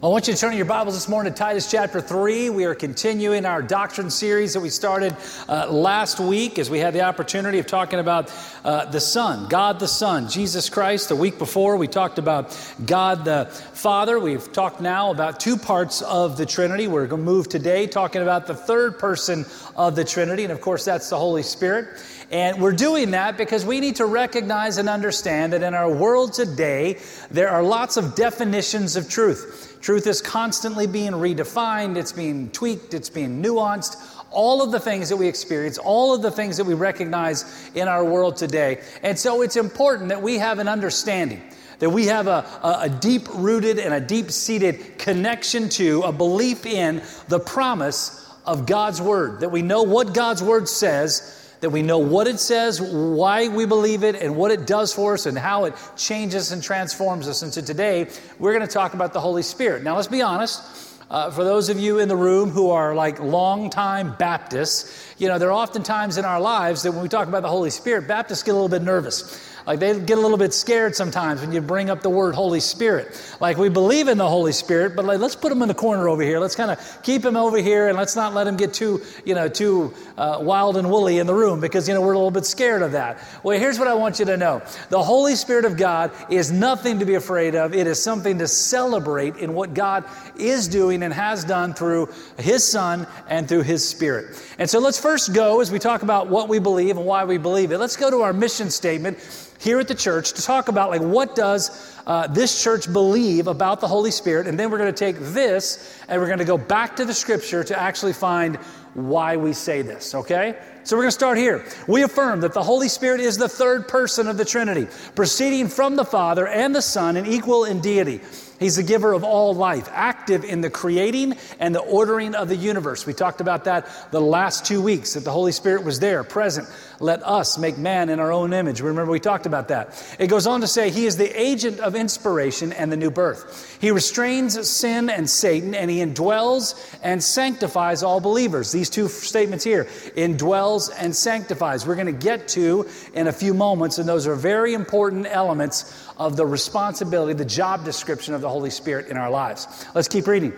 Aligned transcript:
I 0.00 0.06
want 0.06 0.28
you 0.28 0.34
to 0.34 0.38
turn 0.38 0.56
your 0.56 0.64
Bibles 0.64 0.94
this 0.94 1.08
morning 1.08 1.32
to 1.32 1.36
Titus 1.36 1.68
chapter 1.68 2.00
3. 2.00 2.50
We 2.50 2.66
are 2.66 2.74
continuing 2.76 3.44
our 3.44 3.60
doctrine 3.60 4.10
series 4.10 4.54
that 4.54 4.60
we 4.60 4.68
started 4.68 5.16
uh, 5.48 5.72
last 5.72 6.20
week 6.20 6.60
as 6.60 6.70
we 6.70 6.78
had 6.78 6.94
the 6.94 7.00
opportunity 7.00 7.58
of 7.58 7.66
talking 7.66 7.98
about 7.98 8.32
uh, 8.64 8.84
the 8.84 9.00
Son, 9.00 9.48
God 9.48 9.80
the 9.80 9.88
Son, 9.88 10.28
Jesus 10.28 10.70
Christ. 10.70 11.08
The 11.08 11.16
week 11.16 11.36
before, 11.36 11.76
we 11.76 11.88
talked 11.88 12.20
about 12.20 12.56
God 12.86 13.24
the 13.24 13.46
Father. 13.46 14.20
We've 14.20 14.52
talked 14.52 14.80
now 14.80 15.10
about 15.10 15.40
two 15.40 15.56
parts 15.56 16.00
of 16.02 16.36
the 16.36 16.46
Trinity. 16.46 16.86
We're 16.86 17.08
going 17.08 17.22
to 17.22 17.26
move 17.26 17.48
today 17.48 17.88
talking 17.88 18.22
about 18.22 18.46
the 18.46 18.54
third 18.54 19.00
person 19.00 19.46
of 19.74 19.96
the 19.96 20.04
Trinity, 20.04 20.44
and 20.44 20.52
of 20.52 20.60
course, 20.60 20.84
that's 20.84 21.10
the 21.10 21.18
Holy 21.18 21.42
Spirit. 21.42 21.88
And 22.30 22.60
we're 22.60 22.72
doing 22.72 23.12
that 23.12 23.38
because 23.38 23.64
we 23.64 23.80
need 23.80 23.96
to 23.96 24.04
recognize 24.04 24.76
and 24.76 24.88
understand 24.88 25.54
that 25.54 25.62
in 25.62 25.72
our 25.72 25.90
world 25.90 26.34
today, 26.34 26.98
there 27.30 27.48
are 27.48 27.62
lots 27.62 27.96
of 27.96 28.14
definitions 28.14 28.96
of 28.96 29.08
truth. 29.08 29.78
Truth 29.80 30.06
is 30.06 30.20
constantly 30.20 30.86
being 30.86 31.12
redefined, 31.12 31.96
it's 31.96 32.12
being 32.12 32.50
tweaked, 32.50 32.92
it's 32.92 33.08
being 33.08 33.42
nuanced. 33.42 33.96
All 34.30 34.62
of 34.62 34.72
the 34.72 34.80
things 34.80 35.08
that 35.08 35.16
we 35.16 35.26
experience, 35.26 35.78
all 35.78 36.14
of 36.14 36.20
the 36.20 36.30
things 36.30 36.58
that 36.58 36.64
we 36.64 36.74
recognize 36.74 37.70
in 37.74 37.88
our 37.88 38.04
world 38.04 38.36
today. 38.36 38.82
And 39.02 39.18
so 39.18 39.40
it's 39.40 39.56
important 39.56 40.10
that 40.10 40.20
we 40.20 40.36
have 40.36 40.58
an 40.58 40.68
understanding 40.68 41.42
that 41.78 41.90
we 41.90 42.06
have 42.06 42.26
a, 42.26 42.44
a, 42.62 42.88
deep 42.88 43.28
rooted 43.34 43.78
and 43.78 43.94
a 43.94 44.00
deep 44.00 44.32
seated 44.32 44.98
connection 44.98 45.68
to, 45.68 46.02
a 46.02 46.10
belief 46.10 46.66
in 46.66 47.00
the 47.28 47.38
promise 47.38 48.28
of 48.44 48.66
God's 48.66 49.00
Word, 49.00 49.38
that 49.40 49.50
we 49.50 49.62
know 49.62 49.84
what 49.84 50.12
God's 50.12 50.42
Word 50.42 50.68
says 50.68 51.47
that 51.60 51.70
we 51.70 51.82
know 51.82 51.98
what 51.98 52.26
it 52.26 52.38
says, 52.38 52.80
why 52.80 53.48
we 53.48 53.66
believe 53.66 54.04
it, 54.04 54.16
and 54.16 54.36
what 54.36 54.50
it 54.50 54.66
does 54.66 54.92
for 54.92 55.14
us, 55.14 55.26
and 55.26 55.36
how 55.36 55.64
it 55.64 55.74
changes 55.96 56.52
and 56.52 56.62
transforms 56.62 57.26
us. 57.28 57.42
And 57.42 57.52
so 57.52 57.60
today, 57.60 58.08
we're 58.38 58.52
going 58.52 58.66
to 58.66 58.72
talk 58.72 58.94
about 58.94 59.12
the 59.12 59.20
Holy 59.20 59.42
Spirit. 59.42 59.82
Now, 59.82 59.96
let's 59.96 60.08
be 60.08 60.22
honest. 60.22 60.86
Uh, 61.10 61.30
for 61.30 61.42
those 61.42 61.70
of 61.70 61.78
you 61.78 62.00
in 62.00 62.08
the 62.08 62.16
room 62.16 62.50
who 62.50 62.68
are 62.68 62.94
like 62.94 63.18
longtime 63.18 64.14
Baptists, 64.18 65.14
you 65.16 65.26
know, 65.26 65.38
there 65.38 65.48
are 65.48 65.52
often 65.52 65.82
times 65.82 66.18
in 66.18 66.26
our 66.26 66.38
lives 66.38 66.82
that 66.82 66.92
when 66.92 67.02
we 67.02 67.08
talk 67.08 67.28
about 67.28 67.40
the 67.40 67.48
Holy 67.48 67.70
Spirit, 67.70 68.06
Baptists 68.06 68.42
get 68.42 68.50
a 68.50 68.54
little 68.54 68.68
bit 68.68 68.82
nervous. 68.82 69.42
Like 69.68 69.80
they 69.80 70.00
get 70.00 70.16
a 70.16 70.20
little 70.22 70.38
bit 70.38 70.54
scared 70.54 70.96
sometimes 70.96 71.42
when 71.42 71.52
you 71.52 71.60
bring 71.60 71.90
up 71.90 72.00
the 72.00 72.08
word 72.08 72.34
Holy 72.34 72.58
Spirit. 72.58 73.36
Like 73.38 73.58
we 73.58 73.68
believe 73.68 74.08
in 74.08 74.16
the 74.16 74.26
Holy 74.26 74.52
Spirit, 74.52 74.96
but 74.96 75.04
like 75.04 75.18
let's 75.18 75.36
put 75.36 75.52
him 75.52 75.60
in 75.60 75.68
the 75.68 75.74
corner 75.74 76.08
over 76.08 76.22
here. 76.22 76.38
Let's 76.38 76.56
kind 76.56 76.70
of 76.70 77.02
keep 77.02 77.22
him 77.22 77.36
over 77.36 77.58
here 77.58 77.86
and 77.86 77.98
let's 77.98 78.16
not 78.16 78.32
let 78.32 78.46
him 78.46 78.56
get 78.56 78.72
too, 78.72 79.02
you 79.26 79.34
know, 79.34 79.46
too 79.46 79.92
uh, 80.16 80.38
wild 80.40 80.78
and 80.78 80.90
woolly 80.90 81.18
in 81.18 81.26
the 81.26 81.34
room 81.34 81.60
because, 81.60 81.86
you 81.86 81.92
know, 81.92 82.00
we're 82.00 82.14
a 82.14 82.16
little 82.16 82.30
bit 82.30 82.46
scared 82.46 82.80
of 82.80 82.92
that. 82.92 83.22
Well, 83.42 83.58
here's 83.58 83.78
what 83.78 83.88
I 83.88 83.92
want 83.92 84.18
you 84.18 84.24
to 84.24 84.38
know. 84.38 84.62
The 84.88 85.02
Holy 85.02 85.34
Spirit 85.34 85.66
of 85.66 85.76
God 85.76 86.12
is 86.30 86.50
nothing 86.50 87.00
to 87.00 87.04
be 87.04 87.16
afraid 87.16 87.54
of. 87.54 87.74
It 87.74 87.86
is 87.86 88.02
something 88.02 88.38
to 88.38 88.48
celebrate 88.48 89.36
in 89.36 89.52
what 89.52 89.74
God 89.74 90.04
is 90.38 90.66
doing 90.66 91.02
and 91.02 91.12
has 91.12 91.44
done 91.44 91.74
through 91.74 92.08
his 92.38 92.66
son 92.66 93.06
and 93.28 93.46
through 93.46 93.64
his 93.64 93.86
spirit. 93.86 94.42
And 94.58 94.70
so 94.70 94.78
let's 94.78 94.98
first 94.98 95.34
go 95.34 95.60
as 95.60 95.70
we 95.70 95.78
talk 95.78 96.02
about 96.02 96.28
what 96.28 96.48
we 96.48 96.58
believe 96.58 96.96
and 96.96 97.04
why 97.04 97.24
we 97.24 97.36
believe 97.36 97.70
it. 97.70 97.76
Let's 97.76 97.96
go 97.96 98.10
to 98.10 98.22
our 98.22 98.32
mission 98.32 98.70
statement 98.70 99.18
here 99.58 99.78
at 99.80 99.88
the 99.88 99.94
church 99.94 100.32
to 100.32 100.42
talk 100.42 100.68
about 100.68 100.90
like 100.90 101.00
what 101.00 101.34
does 101.34 101.96
uh, 102.06 102.26
this 102.28 102.62
church 102.62 102.90
believe 102.92 103.46
about 103.46 103.80
the 103.80 103.88
holy 103.88 104.10
spirit 104.10 104.46
and 104.46 104.58
then 104.58 104.70
we're 104.70 104.78
going 104.78 104.92
to 104.92 104.98
take 104.98 105.16
this 105.18 106.00
and 106.08 106.20
we're 106.20 106.26
going 106.26 106.38
to 106.38 106.44
go 106.44 106.58
back 106.58 106.96
to 106.96 107.04
the 107.04 107.14
scripture 107.14 107.64
to 107.64 107.78
actually 107.78 108.12
find 108.12 108.56
why 108.94 109.36
we 109.36 109.52
say 109.52 109.82
this 109.82 110.14
okay 110.14 110.58
so 110.84 110.96
we're 110.96 111.02
going 111.02 111.08
to 111.08 111.12
start 111.12 111.36
here 111.36 111.64
we 111.86 112.02
affirm 112.02 112.40
that 112.40 112.54
the 112.54 112.62
holy 112.62 112.88
spirit 112.88 113.20
is 113.20 113.36
the 113.36 113.48
third 113.48 113.88
person 113.88 114.28
of 114.28 114.36
the 114.36 114.44
trinity 114.44 114.86
proceeding 115.14 115.68
from 115.68 115.96
the 115.96 116.04
father 116.04 116.46
and 116.46 116.74
the 116.74 116.82
son 116.82 117.16
and 117.16 117.26
equal 117.26 117.64
in 117.64 117.80
deity 117.80 118.20
He's 118.58 118.76
the 118.76 118.82
giver 118.82 119.12
of 119.12 119.22
all 119.22 119.54
life, 119.54 119.88
active 119.92 120.44
in 120.44 120.60
the 120.60 120.70
creating 120.70 121.36
and 121.60 121.74
the 121.74 121.80
ordering 121.80 122.34
of 122.34 122.48
the 122.48 122.56
universe. 122.56 123.06
We 123.06 123.12
talked 123.12 123.40
about 123.40 123.64
that 123.64 123.86
the 124.10 124.20
last 124.20 124.66
two 124.66 124.82
weeks, 124.82 125.14
that 125.14 125.24
the 125.24 125.30
Holy 125.30 125.52
Spirit 125.52 125.84
was 125.84 126.00
there, 126.00 126.24
present. 126.24 126.68
Let 127.00 127.22
us 127.22 127.58
make 127.58 127.78
man 127.78 128.08
in 128.08 128.18
our 128.18 128.32
own 128.32 128.52
image. 128.52 128.80
Remember, 128.80 129.12
we 129.12 129.20
talked 129.20 129.46
about 129.46 129.68
that. 129.68 130.16
It 130.18 130.26
goes 130.26 130.48
on 130.48 130.62
to 130.62 130.66
say, 130.66 130.90
He 130.90 131.06
is 131.06 131.16
the 131.16 131.40
agent 131.40 131.78
of 131.78 131.94
inspiration 131.94 132.72
and 132.72 132.90
the 132.90 132.96
new 132.96 133.10
birth. 133.10 133.78
He 133.80 133.92
restrains 133.92 134.68
sin 134.68 135.08
and 135.08 135.30
Satan, 135.30 135.76
and 135.76 135.88
He 135.90 135.98
indwells 135.98 136.98
and 137.02 137.22
sanctifies 137.22 138.02
all 138.02 138.18
believers. 138.20 138.72
These 138.72 138.90
two 138.90 139.06
statements 139.06 139.62
here 139.62 139.84
indwells 140.16 140.90
and 140.98 141.14
sanctifies. 141.14 141.86
We're 141.86 141.94
going 141.94 142.06
to 142.06 142.12
get 142.12 142.48
to 142.48 142.88
in 143.14 143.28
a 143.28 143.32
few 143.32 143.54
moments, 143.54 143.98
and 143.98 144.08
those 144.08 144.26
are 144.26 144.34
very 144.34 144.74
important 144.74 145.26
elements 145.28 146.10
of 146.16 146.36
the 146.36 146.46
responsibility, 146.46 147.32
the 147.32 147.44
job 147.44 147.84
description 147.84 148.34
of 148.34 148.40
the 148.40 148.48
Holy 148.48 148.70
Spirit 148.70 149.06
in 149.06 149.16
our 149.16 149.30
lives. 149.30 149.86
Let's 149.94 150.08
keep 150.08 150.26
reading. 150.26 150.52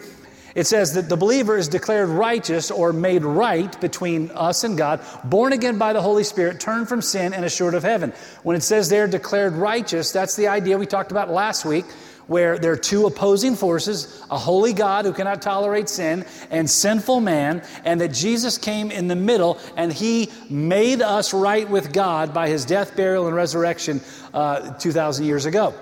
It 0.54 0.66
says 0.66 0.94
that 0.94 1.08
the 1.08 1.16
believer 1.16 1.56
is 1.56 1.68
declared 1.68 2.08
righteous 2.08 2.70
or 2.70 2.92
made 2.92 3.24
right 3.24 3.80
between 3.80 4.30
us 4.32 4.64
and 4.64 4.76
God, 4.76 5.00
born 5.24 5.52
again 5.52 5.78
by 5.78 5.92
the 5.92 6.02
Holy 6.02 6.24
Spirit, 6.24 6.60
turned 6.60 6.88
from 6.88 7.02
sin, 7.02 7.32
and 7.32 7.44
assured 7.44 7.74
of 7.74 7.82
heaven. 7.82 8.12
When 8.42 8.56
it 8.56 8.62
says 8.62 8.88
they're 8.88 9.06
declared 9.06 9.54
righteous, 9.54 10.12
that's 10.12 10.36
the 10.36 10.48
idea 10.48 10.78
we 10.78 10.86
talked 10.86 11.10
about 11.10 11.30
last 11.30 11.64
week 11.64 11.84
where 12.30 12.58
there 12.58 12.70
are 12.70 12.76
two 12.76 13.06
opposing 13.06 13.56
forces 13.56 14.24
a 14.30 14.38
holy 14.38 14.72
God 14.72 15.04
who 15.04 15.12
cannot 15.12 15.42
tolerate 15.42 15.88
sin 15.88 16.24
and 16.50 16.70
sinful 16.70 17.20
man, 17.20 17.60
and 17.84 18.00
that 18.00 18.12
Jesus 18.12 18.56
came 18.56 18.92
in 18.92 19.08
the 19.08 19.16
middle 19.16 19.58
and 19.76 19.92
he 19.92 20.30
made 20.48 21.02
us 21.02 21.34
right 21.34 21.68
with 21.68 21.92
God 21.92 22.32
by 22.32 22.48
his 22.48 22.64
death, 22.64 22.94
burial, 22.94 23.26
and 23.26 23.34
resurrection 23.34 24.00
uh, 24.32 24.74
2,000 24.74 25.26
years 25.26 25.44
ago. 25.44 25.74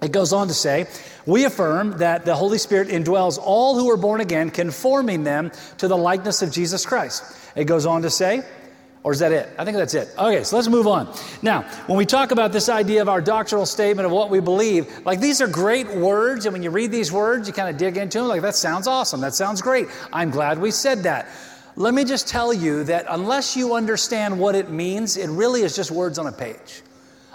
It 0.00 0.12
goes 0.12 0.32
on 0.32 0.48
to 0.48 0.54
say, 0.54 0.86
we 1.26 1.44
affirm 1.44 1.98
that 1.98 2.24
the 2.24 2.34
Holy 2.34 2.58
Spirit 2.58 2.88
indwells 2.88 3.38
all 3.40 3.78
who 3.78 3.90
are 3.90 3.96
born 3.96 4.20
again, 4.20 4.50
conforming 4.50 5.24
them 5.24 5.50
to 5.78 5.88
the 5.88 5.96
likeness 5.96 6.40
of 6.42 6.52
Jesus 6.52 6.86
Christ. 6.86 7.24
It 7.56 7.64
goes 7.64 7.84
on 7.84 8.02
to 8.02 8.10
say, 8.10 8.44
or 9.02 9.12
is 9.12 9.18
that 9.20 9.32
it? 9.32 9.48
I 9.58 9.64
think 9.64 9.76
that's 9.76 9.94
it. 9.94 10.08
Okay, 10.18 10.44
so 10.44 10.56
let's 10.56 10.68
move 10.68 10.86
on. 10.86 11.12
Now, 11.42 11.62
when 11.86 11.96
we 11.96 12.06
talk 12.06 12.30
about 12.30 12.52
this 12.52 12.68
idea 12.68 13.02
of 13.02 13.08
our 13.08 13.20
doctrinal 13.20 13.66
statement 13.66 14.06
of 14.06 14.12
what 14.12 14.30
we 14.30 14.40
believe, 14.40 15.04
like 15.04 15.20
these 15.20 15.40
are 15.40 15.48
great 15.48 15.88
words, 15.88 16.46
and 16.46 16.52
when 16.52 16.62
you 16.62 16.70
read 16.70 16.92
these 16.92 17.10
words, 17.10 17.48
you 17.48 17.54
kind 17.54 17.68
of 17.68 17.76
dig 17.76 17.96
into 17.96 18.18
them, 18.18 18.28
like 18.28 18.42
that 18.42 18.54
sounds 18.54 18.86
awesome. 18.86 19.20
That 19.20 19.34
sounds 19.34 19.62
great. 19.62 19.88
I'm 20.12 20.30
glad 20.30 20.58
we 20.58 20.70
said 20.70 21.04
that. 21.04 21.28
Let 21.76 21.94
me 21.94 22.04
just 22.04 22.26
tell 22.26 22.52
you 22.52 22.84
that 22.84 23.06
unless 23.08 23.56
you 23.56 23.74
understand 23.74 24.38
what 24.38 24.54
it 24.54 24.70
means, 24.70 25.16
it 25.16 25.28
really 25.30 25.62
is 25.62 25.76
just 25.76 25.90
words 25.90 26.18
on 26.18 26.26
a 26.26 26.32
page. 26.32 26.82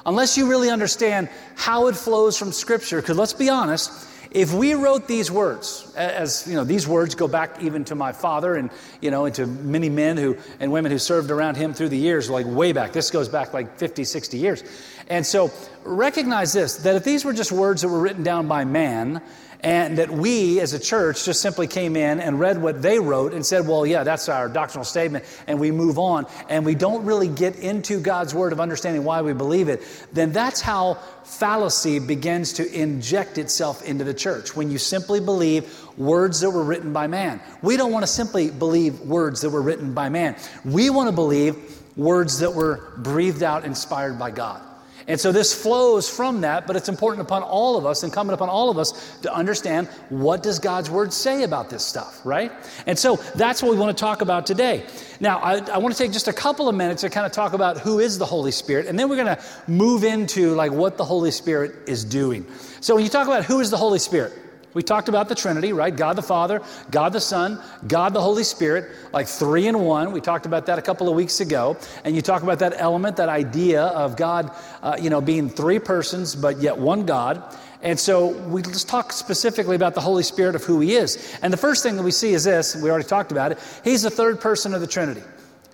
Unless 0.06 0.38
you 0.38 0.50
really 0.50 0.70
understand 0.70 1.30
how 1.56 1.88
it 1.88 1.96
flows 1.96 2.38
from 2.38 2.52
Scripture, 2.52 3.02
because 3.02 3.18
let's 3.18 3.34
be 3.34 3.50
honest, 3.50 4.08
if 4.32 4.52
we 4.52 4.74
wrote 4.74 5.08
these 5.08 5.30
words, 5.30 5.94
as 5.96 6.48
you 6.48 6.56
know, 6.56 6.64
these 6.64 6.88
words 6.88 7.14
go 7.14 7.28
back 7.28 7.62
even 7.62 7.86
to 7.86 7.96
my 7.96 8.12
father 8.12 8.56
and 8.56 8.72
you 9.00 9.12
know, 9.12 9.26
into 9.26 9.46
many 9.46 9.90
men 9.90 10.18
who 10.18 10.36
and 10.60 10.72
women 10.72 10.92
who 10.92 10.98
served 10.98 11.30
around 11.30 11.56
him 11.56 11.74
through 11.74 11.90
the 11.90 11.98
years, 11.98 12.30
like 12.30 12.48
way 12.48 12.74
back. 12.74 12.94
This 12.94 13.12
goes 13.12 13.30
back 13.30 13.54
like 13.54 13.78
50, 13.78 14.04
60 14.04 14.38
years. 14.38 14.64
And 15.08 15.26
so 15.26 15.52
recognize 15.84 16.52
this 16.52 16.78
that 16.78 16.96
if 16.96 17.04
these 17.04 17.24
were 17.24 17.34
just 17.34 17.52
words 17.52 17.84
that 17.84 17.90
were 17.90 18.00
written 18.00 18.24
down 18.24 18.48
by 18.48 18.66
man, 18.66 19.22
and 19.64 19.98
that 19.98 20.10
we 20.10 20.60
as 20.60 20.74
a 20.74 20.80
church 20.80 21.26
just 21.26 21.42
simply 21.42 21.68
came 21.68 21.96
in 21.96 22.20
and 22.20 22.40
read 22.40 22.62
what 22.62 22.82
they 22.82 23.00
wrote 23.00 23.34
and 23.34 23.46
said, 23.46 23.68
well, 23.68 23.86
yeah, 23.86 24.04
that's 24.04 24.28
our 24.30 24.50
doctrinal 24.50 24.84
statement, 24.84 25.24
and 25.48 25.60
we 25.60 25.72
move 25.72 25.98
on, 25.98 26.26
and 26.50 26.66
we 26.66 26.76
don't 26.76 27.06
really 27.06 27.30
get 27.30 27.56
into 27.58 28.00
God's 28.00 28.36
word 28.36 28.52
of 28.52 28.60
understanding 28.60 29.04
why 29.04 29.22
we 29.22 29.34
believe 29.34 29.70
it, 29.70 29.82
then 30.12 30.32
that's 30.32 30.62
how 30.62 30.96
fallacy 31.24 32.00
begins 32.00 32.54
to 32.54 32.72
inject 32.74 33.38
itself 33.38 33.84
into 33.84 34.04
the 34.04 34.14
church. 34.14 34.56
When 34.56 34.70
you 34.70 34.78
simply 34.78 35.22
believe 35.22 35.74
words 35.98 36.42
that 36.42 36.50
were 36.50 36.64
written 36.64 36.92
by 36.94 37.08
man. 37.08 37.40
We 37.62 37.78
don't 37.78 37.92
want 37.92 38.04
to 38.04 38.08
simply 38.12 38.50
believe 38.50 39.00
words 39.02 39.42
that 39.42 39.50
were 39.50 39.62
written 39.62 39.94
by 39.94 40.10
man. 40.10 40.36
We 40.66 40.90
want 40.90 41.08
to 41.08 41.16
believe 41.16 41.56
words 41.96 42.40
that 42.40 42.54
were 42.54 42.92
breathed 42.98 43.44
out, 43.44 43.64
inspired 43.64 44.18
by 44.18 44.32
God. 44.32 44.62
And 45.08 45.20
so 45.20 45.32
this 45.32 45.54
flows 45.54 46.10
from 46.10 46.42
that, 46.42 46.66
but 46.68 46.76
it's 46.76 46.90
important 46.90 47.22
upon 47.22 47.44
all 47.44 47.78
of 47.78 47.86
us, 47.86 48.04
and 48.04 48.12
coming 48.12 48.34
upon 48.34 48.50
all 48.50 48.70
of 48.70 48.78
us, 48.78 49.18
to 49.22 49.34
understand 49.34 49.88
what 50.10 50.44
does 50.44 50.60
God's 50.60 50.90
word 50.90 51.12
say 51.14 51.44
about 51.44 51.70
this 51.70 51.86
stuff, 51.86 52.22
right? 52.26 52.52
And 52.86 52.98
so 52.98 53.18
that's 53.36 53.62
what 53.62 53.72
we 53.72 53.78
want 53.78 53.96
to 53.98 54.02
talk 54.02 54.22
about 54.22 54.46
today. 54.46 54.86
Now, 55.20 55.40
I, 55.40 55.58
I 55.72 55.78
want 55.78 55.96
to 55.96 56.02
take 56.02 56.12
just 56.12 56.28
a 56.28 56.34
couple 56.34 56.70
of 56.70 56.76
minutes 56.76 57.02
to 57.02 57.10
kind 57.10 57.26
of 57.26 57.32
talk 57.32 57.54
about 57.54 57.78
who 57.80 58.00
is 58.00 58.18
the 58.18 58.26
Holy 58.26 58.52
Spirit, 58.52 58.88
and 58.88 58.98
then 58.98 59.10
we're 59.10 59.24
going 59.24 59.36
to 59.36 59.44
move 59.68 60.04
into 60.04 60.54
like 60.56 60.72
what 60.72 60.98
the 60.98 61.06
Holy 61.06 61.32
Spirit 61.32 61.76
is 61.88 62.04
doing. 62.04 62.46
So 62.82 62.96
when 62.96 63.04
you 63.04 63.10
talk 63.10 63.28
about 63.28 63.46
who 63.46 63.60
is 63.60 63.70
the 63.72 63.78
Holy 63.78 64.00
Spirit, 64.00 64.34
we 64.74 64.84
talked 64.84 65.10
about 65.10 65.30
the 65.30 65.36
Trinity, 65.36 65.74
right? 65.74 65.96
God 65.96 66.16
the 66.16 66.24
Father, 66.24 66.62
God 66.92 67.14
the 67.14 67.22
Son, 67.22 67.62
God 67.88 68.14
the 68.14 68.22
Holy 68.22 68.44
Spirit, 68.44 68.92
like 69.12 69.28
three 69.28 69.68
in 69.68 69.80
one. 69.80 70.12
We 70.12 70.22
talked 70.22 70.46
about 70.46 70.66
that 70.66 70.80
a 70.80 70.82
couple 70.82 71.10
of 71.10 71.16
weeks 71.16 71.40
ago. 71.40 71.78
And 72.04 72.16
you 72.16 72.22
talk 72.22 72.44
about 72.44 72.60
that 72.60 72.74
element, 72.78 73.18
that 73.18 73.30
idea 73.30 73.84
of 73.84 74.16
God, 74.16 74.52
uh, 74.82 74.98
you 75.00 75.10
know, 75.10 75.22
being 75.22 75.50
three 75.50 75.80
persons, 75.80 76.36
but 76.36 76.60
yet 76.60 76.78
one 76.78 77.06
God. 77.06 77.44
And 77.82 78.00
so 78.00 78.28
we 78.28 78.62
just 78.62 78.88
talk 78.88 79.12
specifically 79.12 79.76
about 79.76 79.94
the 79.94 80.02
Holy 80.02 80.24
Spirit 80.24 80.56
of 80.56 80.64
who 80.64 80.80
He 80.80 80.96
is. 80.96 81.38
And 81.42 81.52
the 81.52 81.58
first 81.58 81.84
thing 81.84 81.98
that 81.98 82.04
we 82.04 82.12
see 82.12 82.34
is 82.34 82.46
this, 82.46 82.76
we 82.76 82.90
already 82.90 83.08
talked 83.08 83.32
about 83.32 83.52
it, 83.52 83.60
He's 83.84 84.02
the 84.02 84.10
third 84.10 84.40
person 84.40 84.74
of 84.74 84.82
the 84.82 84.88
Trinity. 84.88 85.24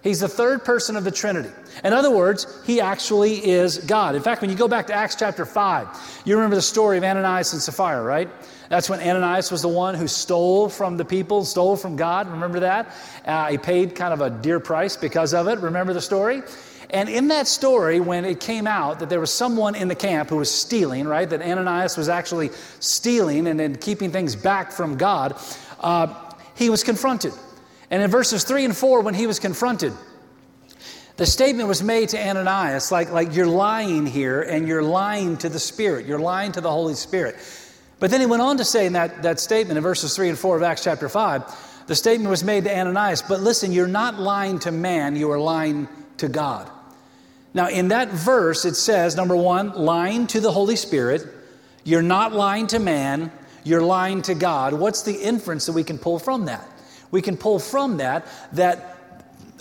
He's 0.02 0.22
the 0.22 0.30
third 0.30 0.64
person 0.64 0.96
of 0.96 1.04
the 1.04 1.12
Trinity. 1.12 1.50
In 1.84 1.92
other 1.92 2.10
words, 2.10 2.48
he 2.66 2.80
actually 2.80 3.46
is 3.46 3.80
God. 3.80 4.16
In 4.16 4.22
fact, 4.22 4.42
when 4.42 4.50
you 4.50 4.56
go 4.56 4.68
back 4.68 4.88
to 4.88 4.94
Acts 4.94 5.16
chapter 5.16 5.46
5, 5.46 6.22
you 6.24 6.36
remember 6.36 6.56
the 6.56 6.62
story 6.62 6.98
of 6.98 7.04
Ananias 7.04 7.52
and 7.52 7.62
Sapphira, 7.62 8.02
right? 8.02 8.30
That's 8.70 8.88
when 8.88 9.00
Ananias 9.00 9.52
was 9.52 9.64
the 9.64 9.68
one 9.68 9.96
who 9.96 10.08
stole 10.08 10.70
from 10.70 10.98
the 10.98 11.06
people, 11.06 11.44
stole 11.44 11.76
from 11.76 11.96
God. 11.96 12.30
Remember 12.30 12.62
that? 12.62 12.96
Uh, 13.26 13.48
he 13.48 13.58
paid 13.58 13.96
kind 13.96 14.14
of 14.14 14.22
a 14.22 14.30
dear 14.30 14.60
price 14.60 14.96
because 14.96 15.34
of 15.34 15.48
it. 15.48 15.60
Remember 15.60 15.92
the 15.92 16.02
story? 16.02 16.44
And 16.92 17.10
in 17.10 17.28
that 17.28 17.48
story, 17.48 18.00
when 18.00 18.26
it 18.26 18.40
came 18.40 18.68
out 18.68 19.00
that 19.00 19.10
there 19.10 19.20
was 19.20 19.34
someone 19.34 19.76
in 19.76 19.88
the 19.88 19.96
camp 19.96 20.30
who 20.30 20.38
was 20.38 20.50
stealing, 20.50 21.08
right, 21.08 21.30
that 21.30 21.42
Ananias 21.42 21.98
was 21.98 22.10
actually 22.10 22.50
stealing 22.80 23.48
and 23.48 23.60
then 23.60 23.76
keeping 23.76 24.12
things 24.12 24.36
back 24.36 24.72
from 24.72 24.98
God, 24.98 25.36
uh, 25.80 26.32
he 26.56 26.70
was 26.70 26.84
confronted. 26.84 27.34
And 27.92 28.02
in 28.04 28.10
verses 28.10 28.44
3 28.44 28.66
and 28.66 28.78
4, 28.78 29.02
when 29.02 29.14
he 29.14 29.28
was 29.28 29.40
confronted, 29.40 29.94
the 31.18 31.26
statement 31.26 31.68
was 31.68 31.84
made 31.84 32.10
to 32.10 32.20
Ananias 32.20 32.92
like, 32.92 33.12
like 33.12 33.36
you're 33.36 33.48
lying 33.48 34.06
here 34.06 34.42
and 34.42 34.68
you're 34.68 34.84
lying 34.84 35.38
to 35.38 35.50
the 35.50 35.60
Spirit, 35.60 36.06
you're 36.06 36.20
lying 36.20 36.54
to 36.54 36.62
the 36.62 36.72
Holy 36.72 36.94
Spirit. 36.94 37.36
But 38.00 38.12
then 38.12 38.22
he 38.22 38.26
went 38.26 38.42
on 38.42 38.58
to 38.58 38.66
say 38.66 38.86
in 38.86 38.94
that, 38.94 39.24
that 39.24 39.40
statement 39.40 39.78
in 39.78 39.84
verses 39.84 40.16
3 40.16 40.30
and 40.30 40.38
4 40.38 40.58
of 40.58 40.64
Acts 40.64 40.84
chapter 40.84 41.10
5, 41.10 41.86
the 41.88 41.96
statement 41.96 42.30
was 42.30 42.44
made 42.44 42.64
to 42.66 42.76
Ananias, 42.76 43.22
but 43.22 43.42
listen, 43.42 43.72
you're 43.72 43.88
not 43.88 44.20
lying 44.20 44.60
to 44.60 44.72
man, 44.72 45.16
you 45.16 45.32
are 45.32 45.40
lying 45.40 45.88
to 46.18 46.30
God. 46.30 46.70
Now, 47.54 47.68
in 47.68 47.88
that 47.90 48.10
verse, 48.10 48.64
it 48.64 48.76
says, 48.76 49.16
number 49.16 49.36
one, 49.36 49.74
lying 49.74 50.28
to 50.28 50.40
the 50.40 50.52
Holy 50.52 50.76
Spirit. 50.76 51.26
You're 51.84 52.04
not 52.04 52.32
lying 52.34 52.68
to 52.68 52.80
man, 52.80 53.32
you're 53.64 53.82
lying 53.82 54.22
to 54.24 54.36
God. 54.36 54.74
What's 54.74 55.02
the 55.02 55.16
inference 55.16 55.66
that 55.66 55.74
we 55.74 55.84
can 55.84 55.98
pull 55.98 56.20
from 56.20 56.46
that? 56.46 56.68
We 57.12 57.22
can 57.22 57.38
pull 57.38 57.58
from 57.58 57.98
that 57.98 58.28
that 58.54 58.99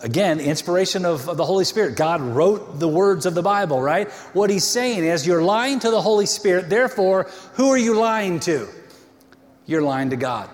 again, 0.02 0.40
inspiration 0.40 1.04
of, 1.04 1.28
of, 1.28 1.36
the 1.36 1.44
Holy 1.44 1.64
Spirit. 1.64 1.96
God 1.96 2.20
wrote 2.20 2.78
the 2.78 2.88
words 2.88 3.26
of 3.26 3.34
the 3.34 3.42
Bible, 3.42 3.80
right? 3.80 4.10
What 4.32 4.50
he's 4.50 4.64
saying 4.64 5.04
is, 5.04 5.26
you're 5.26 5.42
lying 5.42 5.80
to 5.80 5.90
the 5.90 6.00
Holy 6.00 6.26
Spirit, 6.26 6.68
therefore, 6.68 7.30
who 7.54 7.70
are 7.70 7.78
you 7.78 7.98
lying 7.98 8.40
to? 8.40 8.68
You're 9.66 9.82
lying 9.82 10.10
to 10.10 10.16
God. 10.16 10.50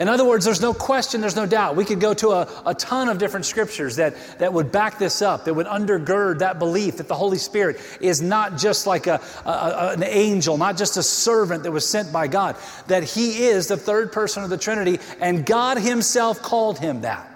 In 0.00 0.08
other 0.08 0.24
words, 0.24 0.46
there's 0.46 0.62
no 0.62 0.72
question, 0.72 1.20
there's 1.20 1.36
no 1.36 1.44
doubt. 1.44 1.76
We 1.76 1.84
could 1.84 2.00
go 2.00 2.14
to 2.14 2.30
a, 2.30 2.62
a 2.64 2.74
ton 2.74 3.10
of 3.10 3.18
different 3.18 3.44
scriptures 3.44 3.96
that, 3.96 4.16
that 4.38 4.50
would 4.50 4.72
back 4.72 4.98
this 4.98 5.20
up, 5.20 5.44
that 5.44 5.52
would 5.52 5.66
undergird 5.66 6.38
that 6.38 6.58
belief 6.58 6.96
that 6.96 7.06
the 7.06 7.14
Holy 7.14 7.36
Spirit 7.36 7.78
is 8.00 8.22
not 8.22 8.56
just 8.56 8.86
like 8.86 9.06
a, 9.06 9.20
a, 9.44 9.92
an 9.92 10.02
angel, 10.02 10.56
not 10.56 10.78
just 10.78 10.96
a 10.96 11.02
servant 11.02 11.64
that 11.64 11.70
was 11.70 11.86
sent 11.86 12.10
by 12.14 12.28
God, 12.28 12.56
that 12.86 13.02
He 13.04 13.44
is 13.44 13.66
the 13.66 13.76
third 13.76 14.10
person 14.10 14.42
of 14.42 14.48
the 14.48 14.56
Trinity, 14.56 15.00
and 15.20 15.44
God 15.44 15.76
Himself 15.76 16.40
called 16.40 16.78
Him 16.78 17.02
that. 17.02 17.29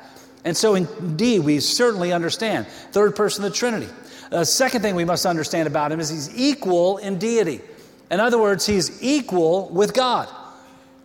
And 0.44 0.56
so, 0.56 0.74
indeed, 0.74 1.40
we 1.40 1.60
certainly 1.60 2.12
understand 2.12 2.66
third 2.92 3.16
person 3.16 3.44
of 3.44 3.50
the 3.50 3.56
Trinity. 3.56 3.88
The 4.30 4.44
second 4.44 4.82
thing 4.82 4.94
we 4.94 5.04
must 5.04 5.26
understand 5.26 5.66
about 5.66 5.90
Him 5.90 6.00
is 6.00 6.10
He's 6.10 6.36
equal 6.36 6.98
in 6.98 7.18
deity. 7.18 7.60
In 8.10 8.20
other 8.20 8.38
words, 8.38 8.66
He's 8.66 9.02
equal 9.02 9.68
with 9.70 9.94
God. 9.94 10.28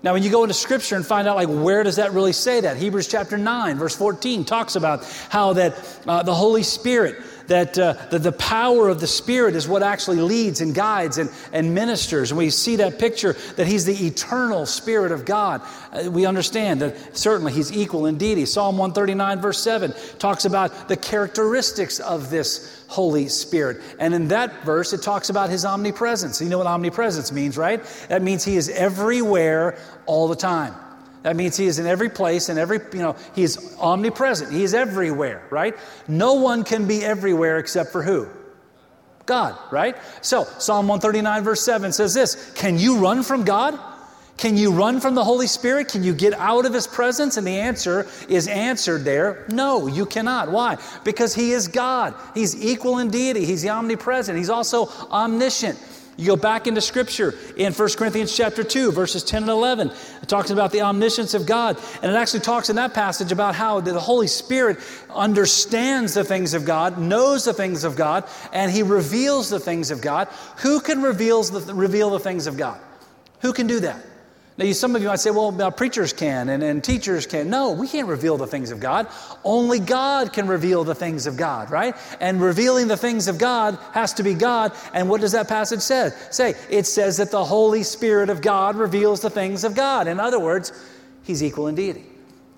Now, 0.01 0.13
when 0.13 0.23
you 0.23 0.29
go 0.29 0.43
into 0.43 0.53
scripture 0.53 0.95
and 0.95 1.05
find 1.05 1.27
out, 1.27 1.35
like, 1.35 1.49
where 1.49 1.83
does 1.83 1.97
that 1.97 2.13
really 2.13 2.31
say 2.31 2.61
that? 2.61 2.77
Hebrews 2.77 3.07
chapter 3.07 3.37
9, 3.37 3.77
verse 3.77 3.95
14 3.95 4.45
talks 4.45 4.77
about 4.77 5.03
how 5.29 5.53
that 5.53 5.99
uh, 6.07 6.23
the 6.23 6.33
Holy 6.33 6.63
Spirit 6.63 7.21
that, 7.49 7.77
uh, 7.77 7.93
that 8.11 8.23
the 8.23 8.31
power 8.31 8.87
of 8.87 8.99
the 8.99 9.07
Spirit 9.07 9.55
is 9.55 9.67
what 9.67 9.83
actually 9.83 10.21
leads 10.21 10.61
and 10.61 10.73
guides 10.73 11.17
and, 11.17 11.29
and 11.51 11.75
ministers. 11.75 12.31
And 12.31 12.37
we 12.37 12.49
see 12.49 12.77
that 12.77 12.97
picture 12.97 13.33
that 13.57 13.67
He's 13.67 13.85
the 13.85 14.07
eternal 14.07 14.65
Spirit 14.65 15.11
of 15.11 15.25
God. 15.25 15.61
Uh, 15.91 16.09
we 16.09 16.25
understand 16.25 16.81
that 16.81 17.17
certainly 17.17 17.51
He's 17.51 17.71
equal 17.71 18.05
in 18.05 18.17
deity. 18.17 18.45
Psalm 18.45 18.77
139, 18.77 19.41
verse 19.41 19.61
7, 19.61 19.93
talks 20.17 20.45
about 20.45 20.87
the 20.87 20.95
characteristics 20.95 21.99
of 21.99 22.29
this 22.29 22.85
Holy 22.87 23.27
Spirit. 23.27 23.81
And 23.99 24.13
in 24.13 24.29
that 24.29 24.63
verse, 24.63 24.93
it 24.93 25.01
talks 25.01 25.29
about 25.29 25.49
His 25.49 25.65
omnipresence. 25.65 26.41
You 26.41 26.49
know 26.49 26.59
what 26.59 26.67
omnipresence 26.67 27.31
means, 27.31 27.57
right? 27.57 27.83
That 28.07 28.21
means 28.21 28.45
He 28.45 28.57
is 28.57 28.69
everywhere 28.69 29.77
all 30.05 30.27
the 30.27 30.35
time. 30.35 30.73
That 31.23 31.35
means 31.35 31.57
he 31.57 31.65
is 31.65 31.79
in 31.79 31.85
every 31.85 32.09
place 32.09 32.49
and 32.49 32.57
every, 32.57 32.79
you 32.93 32.99
know, 32.99 33.15
he 33.35 33.43
is 33.43 33.75
omnipresent. 33.79 34.51
He 34.53 34.63
is 34.63 34.73
everywhere, 34.73 35.45
right? 35.49 35.75
No 36.07 36.35
one 36.35 36.63
can 36.63 36.87
be 36.87 37.03
everywhere 37.03 37.59
except 37.59 37.91
for 37.91 38.01
who? 38.01 38.27
God, 39.25 39.57
right? 39.71 39.95
So, 40.21 40.45
Psalm 40.57 40.87
139, 40.87 41.43
verse 41.43 41.61
7 41.61 41.91
says 41.91 42.13
this 42.13 42.51
Can 42.55 42.79
you 42.79 42.97
run 42.97 43.21
from 43.23 43.43
God? 43.43 43.79
Can 44.37 44.55
you 44.55 44.71
run 44.71 45.01
from 45.01 45.15
the 45.15 45.23
Holy 45.23 45.47
Spirit? 45.47 45.89
Can 45.89 46.01
you 46.01 46.13
get 46.13 46.33
out 46.33 46.65
of 46.65 46.73
His 46.73 46.87
presence? 46.87 47.35
And 47.35 47.45
the 47.45 47.59
answer 47.59 48.07
is 48.29 48.47
answered 48.47 49.03
there 49.03 49.45
no, 49.49 49.87
you 49.87 50.05
cannot. 50.05 50.49
Why? 50.49 50.77
Because 51.03 51.35
He 51.35 51.51
is 51.51 51.67
God. 51.67 52.15
He's 52.33 52.55
equal 52.63 52.99
in 52.99 53.09
deity, 53.09 53.43
He's 53.43 53.65
omnipresent, 53.67 54.37
He's 54.37 54.49
also 54.49 54.87
omniscient. 55.11 55.77
You 56.19 56.25
go 56.25 56.35
back 56.35 56.67
into 56.67 56.81
scripture 56.81 57.33
in 57.55 57.71
1 57.71 57.89
Corinthians 57.95 58.35
chapter 58.35 58.61
2, 58.61 58.91
verses 58.91 59.23
10 59.23 59.43
and 59.43 59.51
11. 59.51 59.89
It 60.21 60.27
talks 60.27 60.49
about 60.49 60.73
the 60.73 60.81
omniscience 60.81 61.33
of 61.33 61.45
God. 61.45 61.79
And 62.03 62.11
it 62.11 62.15
actually 62.15 62.41
talks 62.41 62.69
in 62.69 62.75
that 62.75 62.93
passage 62.93 63.31
about 63.31 63.55
how 63.55 63.79
the 63.79 63.97
Holy 63.97 64.27
Spirit 64.27 64.79
understands 65.15 66.15
the 66.15 66.25
things 66.25 66.53
of 66.53 66.65
God, 66.65 66.99
knows 66.99 67.45
the 67.45 67.53
things 67.53 67.85
of 67.85 67.95
God, 67.95 68.25
and 68.51 68.69
he 68.69 68.83
reveals 68.83 69.49
the 69.49 69.61
things 69.61 69.91
of 69.91 70.01
God. 70.01 70.27
Who 70.57 70.81
can 70.81 71.01
reveal 71.01 71.41
the, 71.41 71.73
reveal 71.73 72.09
the 72.09 72.19
things 72.19 72.47
of 72.47 72.57
God? 72.57 72.81
Who 73.39 73.53
can 73.53 73.67
do 73.67 73.79
that? 73.79 74.03
Now, 74.59 74.69
some 74.73 74.93
of 74.93 75.01
you 75.01 75.07
might 75.07 75.21
say, 75.21 75.31
well, 75.31 75.71
preachers 75.71 76.11
can 76.11 76.49
and, 76.49 76.61
and 76.61 76.83
teachers 76.83 77.25
can. 77.25 77.49
No, 77.49 77.71
we 77.71 77.87
can't 77.87 78.09
reveal 78.09 78.35
the 78.35 78.45
things 78.45 78.71
of 78.71 78.81
God. 78.81 79.07
Only 79.45 79.79
God 79.79 80.33
can 80.33 80.49
reveal 80.49 80.83
the 80.83 80.93
things 80.93 81.27
of 81.27 81.37
God, 81.37 81.71
right? 81.71 81.95
And 82.19 82.41
revealing 82.41 82.89
the 82.89 82.97
things 82.97 83.29
of 83.29 83.37
God 83.37 83.79
has 83.93 84.13
to 84.15 84.23
be 84.23 84.33
God. 84.33 84.73
And 84.93 85.07
what 85.07 85.21
does 85.21 85.31
that 85.31 85.47
passage 85.47 85.79
say? 85.79 86.09
Say, 86.29 86.55
it 86.69 86.85
says 86.85 87.15
that 87.17 87.31
the 87.31 87.45
Holy 87.45 87.83
Spirit 87.83 88.29
of 88.29 88.41
God 88.41 88.75
reveals 88.75 89.21
the 89.21 89.29
things 89.29 89.63
of 89.63 89.75
God. 89.75 90.09
In 90.09 90.19
other 90.19 90.41
words, 90.41 90.73
He's 91.23 91.41
equal 91.41 91.67
in 91.67 91.75
deity. 91.75 92.03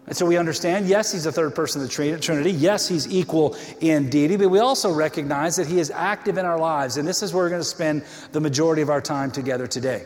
And 0.07 0.17
so 0.17 0.25
we 0.25 0.37
understand, 0.37 0.87
yes, 0.87 1.11
he's 1.11 1.25
the 1.25 1.31
third 1.31 1.53
person 1.53 1.81
of 1.81 1.87
the 1.87 2.19
Trinity. 2.19 2.51
Yes, 2.51 2.87
he's 2.87 3.07
equal 3.07 3.55
in 3.79 4.09
deity, 4.09 4.35
but 4.35 4.49
we 4.49 4.57
also 4.57 4.91
recognize 4.91 5.55
that 5.57 5.67
he 5.67 5.79
is 5.79 5.91
active 5.91 6.39
in 6.39 6.45
our 6.45 6.57
lives. 6.57 6.97
And 6.97 7.07
this 7.07 7.21
is 7.21 7.31
where 7.31 7.43
we're 7.43 7.49
going 7.49 7.61
to 7.61 7.65
spend 7.65 8.03
the 8.31 8.41
majority 8.41 8.81
of 8.81 8.89
our 8.89 9.01
time 9.01 9.29
together 9.29 9.67
today. 9.67 10.05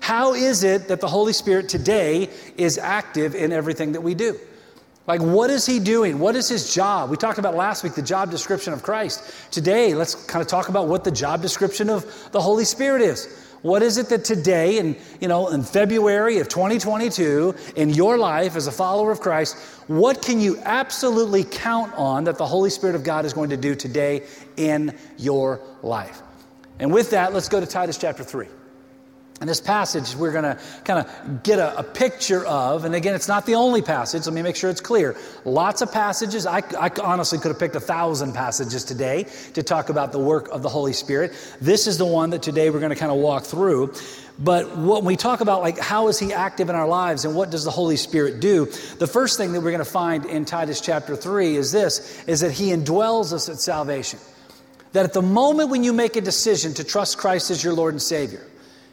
How 0.00 0.34
is 0.34 0.64
it 0.64 0.88
that 0.88 1.00
the 1.00 1.08
Holy 1.08 1.32
Spirit 1.32 1.68
today 1.68 2.30
is 2.56 2.78
active 2.78 3.34
in 3.34 3.52
everything 3.52 3.92
that 3.92 4.00
we 4.00 4.14
do? 4.14 4.38
Like, 5.06 5.20
what 5.20 5.50
is 5.50 5.66
he 5.66 5.78
doing? 5.78 6.18
What 6.18 6.36
is 6.36 6.48
his 6.48 6.74
job? 6.74 7.10
We 7.10 7.16
talked 7.16 7.38
about 7.38 7.54
last 7.54 7.82
week 7.82 7.94
the 7.94 8.02
job 8.02 8.30
description 8.30 8.72
of 8.72 8.82
Christ. 8.82 9.22
Today, 9.50 9.94
let's 9.94 10.14
kind 10.14 10.40
of 10.42 10.48
talk 10.48 10.68
about 10.68 10.88
what 10.88 11.04
the 11.04 11.10
job 11.10 11.42
description 11.42 11.90
of 11.90 12.30
the 12.32 12.40
Holy 12.40 12.64
Spirit 12.64 13.02
is. 13.02 13.46
What 13.62 13.82
is 13.82 13.98
it 13.98 14.08
that 14.08 14.24
today, 14.24 14.78
in, 14.78 14.96
you 15.20 15.28
know, 15.28 15.48
in 15.48 15.62
February 15.62 16.38
of 16.38 16.48
2022, 16.48 17.54
in 17.76 17.90
your 17.90 18.16
life 18.16 18.56
as 18.56 18.66
a 18.66 18.72
follower 18.72 19.10
of 19.10 19.20
Christ, 19.20 19.56
what 19.86 20.22
can 20.22 20.40
you 20.40 20.58
absolutely 20.64 21.44
count 21.44 21.92
on 21.94 22.24
that 22.24 22.38
the 22.38 22.46
Holy 22.46 22.70
Spirit 22.70 22.94
of 22.94 23.04
God 23.04 23.24
is 23.24 23.34
going 23.34 23.50
to 23.50 23.58
do 23.58 23.74
today 23.74 24.22
in 24.56 24.96
your 25.18 25.60
life? 25.82 26.22
And 26.78 26.92
with 26.92 27.10
that, 27.10 27.34
let's 27.34 27.48
go 27.48 27.60
to 27.60 27.66
Titus 27.66 27.98
chapter 27.98 28.24
3. 28.24 28.46
And 29.40 29.48
this 29.48 29.60
passage 29.60 30.14
we're 30.14 30.32
going 30.32 30.44
to 30.44 30.58
kind 30.84 31.06
of 31.06 31.42
get 31.42 31.58
a, 31.58 31.78
a, 31.78 31.82
picture 31.82 32.44
of, 32.44 32.84
and 32.84 32.94
again, 32.94 33.14
it's 33.14 33.26
not 33.26 33.46
the 33.46 33.54
only 33.54 33.80
passage. 33.80 34.26
Let 34.26 34.34
me 34.34 34.42
make 34.42 34.54
sure 34.54 34.68
it's 34.68 34.82
clear. 34.82 35.16
Lots 35.46 35.80
of 35.80 35.90
passages. 35.90 36.44
I, 36.44 36.62
I, 36.78 36.90
honestly 37.02 37.38
could 37.38 37.48
have 37.48 37.58
picked 37.58 37.74
a 37.74 37.80
thousand 37.80 38.34
passages 38.34 38.84
today 38.84 39.26
to 39.54 39.62
talk 39.62 39.88
about 39.88 40.12
the 40.12 40.18
work 40.18 40.48
of 40.50 40.62
the 40.62 40.68
Holy 40.68 40.92
Spirit. 40.92 41.32
This 41.58 41.86
is 41.86 41.96
the 41.96 42.04
one 42.04 42.30
that 42.30 42.42
today 42.42 42.68
we're 42.68 42.80
going 42.80 42.90
to 42.90 42.98
kind 42.98 43.10
of 43.10 43.16
walk 43.16 43.44
through. 43.44 43.94
But 44.38 44.76
when 44.76 45.06
we 45.06 45.16
talk 45.16 45.40
about 45.40 45.62
like 45.62 45.78
how 45.78 46.08
is 46.08 46.18
he 46.18 46.34
active 46.34 46.68
in 46.68 46.74
our 46.74 46.88
lives 46.88 47.24
and 47.24 47.34
what 47.34 47.50
does 47.50 47.64
the 47.64 47.70
Holy 47.70 47.96
Spirit 47.96 48.40
do, 48.40 48.66
the 48.98 49.06
first 49.06 49.38
thing 49.38 49.52
that 49.52 49.62
we're 49.62 49.70
going 49.70 49.78
to 49.78 49.90
find 49.90 50.26
in 50.26 50.44
Titus 50.44 50.82
chapter 50.82 51.16
3 51.16 51.56
is 51.56 51.72
this, 51.72 52.22
is 52.26 52.40
that 52.40 52.52
he 52.52 52.72
indwells 52.72 53.32
us 53.32 53.48
at 53.48 53.56
salvation. 53.56 54.18
That 54.92 55.04
at 55.04 55.14
the 55.14 55.22
moment 55.22 55.70
when 55.70 55.82
you 55.82 55.94
make 55.94 56.16
a 56.16 56.20
decision 56.20 56.74
to 56.74 56.84
trust 56.84 57.16
Christ 57.16 57.50
as 57.50 57.64
your 57.64 57.72
Lord 57.72 57.94
and 57.94 58.02
Savior, 58.02 58.44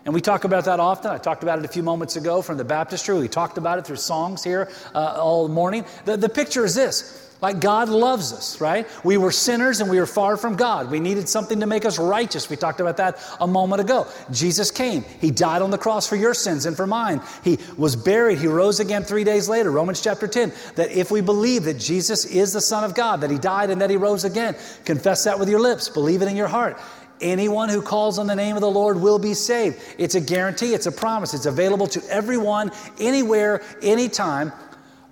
and 0.08 0.14
we 0.14 0.22
talk 0.22 0.46
about 0.46 0.64
that 0.66 0.80
often. 0.80 1.12
I 1.12 1.18
talked 1.18 1.44
about 1.44 1.60
it 1.60 1.66
a 1.66 1.68
few 1.68 1.84
moments 1.84 2.16
ago 2.16 2.42
from 2.42 2.56
the 2.56 2.64
baptistry. 2.64 3.20
We 3.20 3.28
talked 3.28 3.58
about 3.58 3.78
it 3.78 3.86
through 3.86 3.98
songs 3.98 4.42
here 4.42 4.72
uh, 4.96 5.18
all 5.20 5.50
morning. 5.50 5.84
The, 6.06 6.16
the 6.16 6.30
picture 6.30 6.64
is 6.64 6.74
this 6.74 7.28
like 7.42 7.60
God 7.60 7.90
loves 7.90 8.32
us, 8.32 8.62
right? 8.62 8.88
We 9.04 9.18
were 9.18 9.32
sinners 9.32 9.82
and 9.82 9.90
we 9.90 10.00
were 10.00 10.06
far 10.06 10.38
from 10.38 10.56
God. 10.56 10.90
We 10.90 11.02
needed 11.02 11.28
something 11.28 11.60
to 11.60 11.66
make 11.66 11.86
us 11.86 12.00
righteous. 12.00 12.50
We 12.50 12.56
talked 12.56 12.80
about 12.80 12.98
that 12.98 13.20
a 13.42 13.46
moment 13.46 13.82
ago. 13.82 14.08
Jesus 14.32 14.72
came. 14.72 15.04
He 15.20 15.30
died 15.30 15.62
on 15.62 15.72
the 15.72 15.78
cross 15.78 16.08
for 16.08 16.16
your 16.16 16.34
sins 16.34 16.66
and 16.66 16.76
for 16.76 16.88
mine. 16.88 17.22
He 17.44 17.60
was 17.78 17.96
buried. 17.96 18.40
He 18.40 18.48
rose 18.48 18.80
again 18.80 19.04
three 19.04 19.24
days 19.26 19.50
later. 19.50 19.72
Romans 19.72 20.02
chapter 20.02 20.28
10. 20.28 20.54
That 20.76 20.92
if 20.92 21.12
we 21.12 21.22
believe 21.22 21.66
that 21.66 21.78
Jesus 21.78 22.26
is 22.26 22.54
the 22.54 22.62
Son 22.62 22.84
of 22.84 22.96
God, 22.96 23.22
that 23.22 23.30
He 23.30 23.38
died 23.38 23.70
and 23.70 23.82
that 23.82 23.90
He 23.90 23.98
rose 23.98 24.24
again, 24.24 24.56
confess 24.86 25.26
that 25.26 25.38
with 25.38 25.50
your 25.50 25.60
lips, 25.60 25.90
believe 25.90 26.22
it 26.22 26.28
in 26.28 26.38
your 26.38 26.48
heart. 26.48 26.80
Anyone 27.21 27.69
who 27.69 27.81
calls 27.81 28.19
on 28.19 28.27
the 28.27 28.36
name 28.36 28.55
of 28.55 28.62
the 28.62 28.69
Lord 28.69 29.01
will 29.01 29.19
be 29.19 29.33
saved. 29.33 29.81
It's 29.97 30.15
a 30.15 30.21
guarantee, 30.21 30.74
it's 30.74 30.86
a 30.86 30.91
promise, 30.91 31.33
it's 31.33 31.45
available 31.45 31.88
to 31.88 32.03
everyone, 32.09 32.71
anywhere, 33.00 33.63
anytime. 33.81 34.51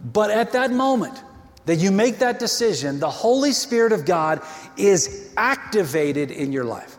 But 0.04 0.30
at 0.30 0.52
that 0.52 0.72
moment, 0.72 1.22
that 1.66 1.78
you 1.78 1.92
make 1.92 2.20
that 2.20 2.40
decision, 2.40 3.00
the 3.00 3.10
Holy 3.10 3.52
Spirit 3.52 3.92
of 3.92 4.06
God 4.06 4.42
is 4.78 5.32
activated 5.36 6.32
in 6.32 6.52
your 6.52 6.64
life. 6.64 6.98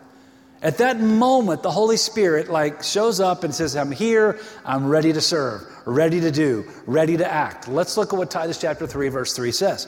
At 0.61 0.79
that 0.79 0.99
moment, 0.99 1.63
the 1.63 1.71
Holy 1.71 1.97
Spirit 1.97 2.49
like 2.49 2.83
shows 2.83 3.19
up 3.19 3.43
and 3.43 3.53
says, 3.53 3.75
I'm 3.75 3.91
here, 3.91 4.39
I'm 4.65 4.87
ready 4.87 5.13
to 5.13 5.21
serve, 5.21 5.61
ready 5.85 6.19
to 6.19 6.31
do, 6.31 6.65
ready 6.85 7.15
to 7.17 7.31
act. 7.31 7.67
Let's 7.67 7.95
look 7.95 8.11
at 8.11 8.17
what 8.17 8.31
Titus 8.31 8.59
chapter 8.59 8.87
3, 8.87 9.09
verse 9.09 9.33
3 9.33 9.51
says. 9.51 9.87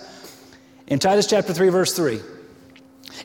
In 0.88 0.99
Titus 0.99 1.27
chapter 1.27 1.53
3, 1.53 1.69
verse 1.69 1.95
3, 1.95 2.21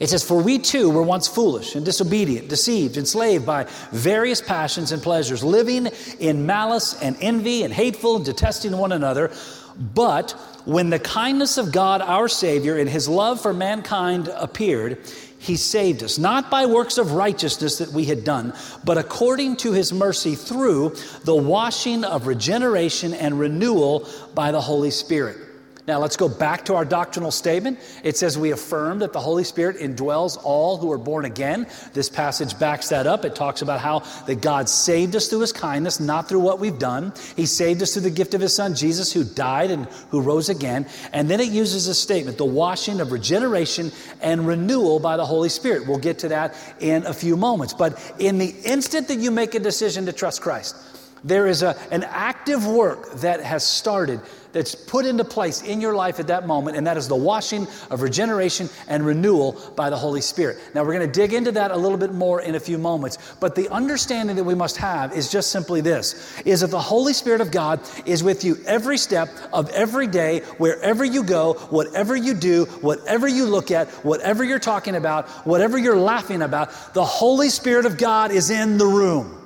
it 0.01 0.09
says, 0.09 0.25
For 0.25 0.43
we 0.43 0.59
too 0.59 0.91
were 0.91 1.03
once 1.03 1.29
foolish 1.29 1.75
and 1.75 1.85
disobedient, 1.85 2.49
deceived, 2.49 2.97
enslaved 2.97 3.47
by 3.47 3.67
various 3.93 4.41
passions 4.41 4.93
and 4.93 5.03
pleasures, 5.03 5.45
living 5.45 5.89
in 6.19 6.47
malice 6.47 7.01
and 7.01 7.17
envy 7.21 7.63
and 7.63 7.73
hateful, 7.73 8.17
and 8.17 8.25
detesting 8.25 8.77
one 8.77 8.93
another. 8.93 9.31
But 9.77 10.33
when 10.65 10.91
the 10.91 10.99
kindness 10.99 11.59
of 11.59 11.73
God 11.73 12.01
our 12.01 12.29
Savior 12.29 12.79
and 12.79 12.89
his 12.89 13.09
love 13.09 13.41
for 13.41 13.53
mankind 13.53 14.29
appeared, 14.29 14.99
he 15.39 15.57
saved 15.57 16.03
us, 16.03 16.17
not 16.17 16.51
by 16.51 16.65
works 16.65 16.97
of 16.97 17.13
righteousness 17.13 17.79
that 17.79 17.91
we 17.91 18.07
had 18.07 18.25
done, 18.25 18.55
but 18.83 18.97
according 18.97 19.57
to 19.59 19.73
his 19.73 19.93
mercy 19.93 20.35
through 20.35 20.97
the 21.25 21.35
washing 21.35 22.03
of 22.03 22.27
regeneration 22.27 23.13
and 23.13 23.39
renewal 23.39 24.09
by 24.35 24.53
the 24.53 24.61
Holy 24.61 24.91
Spirit 24.91 25.44
now 25.87 25.99
let's 25.99 26.17
go 26.17 26.31
back 26.31 26.65
to 26.67 26.75
our 26.77 26.85
doctrinal 26.87 27.31
statement. 27.31 27.79
It 28.03 28.17
says 28.17 28.39
we 28.39 28.53
affirm 28.53 29.01
that 29.01 29.13
the 29.13 29.21
Holy 29.21 29.45
Spirit 29.45 29.77
indwells 29.77 30.39
all 30.43 30.79
who 30.79 30.91
are 30.91 30.99
born 30.99 31.27
again. 31.27 31.67
This 31.93 32.09
passage 32.09 32.59
backs 32.59 32.89
that 32.89 33.07
up. 33.07 33.27
It 33.27 33.35
talks 33.35 33.61
about 33.61 33.81
how 33.81 33.99
that 34.27 34.41
God 34.41 34.71
saved 34.71 35.15
us 35.15 35.29
through 35.29 35.41
his 35.41 35.53
kindness, 35.53 36.01
not 36.01 36.27
through 36.27 36.41
what 36.41 36.59
we've 36.59 36.79
done. 36.79 37.13
He 37.37 37.45
saved 37.45 37.83
us 37.83 37.93
through 37.93 38.03
the 38.03 38.11
gift 38.11 38.33
of 38.33 38.41
his 38.41 38.55
son 38.55 38.75
Jesus 38.75 39.13
who 39.13 39.25
died 39.25 39.71
and 39.71 39.85
who 40.11 40.23
rose 40.23 40.49
again. 40.49 40.87
And 41.13 41.29
then 41.29 41.41
it 41.41 41.49
uses 41.49 41.87
a 41.87 41.95
statement, 41.95 42.39
the 42.39 42.47
washing 42.47 43.01
of 43.01 43.13
regeneration 43.13 43.93
and 44.23 44.47
renewal 44.47 45.01
by 45.01 45.19
the 45.19 45.27
Holy 45.27 45.51
Spirit. 45.51 45.87
We'll 45.87 45.99
get 45.99 46.19
to 46.21 46.29
that 46.29 46.57
in 46.81 47.05
a 47.05 47.13
few 47.13 47.37
moments. 47.37 47.75
But 47.75 48.01
in 48.19 48.39
the 48.39 48.55
instant 48.65 49.09
that 49.09 49.19
you 49.19 49.31
make 49.31 49.55
a 49.55 49.61
decision 49.61 50.07
to 50.07 50.13
trust 50.13 50.41
Christ, 50.41 50.94
there 51.25 51.47
is 51.47 51.63
a, 51.63 51.77
an 51.91 52.05
active 52.05 52.67
work 52.67 53.13
that 53.15 53.41
has 53.41 53.67
started 53.67 54.21
that's 54.53 54.75
put 54.75 55.05
into 55.05 55.25
place 55.25 55.63
in 55.63 55.81
your 55.81 55.95
life 55.95 56.21
at 56.21 56.29
that 56.29 56.47
moment, 56.47 56.77
and 56.77 56.87
that 56.87 56.97
is 56.97 57.09
the 57.09 57.17
washing 57.17 57.67
of 57.91 58.03
regeneration 58.03 58.69
and 58.87 59.05
renewal 59.05 59.61
by 59.75 59.91
the 59.91 59.97
Holy 59.97 60.21
Spirit. 60.21 60.59
Now, 60.75 60.85
we're 60.85 60.95
going 60.95 61.11
to 61.11 61.13
dig 61.13 61.33
into 61.33 61.51
that 61.53 61.73
a 61.73 61.77
little 61.77 61.99
bit 61.99 62.13
more 62.13 62.41
in 62.41 62.55
a 62.55 62.61
few 62.61 62.79
moments, 62.79 63.19
but 63.41 63.57
the 63.57 63.69
understanding 63.71 64.37
that 64.37 64.45
we 64.45 64.55
must 64.55 64.77
have 64.77 65.13
is 65.13 65.31
just 65.31 65.51
simply 65.51 65.81
this 65.81 66.41
is 66.43 66.61
that 66.61 66.71
the 66.71 66.81
Holy 66.81 67.13
Spirit 67.13 67.41
of 67.41 67.51
God 67.51 67.81
is 68.07 68.23
with 68.23 68.45
you 68.45 68.57
every 68.65 68.97
step 68.97 69.29
of 69.53 69.69
every 69.71 70.07
day, 70.07 70.41
wherever 70.59 71.05
you 71.05 71.25
go, 71.25 71.55
whatever 71.71 72.15
you 72.15 72.33
do, 72.33 72.67
whatever 72.81 73.27
you 73.27 73.47
look 73.47 73.73
at, 73.73 73.89
whatever 74.05 74.45
you're 74.45 74.61
talking 74.61 74.95
about, 74.95 75.29
whatever 75.45 75.77
you're 75.77 75.99
laughing 75.99 76.43
about, 76.43 76.95
the 76.95 77.05
Holy 77.05 77.49
Spirit 77.49 77.87
of 77.87 77.99
God 77.99 78.31
is 78.31 78.51
in 78.51 78.79
the 78.79 78.87
room. 78.87 79.44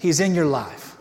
He's 0.00 0.18
in 0.18 0.34
your 0.34 0.46
life. 0.46 0.96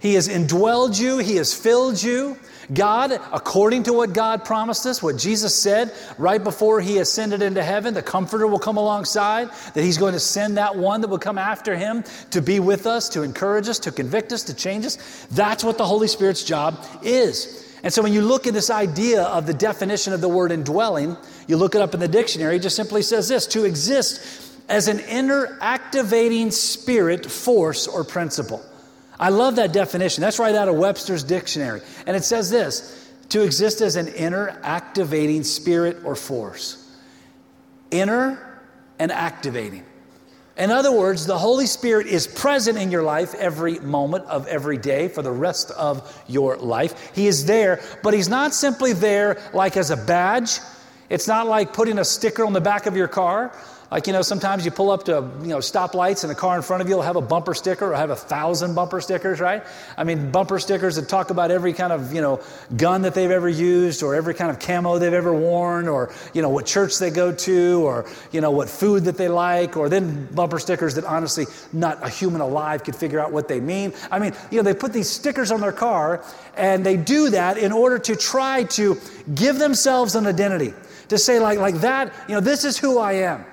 He 0.00 0.14
has 0.14 0.28
indwelled 0.28 0.98
you, 0.98 1.18
He 1.18 1.36
has 1.36 1.54
filled 1.54 2.02
you. 2.02 2.36
God, 2.72 3.12
according 3.12 3.82
to 3.82 3.92
what 3.92 4.14
God 4.14 4.44
promised 4.44 4.86
us, 4.86 5.02
what 5.02 5.18
Jesus 5.18 5.54
said 5.54 5.92
right 6.16 6.42
before 6.42 6.80
He 6.80 6.98
ascended 6.98 7.42
into 7.42 7.62
heaven, 7.62 7.92
the 7.92 8.02
Comforter 8.02 8.46
will 8.46 8.58
come 8.58 8.78
alongside, 8.78 9.50
that 9.74 9.82
He's 9.82 9.98
going 9.98 10.14
to 10.14 10.20
send 10.20 10.56
that 10.56 10.74
one 10.74 11.02
that 11.02 11.08
will 11.08 11.18
come 11.18 11.36
after 11.36 11.76
Him 11.76 12.02
to 12.30 12.40
be 12.40 12.60
with 12.60 12.86
us, 12.86 13.10
to 13.10 13.22
encourage 13.22 13.68
us, 13.68 13.78
to 13.80 13.92
convict 13.92 14.32
us, 14.32 14.42
to 14.44 14.54
change 14.54 14.86
us. 14.86 15.26
That's 15.30 15.62
what 15.62 15.76
the 15.76 15.86
Holy 15.86 16.08
Spirit's 16.08 16.44
job 16.44 16.82
is. 17.02 17.62
And 17.82 17.92
so 17.92 18.02
when 18.02 18.14
you 18.14 18.22
look 18.22 18.46
at 18.46 18.54
this 18.54 18.70
idea 18.70 19.24
of 19.24 19.46
the 19.46 19.52
definition 19.52 20.14
of 20.14 20.22
the 20.22 20.28
word 20.28 20.50
indwelling, 20.50 21.18
you 21.46 21.58
look 21.58 21.74
it 21.74 21.82
up 21.82 21.92
in 21.92 22.00
the 22.00 22.08
dictionary, 22.08 22.56
it 22.56 22.62
just 22.62 22.76
simply 22.76 23.02
says 23.02 23.28
this 23.28 23.46
to 23.48 23.64
exist 23.64 24.53
as 24.68 24.88
an 24.88 25.00
inner 25.00 25.58
activating 25.60 26.50
spirit, 26.50 27.30
force, 27.30 27.86
or 27.86 28.04
principle. 28.04 28.64
I 29.18 29.28
love 29.28 29.56
that 29.56 29.72
definition. 29.72 30.22
That's 30.22 30.38
right 30.38 30.54
out 30.54 30.68
of 30.68 30.76
Webster's 30.76 31.22
dictionary. 31.22 31.80
And 32.06 32.16
it 32.16 32.24
says 32.24 32.50
this 32.50 33.10
to 33.30 33.42
exist 33.42 33.80
as 33.80 33.96
an 33.96 34.08
inner 34.08 34.60
activating 34.62 35.44
spirit 35.44 35.98
or 36.04 36.16
force. 36.16 36.80
Inner 37.90 38.60
and 38.98 39.12
activating. 39.12 39.84
In 40.56 40.70
other 40.70 40.92
words, 40.92 41.26
the 41.26 41.36
Holy 41.36 41.66
Spirit 41.66 42.06
is 42.06 42.28
present 42.28 42.78
in 42.78 42.92
your 42.92 43.02
life 43.02 43.34
every 43.34 43.80
moment 43.80 44.24
of 44.26 44.46
every 44.46 44.78
day 44.78 45.08
for 45.08 45.20
the 45.20 45.32
rest 45.32 45.72
of 45.72 46.24
your 46.28 46.56
life. 46.56 47.10
He 47.14 47.26
is 47.26 47.44
there, 47.46 47.80
but 48.04 48.14
He's 48.14 48.28
not 48.28 48.54
simply 48.54 48.92
there 48.92 49.42
like 49.52 49.76
as 49.76 49.90
a 49.90 49.96
badge. 49.96 50.60
It's 51.10 51.26
not 51.26 51.48
like 51.48 51.72
putting 51.72 51.98
a 51.98 52.04
sticker 52.04 52.44
on 52.44 52.52
the 52.52 52.60
back 52.60 52.86
of 52.86 52.96
your 52.96 53.08
car. 53.08 53.52
Like, 53.94 54.08
you 54.08 54.12
know, 54.12 54.22
sometimes 54.22 54.64
you 54.64 54.72
pull 54.72 54.90
up 54.90 55.04
to, 55.04 55.30
you 55.40 55.46
know, 55.46 55.58
stoplights 55.58 56.24
and 56.24 56.32
a 56.32 56.34
car 56.34 56.56
in 56.56 56.62
front 56.62 56.82
of 56.82 56.88
you 56.88 56.96
will 56.96 57.02
have 57.02 57.14
a 57.14 57.20
bumper 57.20 57.54
sticker 57.54 57.92
or 57.92 57.94
have 57.94 58.10
a 58.10 58.16
thousand 58.16 58.74
bumper 58.74 59.00
stickers, 59.00 59.38
right? 59.38 59.62
I 59.96 60.02
mean, 60.02 60.32
bumper 60.32 60.58
stickers 60.58 60.96
that 60.96 61.08
talk 61.08 61.30
about 61.30 61.52
every 61.52 61.72
kind 61.72 61.92
of, 61.92 62.12
you 62.12 62.20
know, 62.20 62.40
gun 62.76 63.02
that 63.02 63.14
they've 63.14 63.30
ever 63.30 63.48
used 63.48 64.02
or 64.02 64.16
every 64.16 64.34
kind 64.34 64.50
of 64.50 64.58
camo 64.58 64.98
they've 64.98 65.12
ever 65.12 65.32
worn 65.32 65.86
or, 65.86 66.12
you 66.32 66.42
know, 66.42 66.48
what 66.48 66.66
church 66.66 66.98
they 66.98 67.10
go 67.10 67.30
to 67.30 67.86
or, 67.86 68.04
you 68.32 68.40
know, 68.40 68.50
what 68.50 68.68
food 68.68 69.04
that 69.04 69.16
they 69.16 69.28
like 69.28 69.76
or 69.76 69.88
then 69.88 70.26
bumper 70.34 70.58
stickers 70.58 70.96
that 70.96 71.04
honestly 71.04 71.46
not 71.72 72.04
a 72.04 72.08
human 72.08 72.40
alive 72.40 72.82
could 72.82 72.96
figure 72.96 73.20
out 73.20 73.30
what 73.30 73.46
they 73.46 73.60
mean. 73.60 73.94
I 74.10 74.18
mean, 74.18 74.32
you 74.50 74.56
know, 74.56 74.64
they 74.64 74.74
put 74.74 74.92
these 74.92 75.08
stickers 75.08 75.52
on 75.52 75.60
their 75.60 75.70
car 75.70 76.24
and 76.56 76.84
they 76.84 76.96
do 76.96 77.30
that 77.30 77.58
in 77.58 77.70
order 77.70 78.00
to 78.00 78.16
try 78.16 78.64
to 78.64 79.00
give 79.32 79.60
themselves 79.60 80.16
an 80.16 80.26
identity. 80.26 80.74
To 81.10 81.18
say 81.18 81.38
like, 81.38 81.60
like 81.60 81.76
that, 81.82 82.12
you 82.28 82.34
know, 82.34 82.40
this 82.40 82.64
is 82.64 82.76
who 82.76 82.98
I 82.98 83.12
am. 83.12 83.44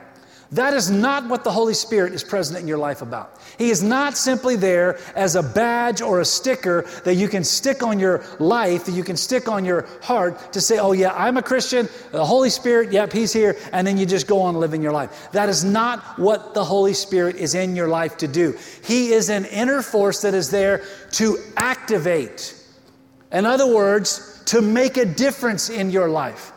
That 0.53 0.73
is 0.73 0.91
not 0.91 1.29
what 1.29 1.45
the 1.45 1.51
Holy 1.51 1.73
Spirit 1.73 2.11
is 2.11 2.25
present 2.25 2.59
in 2.59 2.67
your 2.67 2.77
life 2.77 3.01
about. 3.01 3.39
He 3.57 3.69
is 3.69 3.81
not 3.81 4.17
simply 4.17 4.57
there 4.57 4.99
as 5.15 5.37
a 5.37 5.43
badge 5.43 6.01
or 6.01 6.19
a 6.19 6.25
sticker 6.25 6.81
that 7.05 7.15
you 7.15 7.29
can 7.29 7.45
stick 7.45 7.83
on 7.83 7.99
your 7.99 8.21
life, 8.37 8.83
that 8.85 8.91
you 8.91 9.03
can 9.05 9.15
stick 9.15 9.47
on 9.47 9.63
your 9.63 9.87
heart 10.01 10.51
to 10.51 10.59
say, 10.59 10.77
oh, 10.77 10.91
yeah, 10.91 11.13
I'm 11.13 11.37
a 11.37 11.41
Christian, 11.41 11.87
the 12.11 12.25
Holy 12.25 12.49
Spirit, 12.49 12.91
yep, 12.91 13.13
He's 13.13 13.31
here, 13.31 13.55
and 13.71 13.87
then 13.87 13.97
you 13.97 14.05
just 14.05 14.27
go 14.27 14.41
on 14.41 14.55
living 14.55 14.81
your 14.81 14.91
life. 14.91 15.29
That 15.31 15.47
is 15.47 15.63
not 15.63 16.19
what 16.19 16.53
the 16.53 16.65
Holy 16.65 16.93
Spirit 16.93 17.37
is 17.37 17.55
in 17.55 17.73
your 17.73 17.87
life 17.87 18.17
to 18.17 18.27
do. 18.27 18.57
He 18.83 19.13
is 19.13 19.29
an 19.29 19.45
inner 19.45 19.81
force 19.81 20.21
that 20.23 20.33
is 20.33 20.51
there 20.51 20.83
to 21.11 21.37
activate. 21.55 22.57
In 23.31 23.45
other 23.45 23.73
words, 23.73 24.43
to 24.47 24.61
make 24.61 24.97
a 24.97 25.05
difference 25.05 25.69
in 25.69 25.91
your 25.91 26.09
life. 26.09 26.50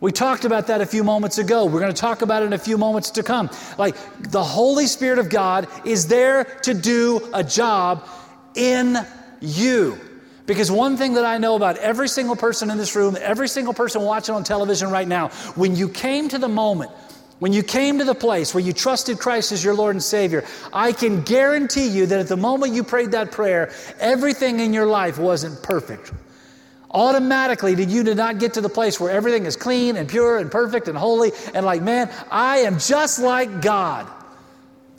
We 0.00 0.12
talked 0.12 0.44
about 0.44 0.66
that 0.66 0.80
a 0.80 0.86
few 0.86 1.04
moments 1.04 1.38
ago. 1.38 1.64
We're 1.64 1.80
going 1.80 1.94
to 1.94 2.00
talk 2.00 2.22
about 2.22 2.42
it 2.42 2.46
in 2.46 2.52
a 2.52 2.58
few 2.58 2.76
moments 2.76 3.10
to 3.12 3.22
come. 3.22 3.48
Like 3.78 3.96
the 4.30 4.42
Holy 4.42 4.86
Spirit 4.86 5.18
of 5.18 5.30
God 5.30 5.68
is 5.86 6.08
there 6.08 6.44
to 6.62 6.74
do 6.74 7.28
a 7.32 7.42
job 7.42 8.06
in 8.54 8.98
you. 9.40 9.98
Because 10.46 10.70
one 10.70 10.96
thing 10.96 11.14
that 11.14 11.24
I 11.24 11.38
know 11.38 11.56
about 11.56 11.78
every 11.78 12.08
single 12.08 12.36
person 12.36 12.70
in 12.70 12.76
this 12.76 12.94
room, 12.94 13.16
every 13.18 13.48
single 13.48 13.72
person 13.72 14.02
watching 14.02 14.34
on 14.34 14.44
television 14.44 14.90
right 14.90 15.08
now, 15.08 15.28
when 15.54 15.74
you 15.74 15.88
came 15.88 16.28
to 16.28 16.38
the 16.38 16.48
moment, 16.48 16.90
when 17.38 17.52
you 17.52 17.62
came 17.62 17.98
to 17.98 18.04
the 18.04 18.14
place 18.14 18.54
where 18.54 18.62
you 18.62 18.72
trusted 18.72 19.18
Christ 19.18 19.52
as 19.52 19.64
your 19.64 19.74
Lord 19.74 19.94
and 19.94 20.02
Savior, 20.02 20.44
I 20.72 20.92
can 20.92 21.22
guarantee 21.22 21.88
you 21.88 22.06
that 22.06 22.20
at 22.20 22.28
the 22.28 22.36
moment 22.36 22.74
you 22.74 22.84
prayed 22.84 23.12
that 23.12 23.32
prayer, 23.32 23.72
everything 24.00 24.60
in 24.60 24.72
your 24.72 24.86
life 24.86 25.18
wasn't 25.18 25.62
perfect. 25.62 26.12
Automatically, 26.94 27.74
did 27.74 27.90
you 27.90 28.04
did 28.04 28.16
not 28.16 28.38
get 28.38 28.54
to 28.54 28.60
the 28.60 28.68
place 28.68 29.00
where 29.00 29.10
everything 29.10 29.46
is 29.46 29.56
clean 29.56 29.96
and 29.96 30.08
pure 30.08 30.38
and 30.38 30.48
perfect 30.48 30.86
and 30.86 30.96
holy 30.96 31.32
and 31.52 31.66
like, 31.66 31.82
man, 31.82 32.08
I 32.30 32.58
am 32.58 32.78
just 32.78 33.18
like 33.18 33.60
God. 33.60 34.08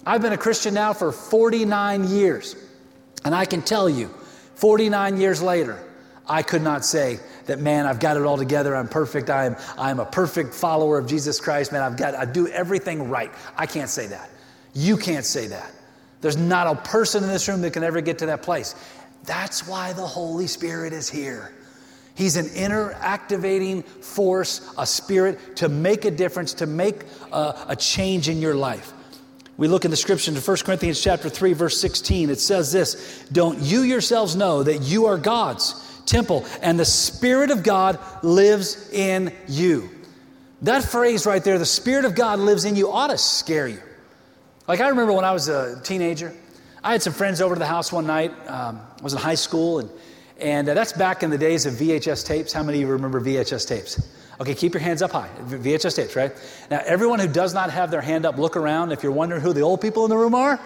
I've 0.06 0.22
been 0.22 0.34
a 0.34 0.38
Christian 0.38 0.74
now 0.74 0.92
for 0.92 1.14
49 1.14 2.10
years. 2.10 2.58
And 3.24 3.34
I 3.34 3.46
can 3.46 3.62
tell 3.62 3.90
you, 3.90 4.10
49 4.56 5.18
years 5.18 5.42
later, 5.42 5.82
I 6.28 6.42
could 6.44 6.62
not 6.62 6.84
say 6.84 7.20
that, 7.46 7.60
man, 7.60 7.86
I've 7.86 8.00
got 8.02 8.18
it 8.18 8.24
all 8.24 8.38
together. 8.38 8.76
I'm 8.76 8.90
perfect. 8.90 9.30
I 9.30 9.46
am, 9.46 9.56
I 9.78 9.90
am 9.90 10.02
a 10.02 10.06
perfect 10.06 10.54
follower 10.54 10.98
of 10.98 11.08
Jesus 11.08 11.40
Christ. 11.40 11.72
Man, 11.72 11.82
I've 11.82 11.98
got, 11.98 12.14
I 12.14 12.26
do 12.26 12.48
everything 12.50 13.10
right. 13.10 13.32
I 13.58 13.66
can't 13.68 13.90
say 13.90 14.08
that. 14.08 14.30
You 14.74 14.98
can't 14.98 15.26
say 15.26 15.48
that. 15.48 15.72
There's 16.20 16.38
not 16.38 16.68
a 16.68 16.76
person 16.76 17.24
in 17.24 17.30
this 17.30 17.48
room 17.48 17.62
that 17.62 17.72
can 17.72 17.84
ever 17.84 18.02
get 18.02 18.18
to 18.20 18.26
that 18.26 18.42
place. 18.42 18.76
That's 19.24 19.66
why 19.66 19.94
the 19.94 20.06
Holy 20.06 20.48
Spirit 20.48 20.92
is 20.92 21.10
here. 21.10 21.55
He's 22.16 22.38
an 22.38 22.48
inner 22.56 22.94
activating 22.94 23.84
force, 23.84 24.74
a 24.78 24.88
spirit 24.88 25.58
to 25.58 25.70
make 25.70 26.06
a 26.06 26.12
difference, 26.12 26.54
to 26.56 26.66
make 26.66 27.04
a, 27.32 27.56
a 27.70 27.76
change 27.76 28.30
in 28.30 28.40
your 28.40 28.56
life. 28.56 28.94
We 29.58 29.68
look 29.68 29.86
in 29.86 29.92
the 29.92 29.98
scripture 29.98 30.32
in 30.32 30.38
1 30.38 30.58
Corinthians 30.66 31.02
chapter 31.02 31.30
3 31.30 31.54
verse 31.54 31.80
16. 31.80 32.30
It 32.30 32.40
says 32.40 32.72
this, 32.72 33.24
"Don't 33.32 33.60
you 33.60 33.82
yourselves 33.82 34.36
know 34.36 34.64
that 34.64 34.82
you 34.82 35.06
are 35.06 35.18
God's 35.18 35.76
temple 36.06 36.46
and 36.62 36.80
the 36.80 36.86
spirit 36.86 37.52
of 37.52 37.64
God 37.64 38.00
lives 38.24 38.90
in 38.92 39.34
you?" 39.48 39.90
That 40.62 40.84
phrase 40.84 41.26
right 41.26 41.44
there, 41.44 41.60
the 41.60 41.66
spirit 41.66 42.06
of 42.06 42.16
God 42.16 42.40
lives 42.40 42.66
in 42.66 42.76
you 42.76 42.92
ought 42.92 43.08
to 43.08 43.18
scare 43.18 43.68
you. 43.68 43.82
Like 44.68 44.80
I 44.80 44.88
remember 44.88 45.14
when 45.14 45.26
I 45.26 45.32
was 45.32 45.48
a 45.48 45.82
teenager, 45.84 46.34
I 46.84 46.92
had 46.92 47.02
some 47.02 47.14
friends 47.14 47.42
over 47.42 47.56
to 47.56 47.60
the 47.60 47.66
house 47.66 47.92
one 47.92 48.08
night. 48.08 48.32
Um, 48.48 48.80
I 49.00 49.04
was 49.04 49.14
in 49.14 49.20
high 49.20 49.36
school 49.36 49.80
and 49.80 49.90
And 50.40 50.68
uh, 50.68 50.74
that's 50.74 50.94
back 50.94 51.24
in 51.24 51.30
the 51.30 51.38
days 51.38 51.66
of 51.66 51.76
VHS 51.76 52.26
tapes. 52.26 52.52
How 52.52 52.64
many 52.64 52.80
of 52.80 52.82
you 52.82 52.94
remember 52.94 53.22
VHS 53.22 53.68
tapes? 53.68 54.06
Okay, 54.42 54.54
keep 54.54 54.74
your 54.74 54.82
hands 54.82 55.02
up 55.02 55.12
high. 55.12 55.30
VHS 55.48 55.96
tapes, 55.96 56.16
right? 56.16 56.34
Now, 56.70 56.82
everyone 56.86 57.20
who 57.20 57.28
does 57.28 57.54
not 57.54 57.72
have 57.72 57.90
their 57.90 58.02
hand 58.02 58.26
up, 58.26 58.38
look 58.38 58.58
around. 58.58 58.92
If 58.92 59.02
you're 59.02 59.14
wondering 59.14 59.42
who 59.42 59.54
the 59.54 59.62
old 59.62 59.80
people 59.80 60.04
in 60.04 60.10
the 60.10 60.18
room 60.18 60.36
are, 60.36 60.60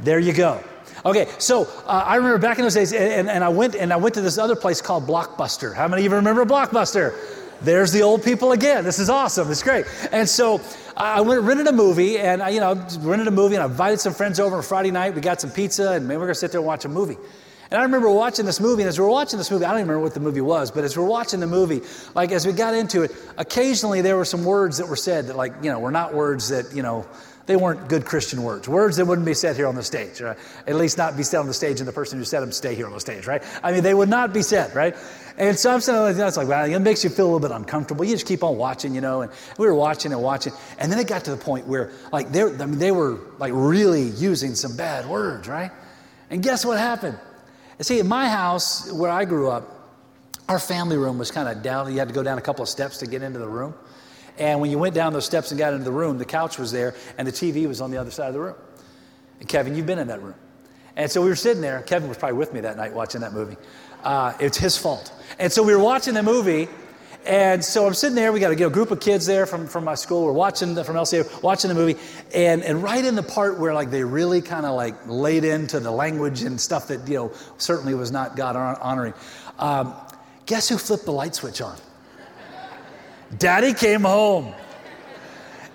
there 0.00 0.18
you 0.18 0.32
go. 0.32 0.62
Okay, 1.04 1.28
so 1.38 1.64
uh, 1.86 2.04
I 2.06 2.16
remember 2.16 2.38
back 2.38 2.58
in 2.58 2.64
those 2.64 2.74
days, 2.74 2.92
and, 2.92 3.28
and, 3.28 3.42
I 3.42 3.48
went 3.48 3.74
and 3.74 3.92
I 3.92 3.96
went 3.96 4.14
to 4.16 4.20
this 4.20 4.36
other 4.36 4.56
place 4.56 4.82
called 4.82 5.06
Blockbuster. 5.06 5.74
How 5.74 5.88
many 5.88 6.04
of 6.04 6.12
you 6.12 6.16
remember 6.16 6.44
Blockbuster? 6.44 7.14
There's 7.62 7.92
the 7.92 8.02
old 8.02 8.22
people 8.22 8.52
again. 8.52 8.84
This 8.84 8.98
is 8.98 9.10
awesome. 9.10 9.50
It's 9.50 9.62
great. 9.62 9.86
And 10.12 10.28
so 10.28 10.60
I 10.96 11.20
went 11.20 11.42
rented 11.42 11.66
a 11.68 11.72
movie, 11.72 12.18
and 12.18 12.42
I, 12.42 12.50
you 12.50 12.60
know, 12.60 12.74
rented 13.00 13.28
a 13.28 13.30
movie, 13.30 13.54
and 13.54 13.62
I 13.62 13.66
invited 13.66 14.00
some 14.00 14.12
friends 14.12 14.40
over 14.40 14.56
on 14.56 14.62
Friday 14.62 14.90
night. 14.90 15.14
We 15.14 15.20
got 15.20 15.40
some 15.40 15.50
pizza, 15.50 15.92
and 15.92 16.08
maybe 16.08 16.18
we're 16.18 16.26
gonna 16.26 16.34
sit 16.34 16.52
there 16.52 16.60
and 16.60 16.66
watch 16.66 16.84
a 16.84 16.88
movie. 16.88 17.18
And 17.70 17.78
I 17.78 17.84
remember 17.84 18.10
watching 18.10 18.46
this 18.46 18.60
movie, 18.60 18.82
and 18.82 18.88
as 18.88 18.98
we 18.98 19.04
were 19.04 19.10
watching 19.10 19.38
this 19.38 19.50
movie, 19.50 19.64
I 19.64 19.70
don't 19.70 19.78
even 19.78 19.88
remember 19.88 20.04
what 20.04 20.14
the 20.14 20.20
movie 20.20 20.40
was, 20.40 20.72
but 20.72 20.82
as 20.82 20.96
we 20.96 21.04
are 21.04 21.06
watching 21.06 21.38
the 21.38 21.46
movie, 21.46 21.82
like 22.14 22.32
as 22.32 22.44
we 22.44 22.52
got 22.52 22.74
into 22.74 23.02
it, 23.02 23.12
occasionally 23.36 24.00
there 24.00 24.16
were 24.16 24.24
some 24.24 24.44
words 24.44 24.78
that 24.78 24.88
were 24.88 24.96
said 24.96 25.28
that, 25.28 25.36
like, 25.36 25.52
you 25.62 25.70
know, 25.70 25.78
were 25.78 25.92
not 25.92 26.12
words 26.12 26.48
that, 26.48 26.74
you 26.74 26.82
know, 26.82 27.06
they 27.46 27.56
weren't 27.56 27.88
good 27.88 28.04
Christian 28.04 28.42
words. 28.42 28.68
Words 28.68 28.96
that 28.96 29.06
wouldn't 29.06 29.26
be 29.26 29.34
said 29.34 29.56
here 29.56 29.66
on 29.66 29.74
the 29.74 29.82
stage, 29.82 30.20
right? 30.20 30.36
At 30.66 30.76
least 30.76 30.98
not 30.98 31.16
be 31.16 31.22
said 31.22 31.38
on 31.38 31.46
the 31.46 31.54
stage, 31.54 31.80
and 31.80 31.88
the 31.88 31.92
person 31.92 32.18
who 32.18 32.24
said 32.24 32.40
them 32.40 32.52
stay 32.52 32.74
here 32.74 32.86
on 32.86 32.92
the 32.92 33.00
stage, 33.00 33.26
right? 33.26 33.42
I 33.62 33.72
mean, 33.72 33.82
they 33.82 33.94
would 33.94 34.08
not 34.08 34.32
be 34.32 34.42
said, 34.42 34.74
right? 34.74 34.96
And 35.38 35.58
so 35.58 35.72
I'm 35.72 35.80
saying, 35.80 36.20
it's 36.20 36.36
like, 36.36 36.48
well, 36.48 36.64
it 36.64 36.78
makes 36.80 37.02
you 37.02 37.10
feel 37.10 37.24
a 37.24 37.30
little 37.32 37.40
bit 37.40 37.50
uncomfortable. 37.50 38.04
You 38.04 38.12
just 38.12 38.26
keep 38.26 38.44
on 38.44 38.56
watching, 38.56 38.94
you 38.94 39.00
know. 39.00 39.22
And 39.22 39.32
we 39.58 39.66
were 39.66 39.74
watching 39.74 40.12
and 40.12 40.22
watching, 40.22 40.52
and 40.78 40.92
then 40.92 40.98
it 40.98 41.06
got 41.06 41.24
to 41.24 41.30
the 41.30 41.36
point 41.36 41.66
where, 41.66 41.90
like, 42.12 42.30
they, 42.30 42.42
I 42.42 42.66
mean, 42.66 42.78
they 42.78 42.92
were 42.92 43.18
like 43.38 43.52
really 43.54 44.08
using 44.10 44.54
some 44.54 44.76
bad 44.76 45.08
words, 45.08 45.48
right? 45.48 45.70
And 46.30 46.42
guess 46.42 46.64
what 46.64 46.78
happened? 46.78 47.18
And 47.80 47.86
see, 47.86 47.98
in 47.98 48.08
my 48.08 48.28
house 48.28 48.92
where 48.92 49.10
I 49.10 49.24
grew 49.24 49.48
up, 49.48 49.66
our 50.50 50.58
family 50.58 50.98
room 50.98 51.16
was 51.16 51.30
kind 51.30 51.48
of 51.48 51.62
down. 51.62 51.90
You 51.90 51.98
had 51.98 52.08
to 52.08 52.14
go 52.14 52.22
down 52.22 52.36
a 52.36 52.42
couple 52.42 52.62
of 52.62 52.68
steps 52.68 52.98
to 52.98 53.06
get 53.06 53.22
into 53.22 53.38
the 53.38 53.48
room. 53.48 53.72
And 54.36 54.60
when 54.60 54.70
you 54.70 54.78
went 54.78 54.94
down 54.94 55.14
those 55.14 55.24
steps 55.24 55.50
and 55.50 55.58
got 55.58 55.72
into 55.72 55.86
the 55.86 55.90
room, 55.90 56.18
the 56.18 56.26
couch 56.26 56.58
was 56.58 56.72
there 56.72 56.94
and 57.16 57.26
the 57.26 57.32
TV 57.32 57.66
was 57.66 57.80
on 57.80 57.90
the 57.90 57.96
other 57.96 58.10
side 58.10 58.26
of 58.28 58.34
the 58.34 58.40
room. 58.40 58.54
And 59.38 59.48
Kevin, 59.48 59.74
you've 59.74 59.86
been 59.86 59.98
in 59.98 60.08
that 60.08 60.20
room. 60.20 60.34
And 60.94 61.10
so 61.10 61.22
we 61.22 61.30
were 61.30 61.36
sitting 61.36 61.62
there. 61.62 61.80
Kevin 61.80 62.10
was 62.10 62.18
probably 62.18 62.36
with 62.36 62.52
me 62.52 62.60
that 62.60 62.76
night 62.76 62.92
watching 62.92 63.22
that 63.22 63.32
movie. 63.32 63.56
Uh, 64.04 64.34
it's 64.40 64.58
his 64.58 64.76
fault. 64.76 65.10
And 65.38 65.50
so 65.50 65.62
we 65.62 65.74
were 65.74 65.82
watching 65.82 66.12
the 66.12 66.22
movie. 66.22 66.68
And 67.26 67.62
so 67.62 67.86
I'm 67.86 67.94
sitting 67.94 68.16
there. 68.16 68.32
We 68.32 68.40
got 68.40 68.58
a, 68.58 68.66
a 68.66 68.70
group 68.70 68.90
of 68.90 69.00
kids 69.00 69.26
there 69.26 69.46
from, 69.46 69.66
from 69.66 69.84
my 69.84 69.94
school. 69.94 70.24
We're 70.24 70.32
watching 70.32 70.74
the, 70.74 70.84
from 70.84 70.96
LCA, 70.96 71.42
watching 71.42 71.68
the 71.68 71.74
movie. 71.74 71.98
And, 72.34 72.62
and 72.62 72.82
right 72.82 73.04
in 73.04 73.14
the 73.14 73.22
part 73.22 73.58
where 73.58 73.74
like 73.74 73.90
they 73.90 74.02
really 74.02 74.40
kind 74.40 74.64
of 74.64 74.74
like 74.74 74.94
laid 75.06 75.44
into 75.44 75.80
the 75.80 75.90
language 75.90 76.42
and 76.42 76.60
stuff 76.60 76.88
that, 76.88 77.06
you 77.06 77.16
know, 77.16 77.32
certainly 77.58 77.94
was 77.94 78.10
not 78.10 78.36
God 78.36 78.56
honoring. 78.56 79.14
Um, 79.58 79.94
guess 80.46 80.68
who 80.68 80.78
flipped 80.78 81.04
the 81.04 81.12
light 81.12 81.34
switch 81.34 81.60
on? 81.60 81.76
Daddy 83.38 83.74
came 83.74 84.02
home. 84.02 84.54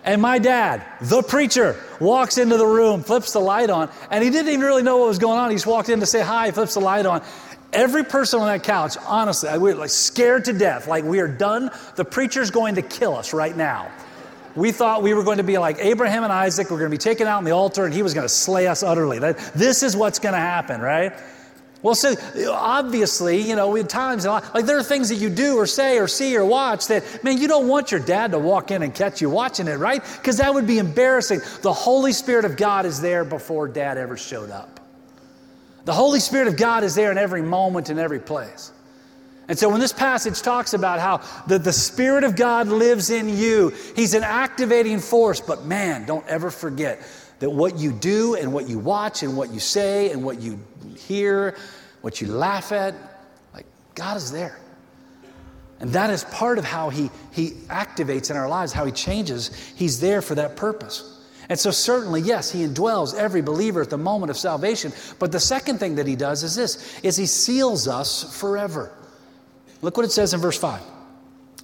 And 0.04 0.22
my 0.22 0.38
dad, 0.38 0.86
the 1.02 1.24
preacher, 1.24 1.82
walks 2.00 2.38
into 2.38 2.58
the 2.58 2.66
room, 2.66 3.02
flips 3.02 3.34
the 3.34 3.40
light 3.40 3.72
on, 3.72 3.90
and 4.12 4.24
he 4.24 4.30
didn't 4.30 4.50
even 4.50 4.64
really 4.64 4.84
know 4.84 4.98
what 4.98 5.08
was 5.08 5.18
going 5.18 5.40
on. 5.40 5.50
He 5.50 5.56
just 5.56 5.66
walked 5.66 5.90
in 5.90 6.00
to 6.00 6.06
say 6.06 6.22
hi, 6.22 6.52
flips 6.52 6.76
the 6.76 6.80
light 6.80 7.08
on. 7.08 7.24
Every 7.74 8.04
person 8.04 8.40
on 8.40 8.48
that 8.48 8.64
couch, 8.64 8.98
honestly, 9.06 9.50
we 9.58 9.74
were 9.74 9.76
like 9.76 9.90
scared 9.90 10.46
to 10.46 10.54
death, 10.54 10.88
like 10.88 11.04
we 11.04 11.20
are 11.20 11.28
done. 11.28 11.72
The 11.96 12.06
preacher's 12.06 12.52
going 12.52 12.76
to 12.76 12.82
kill 12.82 13.16
us 13.16 13.34
right 13.34 13.56
now. 13.56 13.92
We 14.56 14.72
thought 14.72 15.04
we 15.04 15.14
were 15.14 15.24
going 15.24 15.38
to 15.38 15.44
be 15.44 15.58
like 15.58 15.78
Abraham 15.80 16.24
and 16.24 16.32
Isaac, 16.32 16.72
we're 16.72 16.80
going 16.80 16.90
to 16.90 16.98
be 16.98 16.98
taken 16.98 17.28
out 17.28 17.40
on 17.40 17.44
the 17.44 17.52
altar, 17.52 17.84
and 17.84 17.94
he 17.94 18.02
was 18.02 18.14
going 18.14 18.24
to 18.24 18.34
slay 18.34 18.68
us 18.68 18.84
utterly. 18.84 19.20
This 19.20 19.84
is 19.84 19.98
what's 19.98 20.20
going 20.20 20.34
to 20.34 20.40
happen, 20.40 20.80
right? 20.80 21.12
Well, 21.82 21.94
so 21.94 22.16
obviously, 22.52 23.42
you 23.42 23.56
know, 23.56 23.70
we 23.70 23.82
at 23.82 23.90
times, 23.90 24.26
like 24.26 24.66
there 24.66 24.78
are 24.78 24.84
things 24.84 25.10
that 25.10 25.16
you 25.16 25.30
do 25.30 25.58
or 25.58 25.68
say 25.68 26.00
or 26.00 26.08
see 26.08 26.36
or 26.36 26.44
watch 26.44 26.88
that, 26.88 27.24
man, 27.24 27.38
you 27.38 27.48
don't 27.48 27.68
want 27.68 27.92
your 27.92 28.00
dad 28.00 28.32
to 28.32 28.40
walk 28.40 28.72
in 28.72 28.82
and 28.82 28.96
catch 28.96 29.22
you 29.22 29.30
watching 29.30 29.68
it, 29.68 29.76
right? 29.76 30.02
Because 30.02 30.38
that 30.38 30.52
would 30.54 30.66
be 30.66 30.80
embarrassing. 30.80 31.42
The 31.62 31.74
Holy 31.74 32.12
Spirit 32.12 32.46
of 32.46 32.58
God 32.58 32.86
is 32.88 33.02
there 33.02 33.24
before 33.24 33.68
dad 33.68 33.98
ever 34.00 34.18
showed 34.18 34.50
up. 34.50 34.75
The 35.86 35.94
Holy 35.94 36.20
Spirit 36.20 36.48
of 36.48 36.58
God 36.58 36.84
is 36.84 36.96
there 36.96 37.12
in 37.12 37.18
every 37.18 37.42
moment 37.42 37.90
and 37.90 38.00
every 38.00 38.20
place. 38.20 38.72
And 39.48 39.58
so 39.58 39.70
when 39.70 39.80
this 39.80 39.94
passage 39.94 40.42
talks 40.42 40.74
about 40.74 41.00
how 41.00 41.22
the, 41.46 41.60
the 41.60 41.72
Spirit 41.72 42.24
of 42.24 42.36
God 42.36 42.68
lives 42.68 43.12
in 43.12 43.30
you, 43.30 43.72
He's 43.96 44.16
an 44.16 44.24
activating 44.24 45.00
force, 45.00 45.40
but 45.40 45.66
man, 45.66 46.06
don't 46.06 46.26
ever 46.28 46.50
forget 46.50 47.02
that 47.40 47.50
what 47.50 47.78
you 47.78 47.92
do 47.92 48.36
and 48.36 48.52
what 48.52 48.68
you 48.68 48.80
watch 48.80 49.22
and 49.22 49.38
what 49.38 49.52
you 49.52 49.60
say 49.60 50.12
and 50.12 50.24
what 50.24 50.42
you 50.42 50.60
hear, 50.98 51.56
what 52.02 52.22
you 52.22 52.28
laugh 52.28 52.72
at, 52.72 52.96
like 53.54 53.68
God 53.94 54.18
is 54.18 54.32
there. 54.32 54.58
And 55.80 55.92
that 55.92 56.10
is 56.10 56.24
part 56.24 56.58
of 56.58 56.66
how 56.66 56.90
he, 56.90 57.12
he 57.32 57.52
activates 57.68 58.32
in 58.32 58.38
our 58.38 58.48
lives, 58.48 58.72
how 58.72 58.86
He 58.86 58.92
changes. 58.92 59.52
He's 59.76 60.00
there 60.00 60.22
for 60.22 60.36
that 60.36 60.56
purpose. 60.56 61.15
And 61.50 61.60
so, 61.60 61.72
certainly, 61.72 62.22
yes, 62.22 62.52
He 62.52 62.66
indwells 62.66 63.16
every 63.16 63.42
believer 63.42 63.82
at 63.82 63.90
the 63.90 63.98
moment 63.98 64.30
of 64.30 64.38
salvation. 64.38 64.92
But 65.20 65.32
the 65.32 65.40
second 65.40 65.80
thing 65.80 65.96
that 65.96 66.08
He 66.08 66.16
does 66.16 66.44
is 66.44 66.56
this: 66.56 67.00
is 67.02 67.18
He 67.18 67.26
seals 67.26 67.88
us 67.88 68.40
forever. 68.40 68.92
Look 69.82 69.98
what 69.98 70.06
it 70.06 70.12
says 70.12 70.34
in 70.34 70.40
verse 70.40 70.58
five. 70.58 70.82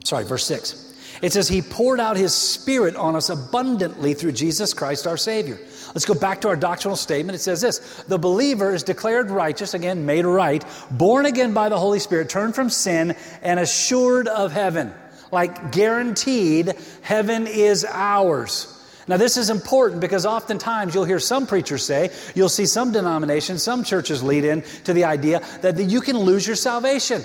Sorry, 0.03 0.23
verse 0.23 0.45
six. 0.45 0.91
It 1.21 1.33
says, 1.33 1.47
He 1.47 1.61
poured 1.61 1.99
out 1.99 2.17
His 2.17 2.33
Spirit 2.33 2.95
on 2.95 3.15
us 3.15 3.29
abundantly 3.29 4.13
through 4.13 4.31
Jesus 4.31 4.73
Christ 4.73 5.05
our 5.05 5.17
Savior. 5.17 5.59
Let's 5.87 6.05
go 6.05 6.13
back 6.13 6.41
to 6.41 6.47
our 6.47 6.55
doctrinal 6.55 6.95
statement. 6.95 7.35
It 7.35 7.41
says 7.41 7.61
this 7.61 8.03
The 8.07 8.17
believer 8.17 8.73
is 8.73 8.83
declared 8.83 9.29
righteous, 9.29 9.73
again, 9.73 10.05
made 10.05 10.25
right, 10.25 10.63
born 10.89 11.25
again 11.25 11.53
by 11.53 11.69
the 11.69 11.77
Holy 11.77 11.99
Spirit, 11.99 12.29
turned 12.29 12.55
from 12.55 12.69
sin, 12.69 13.15
and 13.41 13.59
assured 13.59 14.27
of 14.27 14.51
heaven. 14.51 14.93
Like 15.31 15.71
guaranteed, 15.71 16.73
heaven 17.01 17.47
is 17.47 17.85
ours. 17.85 18.77
Now, 19.11 19.17
this 19.17 19.35
is 19.35 19.49
important 19.49 19.99
because 19.99 20.25
oftentimes 20.25 20.95
you'll 20.95 21.03
hear 21.03 21.19
some 21.19 21.45
preachers 21.45 21.83
say, 21.83 22.11
you'll 22.33 22.47
see 22.47 22.65
some 22.65 22.93
denominations, 22.93 23.61
some 23.61 23.83
churches 23.83 24.23
lead 24.23 24.45
in 24.45 24.61
to 24.85 24.93
the 24.93 25.03
idea 25.03 25.41
that 25.59 25.77
you 25.77 25.99
can 25.99 26.17
lose 26.17 26.47
your 26.47 26.55
salvation. 26.55 27.21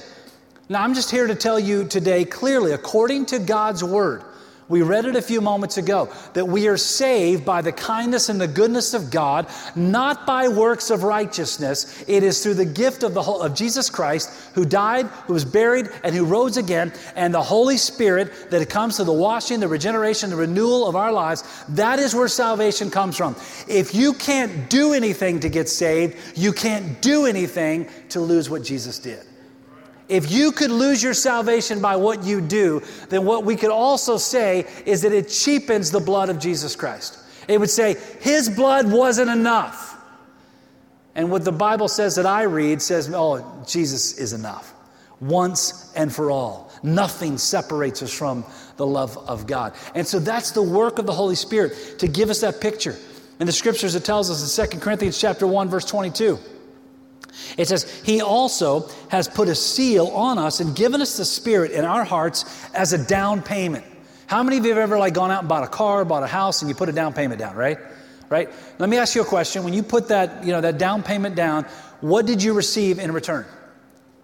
Now, 0.69 0.83
I'm 0.83 0.95
just 0.95 1.13
here 1.13 1.29
to 1.29 1.37
tell 1.37 1.61
you 1.61 1.85
today 1.85 2.25
clearly, 2.25 2.73
according 2.73 3.27
to 3.27 3.39
God's 3.39 3.85
word, 3.85 4.25
we 4.69 4.83
read 4.83 5.05
it 5.05 5.15
a 5.15 5.23
few 5.23 5.41
moments 5.41 5.79
ago 5.79 6.13
that 6.35 6.45
we 6.45 6.67
are 6.67 6.77
saved 6.77 7.45
by 7.45 7.63
the 7.63 7.71
kindness 7.71 8.29
and 8.29 8.41
the 8.41 8.49
goodness 8.49 8.95
of 8.95 9.11
God, 9.13 9.47
not 9.77 10.27
by 10.27 10.49
works 10.49 10.91
of 10.91 11.05
righteousness. 11.05 12.05
It 12.09 12.25
is 12.25 12.43
through 12.43 12.55
the 12.55 12.65
gift 12.65 13.05
of 13.05 13.15
the 13.15 13.23
of 13.23 13.55
Jesus 13.55 13.89
Christ, 13.89 14.51
who 14.55 14.65
died, 14.65 15.07
who 15.27 15.35
was 15.35 15.45
buried, 15.45 15.89
and 16.03 16.15
who 16.15 16.25
rose 16.25 16.57
again, 16.57 16.93
and 17.15 17.33
the 17.33 17.43
Holy 17.43 17.77
Spirit 17.77 18.51
that 18.51 18.61
it 18.61 18.69
comes 18.69 18.97
to 18.97 19.05
the 19.05 19.13
washing, 19.13 19.61
the 19.61 19.69
regeneration, 19.69 20.31
the 20.31 20.37
renewal 20.37 20.89
of 20.89 20.97
our 20.97 21.13
lives. 21.13 21.65
That 21.69 21.99
is 21.99 22.15
where 22.15 22.29
salvation 22.29 22.91
comes 22.91 23.17
from. 23.17 23.37
If 23.69 23.95
you 23.95 24.15
can't 24.15 24.69
do 24.69 24.95
anything 24.95 25.39
to 25.41 25.49
get 25.49 25.69
saved, 25.69 26.17
you 26.37 26.53
can't 26.53 27.01
do 27.01 27.27
anything 27.27 27.89
to 28.09 28.21
lose 28.21 28.51
what 28.51 28.65
Jesus 28.65 28.99
did. 28.99 29.25
If 30.09 30.31
you 30.31 30.53
could 30.53 30.71
lose 30.71 31.03
your 31.03 31.15
salvation 31.15 31.81
by 31.81 31.97
what 31.97 32.25
you 32.25 32.41
do, 32.41 32.83
then 33.09 33.25
what 33.25 33.45
we 33.45 33.57
could 33.57 33.71
also 33.71 34.19
say 34.19 34.67
is 34.85 35.03
that 35.03 35.13
it 35.13 35.29
cheapens 35.29 35.91
the 35.91 36.01
blood 36.01 36.29
of 36.29 36.39
Jesus 36.39 36.77
Christ. 36.77 37.19
It 37.49 37.59
would 37.59 37.71
say, 37.71 37.97
His 38.21 38.49
blood 38.49 38.91
wasn't 38.91 39.31
enough. 39.31 39.97
And 41.15 41.31
what 41.31 41.45
the 41.45 41.53
Bible 41.53 41.89
says 41.89 42.15
that 42.17 42.27
I 42.27 42.43
read 42.43 42.83
says, 42.83 43.11
Oh, 43.13 43.65
Jesus 43.67 44.19
is 44.19 44.33
enough. 44.33 44.73
Once 45.21 45.93
and 45.97 46.15
for 46.15 46.31
all. 46.31 46.71
Nothing 46.83 47.39
separates 47.39 48.03
us 48.03 48.13
from 48.13 48.45
the 48.77 48.87
love 48.87 49.17
of 49.29 49.47
God. 49.47 49.75
And 49.95 50.07
so 50.07 50.19
that's 50.19 50.51
the 50.51 50.63
work 50.63 50.99
of 50.99 51.07
the 51.07 51.13
Holy 51.13 51.35
Spirit 51.35 51.99
to 51.99 52.07
give 52.07 52.29
us 52.29 52.43
that 52.43 52.61
picture. 52.61 52.95
In 53.41 53.47
the 53.47 53.53
scriptures, 53.53 53.95
it 53.95 54.05
tells 54.05 54.31
us 54.31 54.59
in 54.59 54.69
2 54.69 54.79
Corinthians 54.79 55.19
chapter 55.19 55.47
1, 55.47 55.69
verse 55.69 55.85
22. 55.85 56.39
It 57.57 57.69
says, 57.69 57.85
He 58.05 58.21
also 58.21 58.89
has 59.09 59.29
put 59.29 59.49
a 59.49 59.55
seal 59.55 60.09
on 60.09 60.39
us 60.39 60.61
and 60.61 60.75
given 60.75 61.01
us 61.01 61.17
the 61.17 61.25
Spirit 61.25 61.73
in 61.73 61.85
our 61.85 62.05
hearts 62.05 62.45
as 62.75 62.93
a 62.93 63.07
down 63.07 63.43
payment. 63.43 63.85
How 64.27 64.43
many 64.43 64.59
of 64.59 64.65
you 64.65 64.71
have 64.71 64.79
ever 64.79 64.99
like 64.99 65.15
gone 65.15 65.31
out 65.31 65.41
and 65.41 65.49
bought 65.49 65.63
a 65.63 65.69
car, 65.69 66.05
bought 66.05 66.23
a 66.23 66.29
house, 66.29 66.63
and 66.63 66.69
you 66.69 66.75
put 66.75 66.89
a 66.89 66.93
down 66.93 67.13
payment 67.13 67.39
down, 67.39 67.55
right? 67.55 67.79
Right? 68.29 68.49
Let 68.79 68.89
me 68.89 68.97
ask 68.97 69.15
you 69.15 69.23
a 69.23 69.27
question. 69.27 69.63
When 69.63 69.73
you 69.73 69.83
put 69.83 70.09
that, 70.09 70.45
you 70.45 70.53
know, 70.53 70.61
that 70.61 70.79
down 70.79 71.03
payment 71.05 71.37
down, 71.37 71.65
what 72.01 72.27
did 72.27 72.43
you 72.43 72.55
receive 72.55 72.99
in 72.99 73.13
return? 73.13 73.47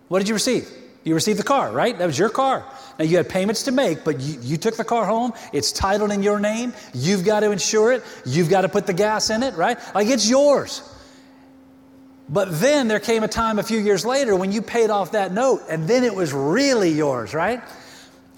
What 0.09 0.19
did 0.19 0.29
you 0.29 0.35
receive? 0.35 0.69
You 1.05 1.15
received 1.15 1.39
the 1.39 1.45
car, 1.45 1.73
right? 1.73 1.97
That 1.97 2.07
was 2.07 2.19
your 2.19 2.29
car. 2.29 2.65
Now 2.99 3.05
you 3.05 3.17
had 3.17 3.29
payments 3.29 3.65
to 3.65 3.73
make, 3.73 4.05
but 4.05 4.21
you, 4.21 4.39
you 4.41 4.57
took 4.57 4.77
the 4.77 4.85
car 4.85 5.05
home. 5.05 5.33
It's 5.53 5.73
titled 5.73 6.13
in 6.13 6.23
your 6.23 6.39
name. 6.39 6.73
You've 6.95 7.25
got 7.25 7.41
to 7.41 7.51
insure 7.51 7.93
it. 7.93 8.05
You've 8.25 8.49
got 8.49 8.63
to 8.63 8.69
put 8.69 8.87
the 8.87 8.93
gas 8.93 9.31
in 9.31 9.43
it, 9.43 9.55
right? 9.55 9.79
Like 9.95 10.09
it's 10.09 10.29
yours. 10.29 10.83
But 12.29 12.61
then 12.61 12.89
there 12.89 13.01
came 13.01 13.23
a 13.25 13.29
time 13.29 13.59
a 13.59 13.63
few 13.63 13.79
years 13.79 14.05
later 14.05 14.35
when 14.37 14.53
you 14.53 14.63
paid 14.63 14.91
off 14.91 15.13
that 15.13 15.33
note, 15.33 15.63
and 15.69 15.87
then 15.89 16.05
it 16.05 16.15
was 16.15 16.33
really 16.33 16.91
yours, 16.91 17.35
right? 17.35 17.63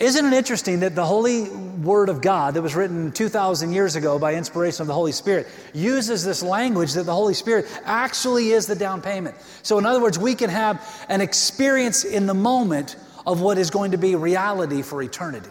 Isn't 0.00 0.26
it 0.26 0.32
interesting 0.32 0.80
that 0.80 0.96
the 0.96 1.04
Holy 1.04 1.48
Word 1.48 2.08
of 2.08 2.20
God, 2.20 2.54
that 2.54 2.62
was 2.62 2.74
written 2.74 3.12
2,000 3.12 3.72
years 3.72 3.94
ago 3.94 4.18
by 4.18 4.34
inspiration 4.34 4.82
of 4.82 4.88
the 4.88 4.94
Holy 4.94 5.12
Spirit, 5.12 5.46
uses 5.72 6.24
this 6.24 6.42
language 6.42 6.94
that 6.94 7.04
the 7.04 7.14
Holy 7.14 7.34
Spirit 7.34 7.66
actually 7.84 8.50
is 8.50 8.66
the 8.66 8.74
down 8.74 9.00
payment? 9.00 9.36
So, 9.62 9.78
in 9.78 9.86
other 9.86 10.02
words, 10.02 10.18
we 10.18 10.34
can 10.34 10.50
have 10.50 11.06
an 11.08 11.20
experience 11.20 12.04
in 12.04 12.26
the 12.26 12.34
moment 12.34 12.96
of 13.24 13.40
what 13.40 13.56
is 13.56 13.70
going 13.70 13.92
to 13.92 13.96
be 13.96 14.16
reality 14.16 14.82
for 14.82 15.00
eternity 15.00 15.50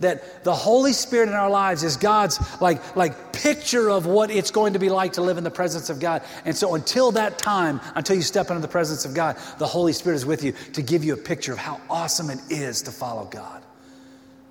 that 0.00 0.44
the 0.44 0.54
Holy 0.54 0.92
Spirit 0.92 1.28
in 1.28 1.34
our 1.34 1.50
lives 1.50 1.82
is 1.82 1.96
God's 1.96 2.40
like, 2.60 2.96
like 2.96 3.32
picture 3.32 3.90
of 3.90 4.06
what 4.06 4.30
it's 4.30 4.50
going 4.50 4.72
to 4.72 4.78
be 4.78 4.88
like 4.88 5.14
to 5.14 5.22
live 5.22 5.38
in 5.38 5.44
the 5.44 5.50
presence 5.50 5.90
of 5.90 6.00
God. 6.00 6.22
And 6.44 6.56
so 6.56 6.74
until 6.74 7.12
that 7.12 7.38
time, 7.38 7.80
until 7.94 8.16
you 8.16 8.22
step 8.22 8.50
into 8.50 8.60
the 8.60 8.68
presence 8.68 9.04
of 9.04 9.14
God, 9.14 9.36
the 9.58 9.66
Holy 9.66 9.92
Spirit 9.92 10.16
is 10.16 10.26
with 10.26 10.42
you 10.42 10.52
to 10.72 10.82
give 10.82 11.04
you 11.04 11.14
a 11.14 11.18
picture 11.18 11.52
of 11.52 11.58
how 11.58 11.80
awesome 11.88 12.30
it 12.30 12.40
is 12.50 12.82
to 12.82 12.90
follow 12.90 13.26
God. 13.26 13.62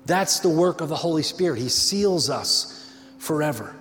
That's 0.06 0.40
the 0.40 0.48
work 0.48 0.80
of 0.80 0.88
the 0.88 0.96
Holy 0.96 1.22
Spirit. 1.22 1.58
He 1.58 1.68
seals 1.68 2.30
us 2.30 2.92
forever. 3.18 3.74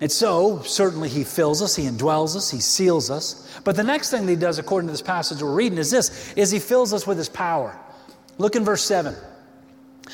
And 0.00 0.12
so, 0.12 0.62
certainly, 0.62 1.08
He 1.08 1.24
fills 1.24 1.60
us, 1.60 1.74
He 1.74 1.84
indwells 1.84 2.36
us, 2.36 2.50
He 2.50 2.60
seals 2.60 3.10
us. 3.10 3.60
But 3.64 3.74
the 3.74 3.82
next 3.82 4.10
thing 4.10 4.26
that 4.26 4.32
He 4.32 4.38
does, 4.38 4.58
according 4.58 4.86
to 4.88 4.92
this 4.92 5.02
passage 5.02 5.42
we're 5.42 5.52
reading, 5.52 5.78
is 5.78 5.90
this, 5.90 6.32
is 6.34 6.52
He 6.52 6.60
fills 6.60 6.92
us 6.92 7.06
with 7.06 7.18
His 7.18 7.28
power. 7.28 7.76
Look 8.36 8.54
in 8.54 8.64
verse 8.64 8.84
7. 8.84 9.16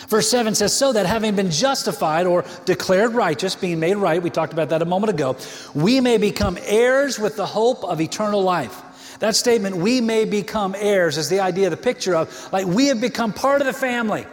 Verse 0.09 0.29
7 0.29 0.55
says, 0.55 0.73
So 0.73 0.93
that 0.93 1.07
having 1.07 1.37
been 1.37 1.51
justified 1.51 2.27
or 2.27 2.45
declared 2.65 3.15
righteous, 3.15 3.55
being 3.55 3.81
made 3.81 3.97
right, 3.97 4.23
we 4.23 4.31
talked 4.31 4.53
about 4.53 4.69
that 4.71 4.83
a 4.83 4.87
moment 4.87 5.11
ago, 5.11 5.37
we 5.75 6.01
may 6.01 6.19
become 6.19 6.59
heirs 6.63 7.19
with 7.19 7.37
the 7.37 7.47
hope 7.47 7.85
of 7.85 8.01
eternal 8.01 8.43
life. 8.43 8.83
That 9.21 9.37
statement, 9.37 9.77
we 9.77 10.01
may 10.01 10.25
become 10.25 10.75
heirs, 10.77 11.17
is 11.17 11.29
the 11.29 11.41
idea, 11.41 11.71
the 11.71 11.77
picture 11.77 12.17
of 12.17 12.53
like 12.53 12.67
we 12.67 12.87
have 12.87 13.01
become 13.01 13.33
part 13.33 13.61
of 13.61 13.67
the 13.67 13.73
family. 13.73 14.27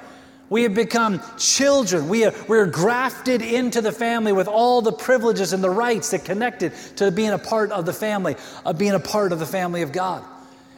We 0.49 0.63
have 0.63 0.73
become 0.73 1.21
children. 1.37 2.09
We 2.09 2.25
are, 2.25 2.33
we're 2.45 2.65
grafted 2.65 3.41
into 3.41 3.79
the 3.79 3.93
family 3.93 4.33
with 4.33 4.49
all 4.49 4.81
the 4.81 4.91
privileges 4.91 5.53
and 5.53 5.63
the 5.63 5.69
rights 5.69 6.11
that 6.11 6.25
connected 6.25 6.73
to 6.97 7.09
being 7.09 7.29
a 7.29 7.37
part 7.37 7.71
of 7.71 7.85
the 7.85 7.93
family, 7.93 8.35
of 8.65 8.77
being 8.77 8.91
a 8.91 8.99
part 8.99 9.31
of 9.31 9.39
the 9.39 9.45
family 9.45 9.81
of 9.81 9.93
God. 9.93 10.25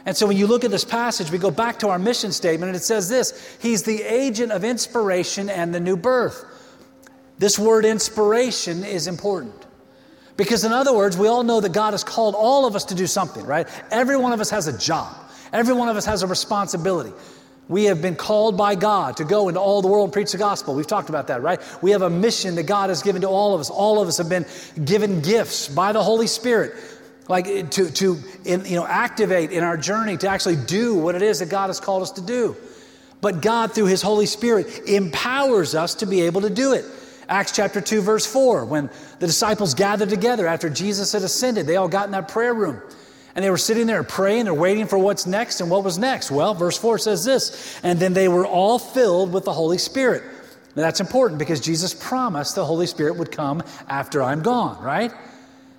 And 0.06 0.16
so 0.16 0.26
when 0.26 0.36
you 0.36 0.46
look 0.46 0.64
at 0.64 0.70
this 0.70 0.84
passage, 0.84 1.30
we 1.30 1.38
go 1.38 1.50
back 1.50 1.78
to 1.78 1.88
our 1.88 1.98
mission 1.98 2.30
statement 2.30 2.68
and 2.68 2.76
it 2.76 2.84
says 2.84 3.08
this 3.08 3.56
He's 3.60 3.82
the 3.82 4.02
agent 4.02 4.52
of 4.52 4.64
inspiration 4.64 5.48
and 5.48 5.74
the 5.74 5.80
new 5.80 5.96
birth. 5.96 6.44
This 7.38 7.58
word 7.58 7.84
inspiration 7.84 8.84
is 8.84 9.06
important. 9.06 9.66
Because, 10.36 10.64
in 10.64 10.72
other 10.72 10.92
words, 10.92 11.16
we 11.16 11.28
all 11.28 11.44
know 11.44 11.60
that 11.60 11.72
God 11.72 11.92
has 11.92 12.02
called 12.02 12.34
all 12.34 12.66
of 12.66 12.74
us 12.74 12.84
to 12.86 12.94
do 12.94 13.06
something, 13.06 13.46
right? 13.46 13.68
Every 13.90 14.16
one 14.16 14.32
of 14.32 14.40
us 14.40 14.50
has 14.50 14.66
a 14.66 14.76
job, 14.76 15.14
every 15.52 15.74
one 15.74 15.88
of 15.88 15.96
us 15.96 16.04
has 16.06 16.22
a 16.22 16.26
responsibility. 16.26 17.12
We 17.66 17.84
have 17.84 18.02
been 18.02 18.16
called 18.16 18.58
by 18.58 18.74
God 18.74 19.16
to 19.16 19.24
go 19.24 19.48
into 19.48 19.58
all 19.58 19.80
the 19.80 19.88
world 19.88 20.08
and 20.08 20.12
preach 20.12 20.32
the 20.32 20.38
gospel. 20.38 20.74
We've 20.74 20.86
talked 20.86 21.08
about 21.08 21.28
that, 21.28 21.40
right? 21.40 21.58
We 21.80 21.92
have 21.92 22.02
a 22.02 22.10
mission 22.10 22.56
that 22.56 22.64
God 22.64 22.90
has 22.90 23.02
given 23.02 23.22
to 23.22 23.28
all 23.28 23.54
of 23.54 23.60
us. 23.60 23.70
All 23.70 24.02
of 24.02 24.08
us 24.08 24.18
have 24.18 24.28
been 24.28 24.44
given 24.84 25.22
gifts 25.22 25.66
by 25.68 25.92
the 25.92 26.02
Holy 26.02 26.26
Spirit 26.26 26.74
like 27.28 27.70
to, 27.70 27.90
to 27.90 28.18
in, 28.44 28.64
you 28.64 28.76
know, 28.76 28.86
activate 28.86 29.50
in 29.50 29.64
our 29.64 29.76
journey 29.76 30.16
to 30.18 30.28
actually 30.28 30.56
do 30.56 30.94
what 30.94 31.14
it 31.14 31.22
is 31.22 31.38
that 31.38 31.48
God 31.48 31.68
has 31.68 31.80
called 31.80 32.02
us 32.02 32.12
to 32.12 32.20
do. 32.20 32.56
But 33.20 33.40
God, 33.40 33.72
through 33.72 33.86
His 33.86 34.02
Holy 34.02 34.26
Spirit, 34.26 34.86
empowers 34.86 35.74
us 35.74 35.94
to 35.96 36.06
be 36.06 36.22
able 36.22 36.42
to 36.42 36.50
do 36.50 36.72
it. 36.72 36.84
Acts 37.28 37.52
chapter 37.52 37.80
2, 37.80 38.02
verse 38.02 38.26
4, 38.26 38.66
when 38.66 38.90
the 39.18 39.26
disciples 39.26 39.72
gathered 39.72 40.10
together 40.10 40.46
after 40.46 40.68
Jesus 40.68 41.12
had 41.12 41.22
ascended, 41.22 41.66
they 41.66 41.76
all 41.76 41.88
got 41.88 42.04
in 42.04 42.12
that 42.12 42.28
prayer 42.28 42.52
room. 42.52 42.82
And 43.34 43.44
they 43.44 43.50
were 43.50 43.56
sitting 43.56 43.86
there 43.86 44.04
praying, 44.04 44.44
they're 44.44 44.54
waiting 44.54 44.86
for 44.86 44.98
what's 44.98 45.26
next. 45.26 45.60
And 45.60 45.70
what 45.70 45.82
was 45.82 45.98
next? 45.98 46.30
Well, 46.30 46.54
verse 46.54 46.78
4 46.78 46.98
says 46.98 47.24
this 47.24 47.80
And 47.82 47.98
then 47.98 48.12
they 48.12 48.28
were 48.28 48.46
all 48.46 48.78
filled 48.78 49.32
with 49.32 49.44
the 49.44 49.52
Holy 49.52 49.78
Spirit. 49.78 50.22
Now 50.76 50.82
that's 50.82 51.00
important 51.00 51.38
because 51.38 51.60
Jesus 51.60 51.94
promised 51.94 52.54
the 52.54 52.64
Holy 52.64 52.86
Spirit 52.86 53.16
would 53.16 53.32
come 53.32 53.62
after 53.88 54.22
I'm 54.22 54.42
gone, 54.42 54.82
right? 54.82 55.12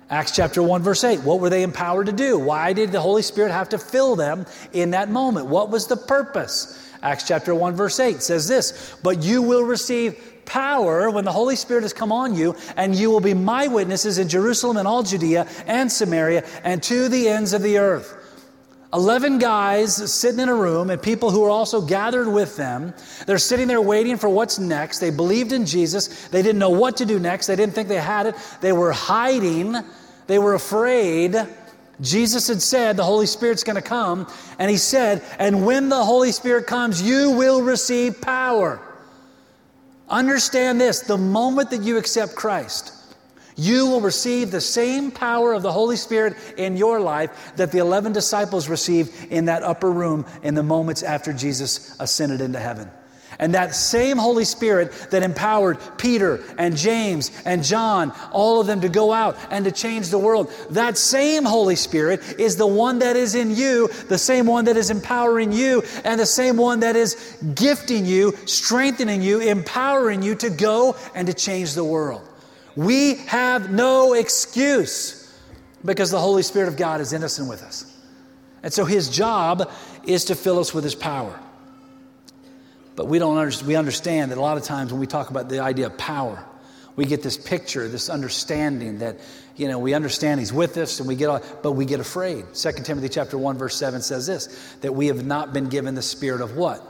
Acts 0.08 0.36
chapter 0.36 0.62
1, 0.62 0.82
verse 0.82 1.02
8. 1.02 1.20
What 1.20 1.40
were 1.40 1.50
they 1.50 1.64
empowered 1.64 2.06
to 2.06 2.12
do? 2.12 2.38
Why 2.38 2.72
did 2.72 2.92
the 2.92 3.00
Holy 3.00 3.22
Spirit 3.22 3.50
have 3.50 3.68
to 3.70 3.78
fill 3.78 4.14
them 4.14 4.46
in 4.72 4.90
that 4.92 5.10
moment? 5.10 5.46
What 5.46 5.70
was 5.70 5.88
the 5.88 5.96
purpose? 5.96 6.80
Acts 7.02 7.26
chapter 7.26 7.54
1, 7.54 7.74
verse 7.74 7.98
8 7.98 8.22
says 8.22 8.46
this 8.46 8.96
But 9.02 9.24
you 9.24 9.42
will 9.42 9.64
receive 9.64 10.44
power 10.44 11.10
when 11.10 11.24
the 11.24 11.32
Holy 11.32 11.56
Spirit 11.56 11.82
has 11.82 11.92
come 11.92 12.12
on 12.12 12.36
you, 12.36 12.54
and 12.76 12.94
you 12.94 13.10
will 13.10 13.20
be 13.20 13.34
my 13.34 13.66
witnesses 13.66 14.18
in 14.18 14.28
Jerusalem 14.28 14.76
and 14.76 14.86
all 14.86 15.02
Judea 15.02 15.48
and 15.66 15.90
Samaria 15.90 16.44
and 16.62 16.80
to 16.84 17.08
the 17.08 17.28
ends 17.28 17.52
of 17.52 17.62
the 17.62 17.78
earth. 17.78 18.16
11 18.94 19.38
guys 19.38 20.12
sitting 20.12 20.40
in 20.40 20.48
a 20.48 20.54
room 20.54 20.90
and 20.90 21.02
people 21.02 21.30
who 21.30 21.44
are 21.44 21.50
also 21.50 21.82
gathered 21.82 22.28
with 22.28 22.56
them. 22.56 22.94
They're 23.26 23.36
sitting 23.36 23.66
there 23.66 23.80
waiting 23.80 24.16
for 24.16 24.28
what's 24.28 24.58
next. 24.58 25.00
They 25.00 25.10
believed 25.10 25.52
in 25.52 25.66
Jesus. 25.66 26.28
They 26.28 26.40
didn't 26.40 26.60
know 26.60 26.70
what 26.70 26.96
to 26.98 27.04
do 27.04 27.18
next. 27.18 27.48
They 27.48 27.56
didn't 27.56 27.74
think 27.74 27.88
they 27.88 27.96
had 27.96 28.26
it. 28.26 28.36
They 28.60 28.72
were 28.72 28.92
hiding. 28.92 29.76
They 30.26 30.38
were 30.38 30.54
afraid. 30.54 31.36
Jesus 32.00 32.48
had 32.48 32.60
said 32.60 32.96
the 32.96 33.04
Holy 33.04 33.26
Spirit's 33.26 33.64
going 33.64 33.76
to 33.76 33.82
come. 33.82 34.30
And 34.58 34.70
he 34.70 34.76
said, 34.76 35.22
And 35.38 35.64
when 35.64 35.88
the 35.88 36.04
Holy 36.04 36.32
Spirit 36.32 36.66
comes, 36.66 37.00
you 37.00 37.32
will 37.32 37.62
receive 37.62 38.20
power. 38.20 38.80
Understand 40.08 40.80
this 40.80 41.00
the 41.00 41.18
moment 41.18 41.70
that 41.70 41.82
you 41.82 41.98
accept 41.98 42.34
Christ, 42.34 42.92
you 43.56 43.86
will 43.86 44.00
receive 44.00 44.50
the 44.50 44.60
same 44.60 45.10
power 45.10 45.52
of 45.52 45.62
the 45.62 45.72
Holy 45.72 45.96
Spirit 45.96 46.36
in 46.58 46.76
your 46.76 47.00
life 47.00 47.54
that 47.56 47.72
the 47.72 47.78
11 47.78 48.12
disciples 48.12 48.68
received 48.68 49.32
in 49.32 49.46
that 49.46 49.62
upper 49.62 49.90
room 49.90 50.26
in 50.42 50.54
the 50.54 50.62
moments 50.62 51.02
after 51.02 51.32
Jesus 51.32 51.96
ascended 51.98 52.40
into 52.40 52.60
heaven. 52.60 52.90
And 53.38 53.54
that 53.54 53.74
same 53.74 54.16
Holy 54.16 54.44
Spirit 54.44 54.92
that 55.10 55.22
empowered 55.22 55.78
Peter 55.98 56.42
and 56.58 56.76
James 56.76 57.30
and 57.44 57.62
John, 57.62 58.12
all 58.32 58.60
of 58.60 58.66
them 58.66 58.80
to 58.80 58.88
go 58.88 59.12
out 59.12 59.36
and 59.50 59.64
to 59.64 59.72
change 59.72 60.08
the 60.08 60.18
world, 60.18 60.50
that 60.70 60.96
same 60.96 61.44
Holy 61.44 61.76
Spirit 61.76 62.38
is 62.38 62.56
the 62.56 62.66
one 62.66 62.98
that 63.00 63.16
is 63.16 63.34
in 63.34 63.54
you, 63.54 63.88
the 64.08 64.18
same 64.18 64.46
one 64.46 64.64
that 64.64 64.76
is 64.76 64.90
empowering 64.90 65.52
you, 65.52 65.82
and 66.04 66.18
the 66.18 66.26
same 66.26 66.56
one 66.56 66.80
that 66.80 66.96
is 66.96 67.36
gifting 67.54 68.06
you, 68.06 68.34
strengthening 68.46 69.20
you, 69.20 69.40
empowering 69.40 70.22
you 70.22 70.34
to 70.36 70.50
go 70.50 70.96
and 71.14 71.26
to 71.26 71.34
change 71.34 71.74
the 71.74 71.84
world. 71.84 72.26
We 72.74 73.16
have 73.26 73.70
no 73.70 74.14
excuse 74.14 75.34
because 75.84 76.10
the 76.10 76.20
Holy 76.20 76.42
Spirit 76.42 76.68
of 76.68 76.76
God 76.76 77.00
is 77.00 77.12
innocent 77.12 77.48
with 77.48 77.62
us. 77.62 77.92
And 78.62 78.72
so 78.72 78.84
his 78.84 79.08
job 79.08 79.70
is 80.04 80.24
to 80.26 80.34
fill 80.34 80.58
us 80.58 80.74
with 80.74 80.84
his 80.84 80.94
power. 80.94 81.38
But 82.96 83.06
we 83.08 83.18
don't 83.18 83.62
we 83.64 83.76
understand 83.76 84.32
that 84.32 84.38
a 84.38 84.40
lot 84.40 84.56
of 84.56 84.64
times 84.64 84.90
when 84.90 85.00
we 85.00 85.06
talk 85.06 85.30
about 85.30 85.48
the 85.48 85.60
idea 85.60 85.86
of 85.86 85.98
power, 85.98 86.44
we 86.96 87.04
get 87.04 87.22
this 87.22 87.36
picture, 87.36 87.86
this 87.88 88.08
understanding 88.08 88.98
that, 89.00 89.20
you 89.54 89.68
know, 89.68 89.78
we 89.78 89.92
understand 89.92 90.40
he's 90.40 90.52
with 90.52 90.78
us 90.78 90.98
and 90.98 91.06
we 91.06 91.14
get, 91.14 91.62
but 91.62 91.72
we 91.72 91.84
get 91.84 92.00
afraid. 92.00 92.46
2 92.54 92.72
Timothy 92.82 93.10
chapter 93.10 93.36
1 93.36 93.58
verse 93.58 93.76
7 93.76 94.00
says 94.00 94.26
this, 94.26 94.74
that 94.80 94.94
we 94.94 95.08
have 95.08 95.24
not 95.24 95.52
been 95.52 95.68
given 95.68 95.94
the 95.94 96.02
spirit 96.02 96.40
of 96.40 96.56
what? 96.56 96.82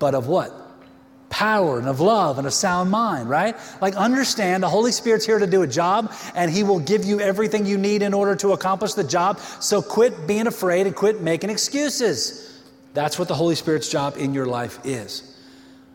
But 0.00 0.14
of 0.14 0.26
what? 0.26 0.52
power 1.30 1.78
and 1.78 1.88
of 1.88 2.00
love 2.00 2.38
and 2.38 2.46
a 2.46 2.50
sound 2.50 2.90
mind, 2.90 3.28
right? 3.28 3.56
Like, 3.80 3.94
understand 3.96 4.62
the 4.62 4.68
Holy 4.68 4.92
Spirit's 4.92 5.26
here 5.26 5.38
to 5.38 5.46
do 5.46 5.62
a 5.62 5.66
job 5.66 6.12
and 6.34 6.50
He 6.50 6.62
will 6.62 6.80
give 6.80 7.04
you 7.04 7.20
everything 7.20 7.66
you 7.66 7.78
need 7.78 8.02
in 8.02 8.14
order 8.14 8.34
to 8.36 8.52
accomplish 8.52 8.94
the 8.94 9.04
job. 9.04 9.38
So 9.60 9.82
quit 9.82 10.26
being 10.26 10.46
afraid 10.46 10.86
and 10.86 10.96
quit 10.96 11.20
making 11.20 11.50
excuses. 11.50 12.47
That's 12.98 13.16
what 13.16 13.28
the 13.28 13.34
Holy 13.36 13.54
Spirit's 13.54 13.88
job 13.88 14.16
in 14.16 14.34
your 14.34 14.46
life 14.46 14.80
is. 14.82 15.22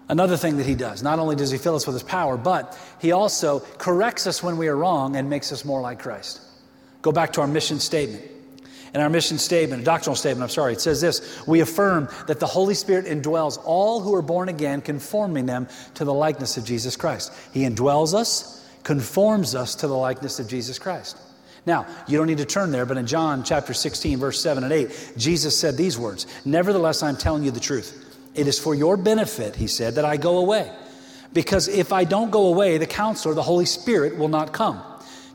Another 0.07 0.37
thing 0.37 0.55
that 0.55 0.65
He 0.65 0.73
does, 0.73 1.03
not 1.03 1.19
only 1.19 1.35
does 1.35 1.51
He 1.51 1.57
fill 1.57 1.75
us 1.75 1.85
with 1.85 1.95
His 1.95 2.03
power, 2.03 2.37
but 2.37 2.79
He 3.01 3.11
also 3.11 3.59
corrects 3.77 4.25
us 4.25 4.41
when 4.41 4.55
we 4.55 4.69
are 4.69 4.77
wrong 4.77 5.17
and 5.17 5.29
makes 5.29 5.51
us 5.51 5.65
more 5.65 5.81
like 5.81 5.99
Christ. 5.99 6.39
Go 7.01 7.11
back 7.11 7.33
to 7.33 7.41
our 7.41 7.47
mission 7.47 7.81
statement. 7.81 8.23
In 8.93 9.01
our 9.01 9.09
mission 9.09 9.37
statement, 9.37 9.81
a 9.81 9.83
doctrinal 9.83 10.15
statement, 10.15 10.43
I'm 10.43 10.49
sorry, 10.49 10.71
it 10.71 10.79
says 10.79 11.01
this 11.01 11.45
We 11.45 11.59
affirm 11.59 12.07
that 12.27 12.39
the 12.39 12.47
Holy 12.47 12.73
Spirit 12.73 13.05
indwells 13.05 13.61
all 13.65 13.99
who 13.99 14.15
are 14.15 14.21
born 14.21 14.47
again, 14.47 14.79
conforming 14.79 15.45
them 15.45 15.67
to 15.95 16.05
the 16.05 16.13
likeness 16.13 16.55
of 16.55 16.63
Jesus 16.63 16.95
Christ. 16.95 17.33
He 17.51 17.63
indwells 17.63 18.13
us, 18.13 18.65
conforms 18.83 19.55
us 19.55 19.75
to 19.75 19.87
the 19.87 19.97
likeness 19.97 20.39
of 20.39 20.47
Jesus 20.47 20.79
Christ. 20.79 21.17
Now, 21.65 21.87
you 22.07 22.17
don't 22.17 22.27
need 22.27 22.39
to 22.39 22.45
turn 22.45 22.71
there, 22.71 22.85
but 22.85 22.97
in 22.97 23.07
John 23.07 23.43
chapter 23.43 23.73
16, 23.73 24.19
verse 24.19 24.41
7 24.41 24.63
and 24.63 24.73
8, 24.73 25.13
Jesus 25.17 25.57
said 25.57 25.77
these 25.77 25.97
words 25.97 26.27
Nevertheless, 26.45 27.03
I'm 27.03 27.17
telling 27.17 27.43
you 27.43 27.51
the 27.51 27.59
truth. 27.59 27.99
It 28.35 28.47
is 28.47 28.59
for 28.59 28.73
your 28.75 28.97
benefit, 28.97 29.55
he 29.55 29.67
said, 29.67 29.95
that 29.95 30.05
I 30.05 30.17
go 30.17 30.39
away. 30.39 30.71
Because 31.33 31.67
if 31.67 31.93
I 31.93 32.03
don't 32.03 32.31
go 32.31 32.47
away, 32.47 32.77
the 32.77 32.85
counselor, 32.85 33.33
the 33.33 33.43
Holy 33.43 33.65
Spirit, 33.65 34.17
will 34.17 34.27
not 34.27 34.53
come 34.53 34.81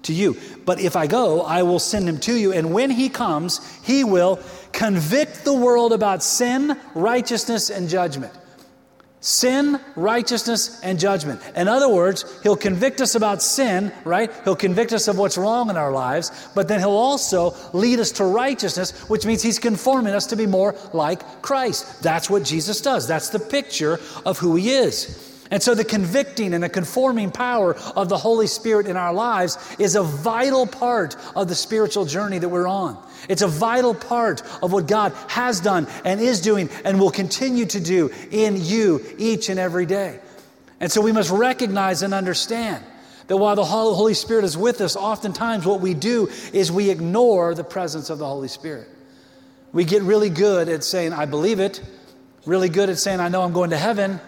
to 0.02 0.12
you. 0.12 0.36
But 0.64 0.80
if 0.80 0.96
I 0.96 1.06
go, 1.06 1.42
I 1.42 1.62
will 1.62 1.78
send 1.78 2.08
him 2.08 2.18
to 2.20 2.34
you. 2.34 2.52
And 2.52 2.72
when 2.72 2.90
he 2.90 3.08
comes, 3.08 3.60
he 3.82 4.04
will 4.04 4.40
convict 4.72 5.44
the 5.44 5.52
world 5.52 5.92
about 5.92 6.22
sin, 6.22 6.78
righteousness, 6.94 7.70
and 7.70 7.88
judgment. 7.88 8.32
Sin, 9.20 9.80
righteousness, 9.96 10.80
and 10.82 10.98
judgment. 10.98 11.40
In 11.56 11.66
other 11.66 11.88
words, 11.88 12.24
He'll 12.42 12.56
convict 12.56 13.00
us 13.00 13.16
about 13.16 13.42
sin, 13.42 13.92
right? 14.04 14.30
He'll 14.44 14.54
convict 14.54 14.92
us 14.92 15.08
of 15.08 15.18
what's 15.18 15.36
wrong 15.36 15.70
in 15.70 15.76
our 15.76 15.90
lives, 15.90 16.48
but 16.54 16.68
then 16.68 16.78
He'll 16.78 16.90
also 16.90 17.54
lead 17.72 17.98
us 17.98 18.12
to 18.12 18.24
righteousness, 18.24 18.92
which 19.08 19.26
means 19.26 19.42
He's 19.42 19.58
conforming 19.58 20.14
us 20.14 20.26
to 20.26 20.36
be 20.36 20.46
more 20.46 20.76
like 20.92 21.42
Christ. 21.42 22.02
That's 22.02 22.30
what 22.30 22.44
Jesus 22.44 22.80
does. 22.80 23.08
That's 23.08 23.30
the 23.30 23.40
picture 23.40 23.98
of 24.24 24.38
who 24.38 24.54
He 24.54 24.70
is. 24.70 25.27
And 25.50 25.62
so 25.62 25.74
the 25.74 25.84
convicting 25.84 26.52
and 26.52 26.62
the 26.62 26.68
conforming 26.68 27.30
power 27.30 27.74
of 27.96 28.08
the 28.08 28.18
Holy 28.18 28.46
Spirit 28.46 28.86
in 28.86 28.96
our 28.96 29.14
lives 29.14 29.56
is 29.78 29.96
a 29.96 30.02
vital 30.02 30.66
part 30.66 31.16
of 31.34 31.48
the 31.48 31.54
spiritual 31.54 32.04
journey 32.04 32.38
that 32.38 32.48
we're 32.48 32.68
on. 32.68 33.02
It's 33.28 33.42
a 33.42 33.48
vital 33.48 33.94
part 33.94 34.42
of 34.62 34.72
what 34.72 34.86
God 34.86 35.12
has 35.28 35.60
done 35.60 35.86
and 36.04 36.20
is 36.20 36.40
doing 36.40 36.68
and 36.84 37.00
will 37.00 37.10
continue 37.10 37.66
to 37.66 37.80
do 37.80 38.10
in 38.30 38.56
you 38.56 39.04
each 39.16 39.48
and 39.48 39.58
every 39.58 39.86
day. 39.86 40.20
And 40.80 40.92
so 40.92 41.00
we 41.00 41.12
must 41.12 41.30
recognize 41.30 42.02
and 42.02 42.14
understand 42.14 42.84
that 43.26 43.36
while 43.36 43.56
the 43.56 43.64
Holy 43.64 44.14
Spirit 44.14 44.44
is 44.44 44.56
with 44.56 44.80
us, 44.80 44.96
oftentimes 44.96 45.66
what 45.66 45.80
we 45.80 45.94
do 45.94 46.28
is 46.52 46.70
we 46.70 46.90
ignore 46.90 47.54
the 47.54 47.64
presence 47.64 48.10
of 48.10 48.18
the 48.18 48.26
Holy 48.26 48.48
Spirit. 48.48 48.88
We 49.72 49.84
get 49.84 50.02
really 50.02 50.30
good 50.30 50.68
at 50.68 50.84
saying, 50.84 51.12
I 51.12 51.26
believe 51.26 51.60
it, 51.60 51.82
really 52.46 52.68
good 52.68 52.88
at 52.88 52.98
saying, 52.98 53.20
I 53.20 53.28
know 53.28 53.42
I'm 53.42 53.52
going 53.52 53.70
to 53.70 53.76
heaven. 53.76 54.20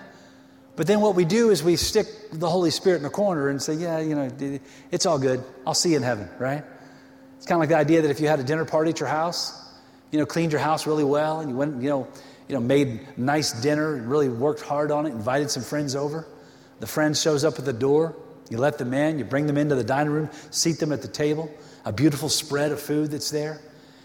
But 0.81 0.87
then 0.87 1.03
what 1.03 1.15
we 1.15 1.27
do 1.27 1.51
is 1.51 1.63
we 1.63 1.77
stick 1.77 2.07
the 2.33 2.49
Holy 2.49 2.71
Spirit 2.71 3.01
in 3.01 3.05
a 3.05 3.11
corner 3.11 3.51
and 3.51 3.61
say, 3.61 3.75
yeah, 3.75 3.99
you 3.99 4.15
know, 4.15 4.59
it's 4.91 5.05
all 5.05 5.19
good. 5.19 5.45
I'll 5.67 5.75
see 5.75 5.91
you 5.91 5.99
in 5.99 6.03
heaven, 6.03 6.31
right? 6.39 6.65
It's 7.37 7.45
kind 7.45 7.57
of 7.57 7.61
like 7.61 7.69
the 7.69 7.77
idea 7.77 8.01
that 8.01 8.11
if 8.11 8.19
you 8.19 8.29
had 8.29 8.41
a 8.41 8.43
dinner 8.43 8.65
party 8.65 8.89
at 8.89 8.99
your 8.99 9.11
house, 9.11 9.53
you 10.11 10.19
know, 10.19 10.25
cleaned 10.25 10.53
your 10.53 10.61
house 10.63 10.87
really 10.87 11.05
well, 11.05 11.41
and 11.41 11.51
you 11.51 11.57
went, 11.59 11.83
you 11.83 11.91
know, 11.91 12.09
you 12.49 12.55
know, 12.55 12.63
made 12.63 13.19
nice 13.19 13.53
dinner 13.61 13.97
and 13.97 14.11
really 14.11 14.31
worked 14.31 14.63
hard 14.63 14.91
on 14.91 15.05
it, 15.05 15.11
invited 15.11 15.51
some 15.51 15.63
friends 15.63 15.95
over. 15.95 16.27
The 16.79 16.87
friend 16.87 17.15
shows 17.15 17.45
up 17.45 17.59
at 17.59 17.67
the 17.67 17.75
door. 17.75 18.17
You 18.49 18.57
let 18.57 18.79
them 18.79 18.95
in. 18.95 19.19
You 19.19 19.27
bring 19.27 19.47
them 19.47 19.59
into 19.59 19.75
the 19.75 19.85
dining 19.85 20.15
room, 20.15 20.31
seat 20.51 20.79
them 20.79 20.93
at 20.93 21.03
the 21.03 21.09
table. 21.09 21.53
A 21.85 21.93
beautiful 21.93 22.31
spread 22.31 22.73
of 22.73 22.81
food 22.81 23.11
that's 23.11 23.31
there. 23.31 23.61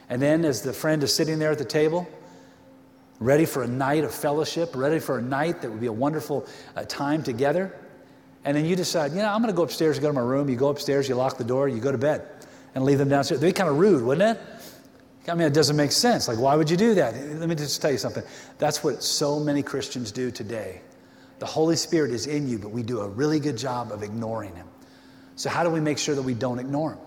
And 0.10 0.22
then, 0.22 0.44
as 0.44 0.62
the 0.62 0.74
friend 0.74 1.02
is 1.04 1.16
sitting 1.16 1.40
there 1.40 1.52
at 1.52 1.58
the 1.58 1.64
table, 1.64 2.06
ready 3.20 3.46
for 3.46 3.64
a 3.64 3.68
night 3.68 4.04
of 4.04 4.14
fellowship, 4.14 4.76
ready 4.76 5.00
for 5.00 5.20
a 5.20 5.22
night 5.22 5.62
that 5.62 5.72
would 5.72 5.82
be 5.82 5.88
a 5.88 5.94
wonderful 5.94 6.48
uh, 6.76 6.84
time 6.84 7.24
together. 7.24 7.76
And 8.44 8.56
then 8.56 8.66
you 8.66 8.76
decide, 8.76 9.12
you 9.12 9.18
know, 9.18 9.30
I'm 9.30 9.42
going 9.42 9.54
to 9.54 9.58
go 9.58 9.64
upstairs, 9.64 9.98
and 9.98 10.04
go 10.04 10.10
to 10.10 10.14
my 10.14 10.22
room. 10.22 10.50
You 10.50 10.56
go 10.56 10.70
upstairs, 10.70 11.10
you 11.10 11.16
lock 11.16 11.38
the 11.38 11.44
door, 11.44 11.68
you 11.68 11.80
go 11.80 11.92
to 11.92 11.98
bed 11.98 12.28
and 12.76 12.84
leave 12.84 12.98
them 12.98 13.10
downstairs. 13.10 13.42
They'd 13.42 13.48
be 13.48 13.54
kind 13.54 13.70
of 13.70 13.80
rude, 13.80 14.04
wouldn't 14.04 14.38
it? 14.38 14.44
I 15.28 15.34
mean, 15.34 15.48
it 15.48 15.54
doesn't 15.54 15.76
make 15.76 15.92
sense. 15.92 16.28
Like, 16.28 16.38
why 16.38 16.56
would 16.56 16.70
you 16.70 16.78
do 16.78 16.94
that? 16.96 17.16
Let 17.16 17.50
me 17.50 17.56
just 17.56 17.82
tell 17.82 17.92
you 17.92 17.98
something. 17.98 18.24
That's 18.60 18.84
what 18.84 19.02
so 19.02 19.40
many 19.40 19.64
Christians 19.64 20.12
do 20.12 20.30
today. 20.30 20.82
The 21.40 21.46
Holy 21.46 21.76
Spirit 21.76 22.12
is 22.12 22.28
in 22.28 22.48
you, 22.48 22.60
but 22.60 22.70
we 22.70 22.84
do 22.84 23.00
a 23.00 23.08
really 23.08 23.40
good 23.40 23.58
job 23.58 23.92
of 23.92 24.04
ignoring 24.04 24.56
Him. 24.56 24.68
So, 25.36 25.50
how 25.50 25.64
do 25.64 25.70
we 25.70 25.80
make 25.80 25.98
sure 25.98 26.16
that 26.16 26.22
we 26.22 26.34
don't 26.34 26.60
ignore 26.60 26.94
Him? 26.94 27.00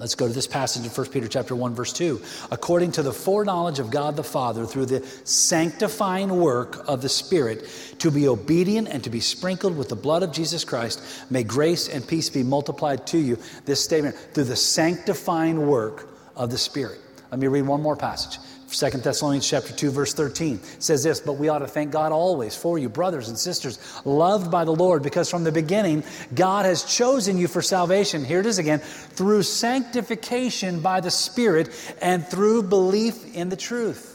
Let's 0.00 0.14
go 0.14 0.26
to 0.26 0.32
this 0.32 0.46
passage 0.46 0.84
in 0.84 0.90
1 0.90 1.06
Peter 1.08 1.28
chapter 1.28 1.54
1 1.54 1.74
verse 1.74 1.92
2. 1.92 2.20
According 2.50 2.92
to 2.92 3.02
the 3.02 3.12
foreknowledge 3.12 3.78
of 3.78 3.90
God 3.90 4.16
the 4.16 4.24
Father 4.24 4.66
through 4.66 4.86
the 4.86 5.06
sanctifying 5.24 6.40
work 6.40 6.88
of 6.88 7.02
the 7.02 7.08
Spirit 7.08 7.68
to 7.98 8.10
be 8.10 8.26
obedient 8.26 8.88
and 8.88 9.04
to 9.04 9.10
be 9.10 9.20
sprinkled 9.20 9.76
with 9.76 9.88
the 9.88 9.96
blood 9.96 10.22
of 10.22 10.32
Jesus 10.32 10.64
Christ, 10.64 11.02
may 11.30 11.44
grace 11.44 11.88
and 11.88 12.06
peace 12.06 12.30
be 12.30 12.42
multiplied 12.42 13.06
to 13.08 13.18
you. 13.18 13.38
This 13.64 13.82
statement 13.84 14.16
through 14.16 14.44
the 14.44 14.56
sanctifying 14.56 15.66
work 15.66 16.08
of 16.34 16.50
the 16.50 16.58
Spirit. 16.58 16.98
Let 17.30 17.38
me 17.38 17.46
read 17.46 17.62
one 17.62 17.80
more 17.80 17.96
passage. 17.96 18.38
Second 18.72 19.02
Thessalonians 19.02 19.48
chapter 19.48 19.72
2 19.72 19.90
verse 19.90 20.14
13 20.14 20.60
says 20.78 21.02
this, 21.02 21.20
but 21.20 21.34
we 21.34 21.48
ought 21.48 21.58
to 21.58 21.66
thank 21.66 21.90
God 21.90 22.12
always 22.12 22.56
for 22.56 22.78
you 22.78 22.88
brothers 22.88 23.28
and 23.28 23.38
sisters 23.38 23.78
loved 24.04 24.50
by 24.50 24.64
the 24.64 24.72
Lord 24.74 25.02
because 25.02 25.30
from 25.30 25.44
the 25.44 25.52
beginning 25.52 26.02
God 26.34 26.64
has 26.64 26.82
chosen 26.84 27.38
you 27.38 27.48
for 27.48 27.62
salvation. 27.62 28.24
Here 28.24 28.40
it 28.40 28.46
is 28.46 28.58
again, 28.58 28.80
through 28.80 29.42
sanctification 29.42 30.80
by 30.80 31.00
the 31.00 31.10
Spirit 31.10 31.68
and 32.00 32.26
through 32.26 32.64
belief 32.64 33.34
in 33.34 33.48
the 33.48 33.56
truth. 33.56 34.11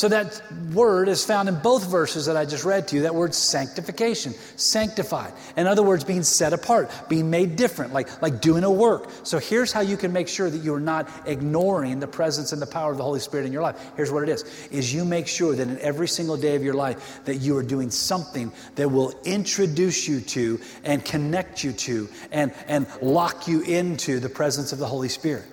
So 0.00 0.08
that 0.08 0.40
word 0.72 1.08
is 1.08 1.26
found 1.26 1.50
in 1.50 1.56
both 1.56 1.84
verses 1.84 2.24
that 2.24 2.34
I 2.34 2.46
just 2.46 2.64
read 2.64 2.88
to 2.88 2.96
you. 2.96 3.02
That 3.02 3.14
word 3.14 3.34
sanctification, 3.34 4.32
sanctified. 4.56 5.34
In 5.58 5.66
other 5.66 5.82
words, 5.82 6.04
being 6.04 6.22
set 6.22 6.54
apart, 6.54 6.90
being 7.10 7.28
made 7.28 7.56
different, 7.56 7.92
like, 7.92 8.22
like 8.22 8.40
doing 8.40 8.64
a 8.64 8.70
work. 8.70 9.10
So 9.24 9.38
here's 9.38 9.72
how 9.72 9.80
you 9.82 9.98
can 9.98 10.10
make 10.10 10.26
sure 10.26 10.48
that 10.48 10.62
you're 10.62 10.80
not 10.80 11.10
ignoring 11.26 12.00
the 12.00 12.06
presence 12.06 12.52
and 12.52 12.62
the 12.62 12.66
power 12.66 12.90
of 12.90 12.96
the 12.96 13.04
Holy 13.04 13.20
Spirit 13.20 13.44
in 13.44 13.52
your 13.52 13.60
life. 13.60 13.92
Here's 13.94 14.10
what 14.10 14.22
it 14.22 14.30
is, 14.30 14.68
is 14.70 14.90
you 14.90 15.04
make 15.04 15.26
sure 15.26 15.54
that 15.54 15.68
in 15.68 15.78
every 15.80 16.08
single 16.08 16.38
day 16.38 16.56
of 16.56 16.64
your 16.64 16.72
life 16.72 17.22
that 17.26 17.36
you 17.36 17.54
are 17.58 17.62
doing 17.62 17.90
something 17.90 18.50
that 18.76 18.88
will 18.88 19.12
introduce 19.26 20.08
you 20.08 20.22
to 20.22 20.58
and 20.82 21.04
connect 21.04 21.62
you 21.62 21.72
to 21.72 22.08
and, 22.32 22.54
and 22.68 22.86
lock 23.02 23.46
you 23.46 23.60
into 23.60 24.18
the 24.18 24.30
presence 24.30 24.72
of 24.72 24.78
the 24.78 24.86
Holy 24.86 25.10
Spirit 25.10 25.44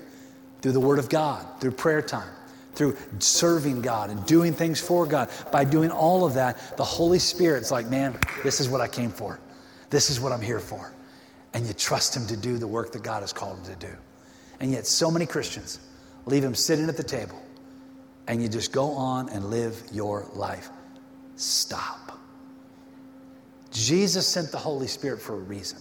through 0.62 0.72
the 0.72 0.80
Word 0.80 1.00
of 1.00 1.10
God, 1.10 1.46
through 1.60 1.72
prayer 1.72 2.02
time 2.02 2.30
through 2.78 2.96
serving 3.20 3.82
God 3.82 4.10
and 4.12 4.24
doing 4.26 4.54
things 4.54 4.80
for 4.80 5.06
God. 5.06 5.30
By 5.52 5.66
doing 5.66 5.92
all 5.92 6.24
of 6.26 6.36
that, 6.36 6.78
the 6.78 6.86
Holy 6.86 7.20
Spirit's 7.20 7.72
like, 7.72 7.88
man, 7.88 8.18
this 8.44 8.60
is 8.60 8.70
what 8.70 8.82
I 8.82 8.88
came 8.88 9.10
for. 9.10 9.40
This 9.90 10.10
is 10.10 10.20
what 10.20 10.32
I'm 10.32 10.42
here 10.42 10.60
for. 10.60 10.94
And 11.54 11.66
you 11.66 11.74
trust 11.74 12.16
Him 12.16 12.28
to 12.28 12.38
do 12.38 12.58
the 12.58 12.68
work 12.68 12.92
that 12.92 13.04
God 13.04 13.22
has 13.22 13.34
called 13.34 13.58
Him 13.58 13.76
to 13.76 13.88
do. 13.88 13.94
And 14.60 14.72
yet, 14.72 14.86
so 14.86 15.10
many 15.10 15.26
Christians 15.26 15.80
leave 16.26 16.44
Him 16.44 16.54
sitting 16.54 16.88
at 16.88 16.98
the 16.98 17.04
table 17.04 17.42
and 18.28 18.42
you 18.42 18.48
just 18.48 18.72
go 18.72 18.92
on 18.92 19.30
and 19.30 19.46
live 19.46 19.82
your 19.92 20.28
life. 20.34 20.70
Stop. 21.36 22.20
Jesus 23.72 24.28
sent 24.28 24.52
the 24.52 24.58
Holy 24.58 24.88
Spirit 24.88 25.22
for 25.22 25.34
a 25.34 25.40
reason. 25.40 25.80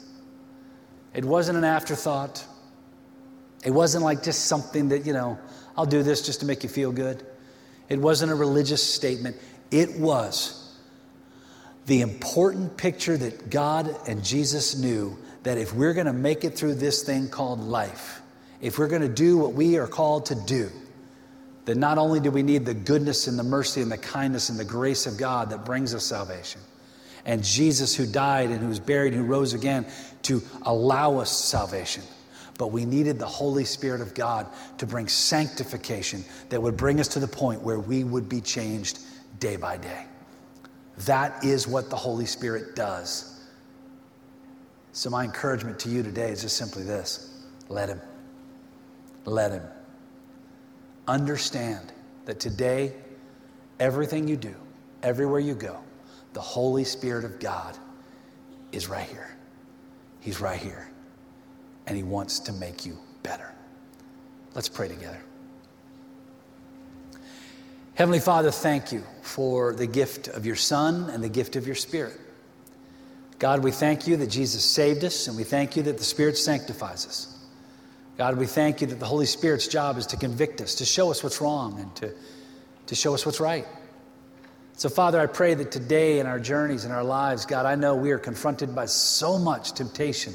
It 1.15 1.25
wasn't 1.25 1.59
an 1.59 1.65
afterthought. 1.65 2.45
It 3.65 3.71
wasn't 3.71 4.05
like 4.05 4.23
just 4.23 4.47
something 4.47 4.89
that, 4.91 5.05
you 5.05 5.13
know, 5.13 5.39
I'll 5.77 5.87
do 5.87 6.03
this 6.03 6.25
just 6.25 6.41
to 6.41 6.47
make 6.47 6.63
you 6.63 6.69
feel 6.69 6.93
good. 6.93 7.25
It 7.89 7.99
wasn't 7.99 8.33
a 8.33 8.35
religious 8.35 8.83
statement, 8.83 9.37
it 9.71 9.99
was 9.99 10.63
the 11.87 12.01
important 12.01 12.77
picture 12.77 13.17
that 13.17 13.49
God 13.49 13.95
and 14.09 14.25
Jesus 14.25 14.77
knew 14.77 15.17
that 15.45 15.59
if 15.59 15.73
we're 15.73 15.95
going 15.95 16.07
to 16.07 16.13
make 16.13 16.45
it 16.45 16.57
through 16.57 16.75
this 16.75 17.05
thing 17.05 17.29
called 17.29 17.61
life, 17.61 18.21
if 18.61 18.79
we're 18.79 18.89
going 18.89 19.03
to 19.03 19.09
do 19.09 19.39
what 19.39 19.53
we 19.53 19.77
are 19.77 19.87
called 19.87 20.27
to 20.27 20.35
do, 20.35 20.71
then 21.67 21.79
not 21.79 21.99
only 21.99 22.19
do 22.19 22.31
we 22.31 22.43
need 22.43 22.65
the 22.65 22.75
goodness 22.75 23.29
and 23.29 23.39
the 23.39 23.45
mercy 23.45 23.83
and 23.83 23.91
the 23.91 23.99
kindness 23.99 24.49
and 24.49 24.59
the 24.59 24.65
grace 24.65 25.07
of 25.07 25.17
God 25.17 25.51
that 25.51 25.65
brings 25.65 25.95
us 25.95 26.05
salvation, 26.05 26.61
and 27.25 27.45
Jesus 27.45 27.95
who 27.95 28.07
died 28.07 28.51
and 28.51 28.61
who 28.61 28.69
was 28.69 28.81
buried 28.81 29.13
and 29.13 29.23
who 29.25 29.29
rose 29.29 29.53
again 29.53 29.87
to 30.23 30.43
allow 30.63 31.19
us 31.19 31.31
salvation, 31.31 32.03
but 32.59 32.69
we 32.69 32.85
needed 32.85 33.19
the 33.19 33.27
Holy 33.27 33.65
Spirit 33.65 34.01
of 34.01 34.15
God 34.15 34.47
to 34.79 34.87
bring 34.87 35.09
sanctification 35.09 36.25
that 36.49 36.61
would 36.61 36.77
bring 36.77 37.01
us 37.01 37.09
to 37.09 37.19
the 37.19 37.29
point 37.29 37.63
where 37.63 37.79
we 37.79 38.05
would 38.05 38.29
be 38.29 38.41
changed 38.41 39.01
day 39.39 39.57
by 39.57 39.77
day. 39.77 40.07
That 40.99 41.45
is 41.45 41.67
what 41.67 41.91
the 41.91 41.97
Holy 41.97 42.27
Spirit 42.27 42.75
does. 42.75 43.45
So, 44.93 45.11
my 45.11 45.25
encouragement 45.25 45.79
to 45.81 45.91
you 45.91 46.03
today 46.03 46.31
is 46.31 46.41
just 46.41 46.57
simply 46.57 46.83
this 46.83 47.43
let 47.69 47.89
Him. 47.91 48.01
Let 49.27 49.53
Him. 49.53 49.63
Understand 51.07 51.93
that 52.25 52.41
today, 52.41 52.95
everything 53.79 54.27
you 54.27 54.37
do, 54.37 54.55
everywhere 55.03 55.41
you 55.41 55.55
go, 55.55 55.79
the 56.33 56.41
Holy 56.41 56.85
Spirit 56.85 57.25
of 57.25 57.39
God 57.39 57.77
is 58.73 58.89
right 58.89 59.07
here. 59.07 59.37
He's 60.21 60.41
right 60.41 60.59
here 60.59 60.89
and 61.87 61.97
He 61.97 62.03
wants 62.03 62.41
to 62.41 62.53
make 62.53 62.85
you 62.85 62.99
better. 63.23 63.53
Let's 64.55 64.69
pray 64.69 64.89
together. 64.89 65.21
Heavenly 67.95 68.21
Father, 68.21 68.51
thank 68.51 68.93
you 68.93 69.03
for 69.23 69.73
the 69.73 69.87
gift 69.87 70.29
of 70.29 70.45
your 70.45 70.57
Son 70.57 71.09
and 71.11 71.25
the 71.25 71.29
gift 71.29 71.57
of 71.57 71.67
your 71.67 71.75
Spirit. 71.75 72.21
God, 73.39 73.63
we 73.63 73.71
thank 73.71 74.07
you 74.07 74.17
that 74.19 74.29
Jesus 74.29 74.65
saved 74.65 75.05
us, 75.05 75.29
and 75.29 75.37
we 75.37 75.45
thank 75.45 75.77
you 75.77 75.83
that 75.85 75.99
the 75.99 76.05
Spirit 76.05 76.37
sanctifies 76.37 77.07
us. 77.07 77.37
God, 78.19 78.39
we 78.39 78.47
thank 78.47 78.81
you 78.81 78.87
that 78.87 78.99
the 78.99 79.07
Holy 79.07 79.27
Spirit's 79.27 79.69
job 79.69 79.99
is 79.99 80.07
to 80.07 80.17
convict 80.17 80.61
us, 80.61 80.75
to 80.77 80.85
show 80.87 81.11
us 81.11 81.23
what's 81.23 81.41
wrong, 81.41 81.79
and 81.81 81.95
to, 81.97 82.15
to 82.87 82.95
show 82.95 83.13
us 83.15 83.27
what's 83.27 83.41
right. 83.41 83.67
So, 84.75 84.89
Father, 84.89 85.21
I 85.21 85.27
pray 85.27 85.55
that 85.55 85.71
today 85.71 86.19
in 86.19 86.27
our 86.27 86.39
journeys 86.39 86.85
in 86.85 86.93
our 86.93 87.05
lives, 87.05 87.47
God, 87.47 87.65
I 87.65 87.77
know 87.77 87.95
we 87.95 88.11
are 88.11 88.19
confronted 88.19 88.75
by 88.75 88.87
so 88.87 89.39
much 89.39 89.73
temptation 89.73 90.35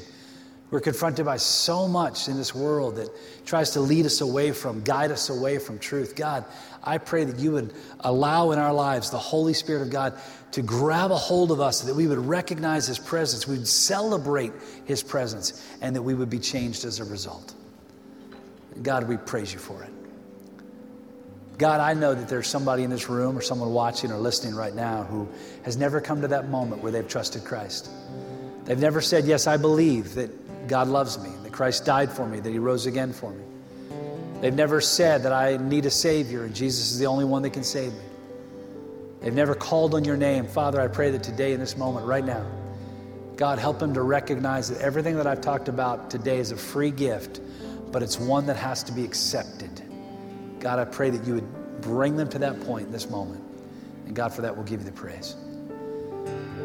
we're 0.72 0.80
confronted 0.80 1.26
by 1.26 1.36
so 1.36 1.86
much 1.86 2.28
in 2.28 2.38
this 2.38 2.54
world 2.54 2.96
that 2.96 3.10
tries 3.44 3.72
to 3.72 3.80
lead 3.80 4.06
us 4.06 4.22
away 4.22 4.52
from, 4.52 4.82
guide 4.82 5.10
us 5.10 5.28
away 5.28 5.58
from 5.58 5.78
truth. 5.78 6.16
God, 6.16 6.46
I 6.82 6.96
pray 6.96 7.24
that 7.24 7.38
you 7.38 7.52
would 7.52 7.74
allow 8.00 8.52
in 8.52 8.58
our 8.58 8.72
lives 8.72 9.10
the 9.10 9.18
Holy 9.18 9.52
Spirit 9.52 9.82
of 9.82 9.90
God 9.90 10.18
to 10.52 10.62
grab 10.62 11.10
a 11.10 11.16
hold 11.16 11.52
of 11.52 11.60
us, 11.60 11.82
that 11.82 11.94
we 11.94 12.06
would 12.06 12.18
recognize 12.18 12.86
His 12.86 12.98
presence, 12.98 13.46
we 13.46 13.58
would 13.58 13.68
celebrate 13.68 14.52
His 14.86 15.02
presence, 15.02 15.62
and 15.82 15.94
that 15.94 16.02
we 16.02 16.14
would 16.14 16.30
be 16.30 16.38
changed 16.38 16.86
as 16.86 17.00
a 17.00 17.04
result. 17.04 17.52
God, 18.82 19.06
we 19.06 19.18
praise 19.18 19.52
you 19.52 19.58
for 19.58 19.82
it. 19.82 19.90
God, 21.58 21.80
I 21.80 21.92
know 21.92 22.14
that 22.14 22.28
there's 22.28 22.48
somebody 22.48 22.82
in 22.82 22.88
this 22.88 23.10
room 23.10 23.36
or 23.36 23.42
someone 23.42 23.74
watching 23.74 24.10
or 24.10 24.16
listening 24.16 24.54
right 24.54 24.74
now 24.74 25.02
who 25.02 25.28
has 25.64 25.76
never 25.76 26.00
come 26.00 26.22
to 26.22 26.28
that 26.28 26.48
moment 26.48 26.82
where 26.82 26.90
they've 26.90 27.06
trusted 27.06 27.44
Christ. 27.44 27.90
They've 28.64 28.78
never 28.78 29.00
said, 29.00 29.26
Yes, 29.26 29.46
I 29.46 29.56
believe 29.56 30.14
that 30.14 30.41
God 30.68 30.88
loves 30.88 31.18
me, 31.18 31.30
that 31.42 31.52
Christ 31.52 31.84
died 31.84 32.10
for 32.10 32.26
me, 32.26 32.40
that 32.40 32.50
He 32.50 32.58
rose 32.58 32.86
again 32.86 33.12
for 33.12 33.30
me. 33.30 33.44
They've 34.40 34.54
never 34.54 34.80
said 34.80 35.22
that 35.22 35.32
I 35.32 35.56
need 35.56 35.86
a 35.86 35.90
Savior 35.90 36.44
and 36.44 36.54
Jesus 36.54 36.90
is 36.90 36.98
the 36.98 37.06
only 37.06 37.24
one 37.24 37.42
that 37.42 37.50
can 37.50 37.62
save 37.62 37.92
me. 37.92 38.00
They've 39.20 39.32
never 39.32 39.54
called 39.54 39.94
on 39.94 40.04
your 40.04 40.16
name. 40.16 40.46
Father, 40.46 40.80
I 40.80 40.88
pray 40.88 41.12
that 41.12 41.22
today, 41.22 41.52
in 41.52 41.60
this 41.60 41.76
moment, 41.76 42.06
right 42.06 42.24
now, 42.24 42.44
God, 43.36 43.60
help 43.60 43.78
them 43.78 43.94
to 43.94 44.02
recognize 44.02 44.68
that 44.68 44.80
everything 44.80 45.16
that 45.16 45.28
I've 45.28 45.40
talked 45.40 45.68
about 45.68 46.10
today 46.10 46.38
is 46.38 46.50
a 46.50 46.56
free 46.56 46.90
gift, 46.90 47.40
but 47.92 48.02
it's 48.02 48.18
one 48.18 48.46
that 48.46 48.56
has 48.56 48.82
to 48.82 48.92
be 48.92 49.04
accepted. 49.04 49.80
God, 50.58 50.80
I 50.80 50.84
pray 50.84 51.10
that 51.10 51.24
you 51.24 51.34
would 51.34 51.80
bring 51.80 52.16
them 52.16 52.28
to 52.30 52.38
that 52.40 52.60
point 52.62 52.86
in 52.86 52.92
this 52.92 53.08
moment. 53.08 53.42
And 54.06 54.16
God, 54.16 54.34
for 54.34 54.42
that, 54.42 54.56
we'll 54.56 54.66
give 54.66 54.80
you 54.80 54.86
the 54.86 54.92
praise. 54.92 55.36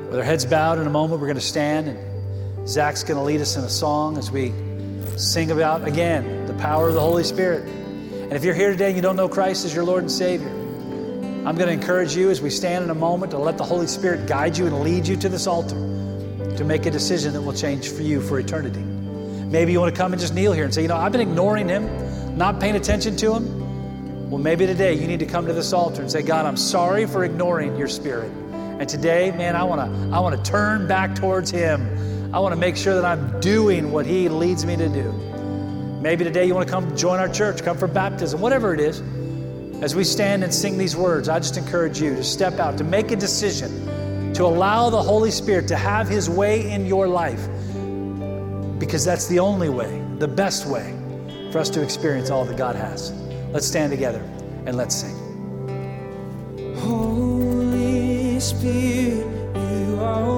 With 0.10 0.16
our 0.16 0.24
heads 0.24 0.46
bowed 0.46 0.80
in 0.80 0.88
a 0.88 0.90
moment, 0.90 1.22
we're 1.22 1.28
going 1.28 1.36
to 1.36 1.42
stand, 1.42 1.90
and 1.90 2.17
Zach's 2.68 3.02
going 3.04 3.18
to 3.18 3.24
lead 3.24 3.40
us 3.40 3.56
in 3.56 3.64
a 3.64 3.70
song 3.70 4.18
as 4.18 4.30
we 4.30 4.52
sing 5.16 5.52
about, 5.52 5.88
again, 5.88 6.46
the 6.48 6.54
power 6.56 6.90
of 6.90 6.96
the 6.96 7.00
Holy 7.00 7.24
Spirit. 7.24 7.66
And 7.66 8.34
if 8.34 8.44
you're 8.44 8.54
here 8.54 8.72
today 8.72 8.88
and 8.88 8.96
you 8.96 9.02
don't 9.02 9.16
know 9.16 9.30
Christ 9.30 9.64
as 9.64 9.74
your 9.74 9.86
Lord 9.86 10.04
and 10.04 10.12
Savior, 10.12 10.50
I'm 10.50 11.56
going 11.56 11.68
to 11.68 11.72
encourage 11.72 12.14
you 12.14 12.30
as 12.30 12.42
we 12.42 12.50
stand 12.50 12.84
in 12.84 12.90
a 12.90 12.96
moment 12.96 13.32
to 13.32 13.38
let 13.38 13.58
the 13.58 13.64
Holy 13.64 13.88
Spirit 13.88 14.28
guide 14.28 14.58
you 14.58 14.68
and 14.68 14.82
lead 14.82 15.08
you 15.08 15.16
to 15.16 15.30
this 15.30 15.48
altar 15.48 15.76
to 16.58 16.64
make 16.66 16.86
a 16.86 16.92
decision 16.92 17.32
that 17.34 17.42
will 17.42 17.54
change 17.54 17.88
for 17.88 18.02
you 18.02 18.20
for 18.20 18.38
eternity. 18.38 18.82
Maybe 18.82 19.72
you 19.72 19.80
want 19.80 19.96
to 19.96 19.98
come 19.98 20.12
and 20.12 20.20
just 20.20 20.34
kneel 20.34 20.52
here 20.52 20.66
and 20.66 20.74
say, 20.74 20.82
you 20.82 20.90
know, 20.90 20.98
I've 20.98 21.14
been 21.14 21.22
ignoring 21.22 21.70
him, 21.70 22.38
not 22.38 22.60
paying 22.60 22.76
attention 22.76 23.16
to 23.18 23.34
him. 23.34 24.30
Well, 24.30 24.42
maybe 24.42 24.66
today 24.66 24.94
you 24.94 25.08
need 25.08 25.20
to 25.20 25.26
come 25.26 25.48
to 25.48 25.54
this 25.54 25.72
altar 25.72 26.02
and 26.02 26.12
say, 26.12 26.22
God, 26.22 26.46
I'm 26.46 26.58
sorry 26.58 27.06
for 27.06 27.24
ignoring 27.24 27.78
your 27.78 27.88
spirit. 27.88 28.30
And 28.52 28.90
today, 28.90 29.32
man, 29.32 29.56
I 29.56 29.64
want 29.64 29.80
to 29.80 30.16
I 30.16 30.20
want 30.20 30.36
to 30.36 30.52
turn 30.52 30.86
back 30.86 31.16
towards 31.16 31.50
him. 31.50 31.97
I 32.34 32.40
want 32.40 32.54
to 32.54 32.60
make 32.60 32.76
sure 32.76 32.94
that 32.96 33.06
I'm 33.06 33.40
doing 33.40 33.92
what 33.92 34.06
he 34.06 34.28
leads 34.28 34.66
me 34.66 34.76
to 34.76 34.90
do. 34.90 35.12
Maybe 36.02 36.26
today 36.26 36.46
you 36.46 36.54
want 36.54 36.68
to 36.68 36.72
come 36.72 36.96
join 36.98 37.20
our 37.20 37.30
church, 37.30 37.64
come 37.64 37.78
for 37.78 37.88
baptism, 37.88 38.42
whatever 38.42 38.74
it 38.74 38.82
is. 38.82 39.02
As 39.82 39.96
we 39.96 40.04
stand 40.04 40.44
and 40.44 40.54
sing 40.54 40.78
these 40.78 40.96
words, 40.96 41.30
I 41.30 41.40
just 41.40 41.56
encourage 41.56 42.02
you 42.02 42.16
to 42.16 42.24
step 42.24 42.60
out, 42.60 42.78
to 42.80 42.84
make 42.84 43.12
a 43.12 43.16
decision, 43.16 44.34
to 44.34 44.44
allow 44.44 44.90
the 44.90 45.02
Holy 45.02 45.32
Spirit 45.32 45.70
to 45.70 45.78
have 45.78 46.10
His 46.10 46.30
way 46.30 46.70
in 46.70 46.86
your 46.86 47.08
life, 47.08 47.48
because 48.78 49.06
that's 49.06 49.28
the 49.28 49.40
only 49.40 49.70
way, 49.70 50.04
the 50.18 50.28
best 50.28 50.66
way 50.66 50.94
for 51.52 51.60
us 51.60 51.70
to 51.72 51.82
experience 51.82 52.30
all 52.30 52.44
that 52.44 52.58
God 52.58 52.76
has. 52.76 53.14
Let's 53.54 53.66
stand 53.66 53.92
together 53.92 54.20
and 54.66 54.76
let's 54.76 54.96
sing. 54.96 55.16
Holy 56.80 58.40
Spirit, 58.40 59.26
you 59.56 59.98
are 60.02 60.37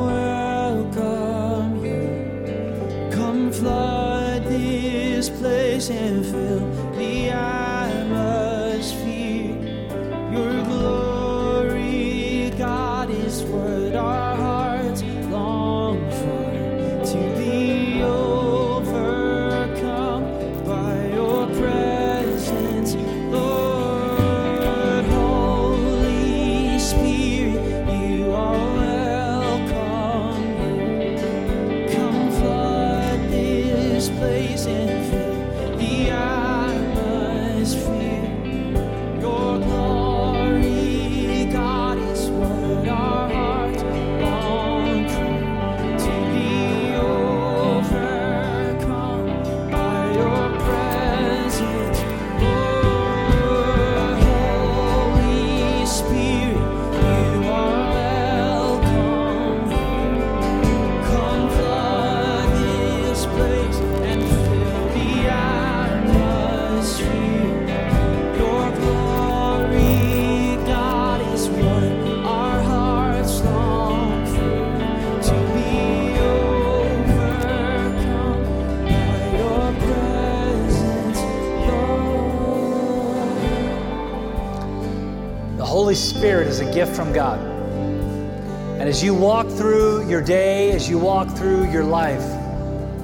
Holy 85.69 85.93
Spirit 85.93 86.47
is 86.47 86.61
a 86.61 86.73
gift 86.73 86.95
from 86.95 87.13
God. 87.13 87.39
And 87.39 88.89
as 88.89 89.03
you 89.03 89.13
walk 89.13 89.47
through 89.47 90.09
your 90.09 90.19
day, 90.19 90.71
as 90.71 90.89
you 90.89 90.97
walk 90.97 91.29
through 91.37 91.69
your 91.69 91.83
life, 91.83 92.23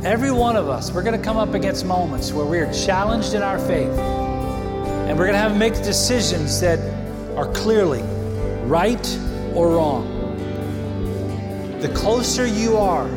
every 0.04 0.32
one 0.32 0.56
of 0.56 0.68
us, 0.68 0.92
we're 0.92 1.04
going 1.04 1.16
to 1.16 1.24
come 1.24 1.38
up 1.38 1.54
against 1.54 1.86
moments 1.86 2.34
where 2.34 2.48
we 2.48 2.58
are 2.58 2.74
challenged 2.74 3.36
in 3.36 3.44
our 3.44 3.60
faith. 3.60 3.96
And 3.96 5.16
we're 5.16 5.26
going 5.26 5.34
to 5.34 5.40
have 5.40 5.52
to 5.52 5.60
make 5.60 5.76
decisions 5.76 6.60
that 6.62 6.80
are 7.38 7.52
clearly 7.52 8.02
right 8.64 9.20
or 9.54 9.70
wrong. 9.76 10.10
The 11.82 11.90
closer 11.90 12.48
you 12.48 12.78
are 12.78 13.08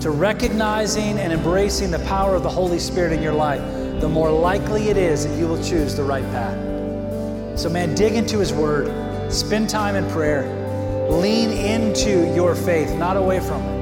to 0.00 0.10
recognizing 0.10 1.18
and 1.18 1.34
embracing 1.34 1.90
the 1.90 1.98
power 2.06 2.34
of 2.34 2.44
the 2.44 2.48
Holy 2.48 2.78
Spirit 2.78 3.12
in 3.12 3.22
your 3.22 3.34
life, 3.34 3.60
the 4.00 4.08
more 4.08 4.30
likely 4.30 4.88
it 4.88 4.96
is 4.96 5.26
that 5.26 5.38
you 5.38 5.46
will 5.46 5.62
choose 5.62 5.94
the 5.94 6.02
right 6.02 6.24
path. 6.30 6.67
So, 7.58 7.68
man, 7.68 7.96
dig 7.96 8.14
into 8.14 8.38
His 8.38 8.52
Word, 8.52 9.32
spend 9.32 9.68
time 9.68 9.96
in 9.96 10.08
prayer, 10.12 10.44
lean 11.10 11.50
into 11.50 12.32
your 12.32 12.54
faith, 12.54 12.94
not 12.94 13.16
away 13.16 13.40
from 13.40 13.60
it. 13.62 13.78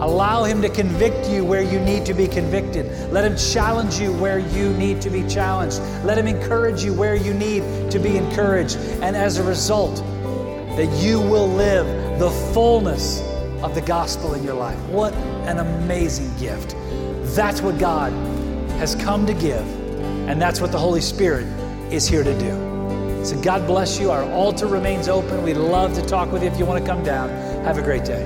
Allow 0.00 0.44
Him 0.44 0.62
to 0.62 0.70
convict 0.70 1.28
you 1.28 1.44
where 1.44 1.60
you 1.60 1.78
need 1.78 2.06
to 2.06 2.14
be 2.14 2.26
convicted. 2.26 3.12
Let 3.12 3.30
Him 3.30 3.36
challenge 3.36 4.00
you 4.00 4.14
where 4.14 4.38
you 4.38 4.72
need 4.78 5.02
to 5.02 5.10
be 5.10 5.28
challenged. 5.28 5.78
Let 6.06 6.16
Him 6.16 6.26
encourage 6.26 6.84
you 6.84 6.94
where 6.94 7.14
you 7.14 7.34
need 7.34 7.90
to 7.90 7.98
be 7.98 8.16
encouraged. 8.16 8.78
And 9.02 9.14
as 9.14 9.36
a 9.36 9.44
result, 9.44 9.96
that 10.76 10.88
you 10.98 11.20
will 11.20 11.48
live 11.48 12.18
the 12.18 12.30
fullness 12.54 13.20
of 13.62 13.74
the 13.74 13.82
gospel 13.82 14.32
in 14.32 14.42
your 14.42 14.54
life. 14.54 14.78
What 14.88 15.12
an 15.44 15.58
amazing 15.58 16.34
gift. 16.38 16.74
That's 17.36 17.60
what 17.60 17.78
God 17.78 18.10
has 18.78 18.94
come 18.94 19.26
to 19.26 19.34
give, 19.34 19.66
and 20.30 20.40
that's 20.40 20.62
what 20.62 20.72
the 20.72 20.78
Holy 20.78 21.02
Spirit 21.02 21.46
is 21.92 22.08
here 22.08 22.24
to 22.24 22.38
do. 22.38 22.75
So, 23.26 23.36
God 23.40 23.66
bless 23.66 23.98
you. 23.98 24.12
Our 24.12 24.22
altar 24.30 24.68
remains 24.68 25.08
open. 25.08 25.42
We'd 25.42 25.54
love 25.54 25.94
to 25.94 26.02
talk 26.02 26.30
with 26.30 26.44
you 26.44 26.48
if 26.48 26.56
you 26.60 26.64
want 26.64 26.84
to 26.84 26.88
come 26.88 27.02
down. 27.02 27.28
Have 27.64 27.76
a 27.76 27.82
great 27.82 28.04
day. 28.04 28.24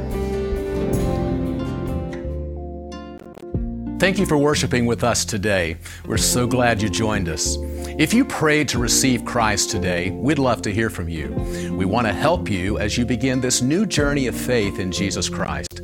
Thank 3.98 4.18
you 4.18 4.26
for 4.26 4.36
worshiping 4.36 4.84
with 4.84 5.02
us 5.02 5.24
today. 5.24 5.78
We're 6.04 6.18
so 6.18 6.46
glad 6.46 6.82
you 6.82 6.90
joined 6.90 7.30
us. 7.30 7.56
If 7.98 8.12
you 8.12 8.26
prayed 8.26 8.68
to 8.68 8.78
receive 8.78 9.24
Christ 9.24 9.70
today, 9.70 10.10
we'd 10.10 10.38
love 10.38 10.60
to 10.62 10.70
hear 10.72 10.90
from 10.90 11.08
you. 11.08 11.30
We 11.72 11.86
want 11.86 12.06
to 12.06 12.12
help 12.12 12.50
you 12.50 12.78
as 12.78 12.98
you 12.98 13.06
begin 13.06 13.40
this 13.40 13.62
new 13.62 13.86
journey 13.86 14.26
of 14.26 14.36
faith 14.36 14.78
in 14.78 14.92
Jesus 14.92 15.30
Christ. 15.30 15.80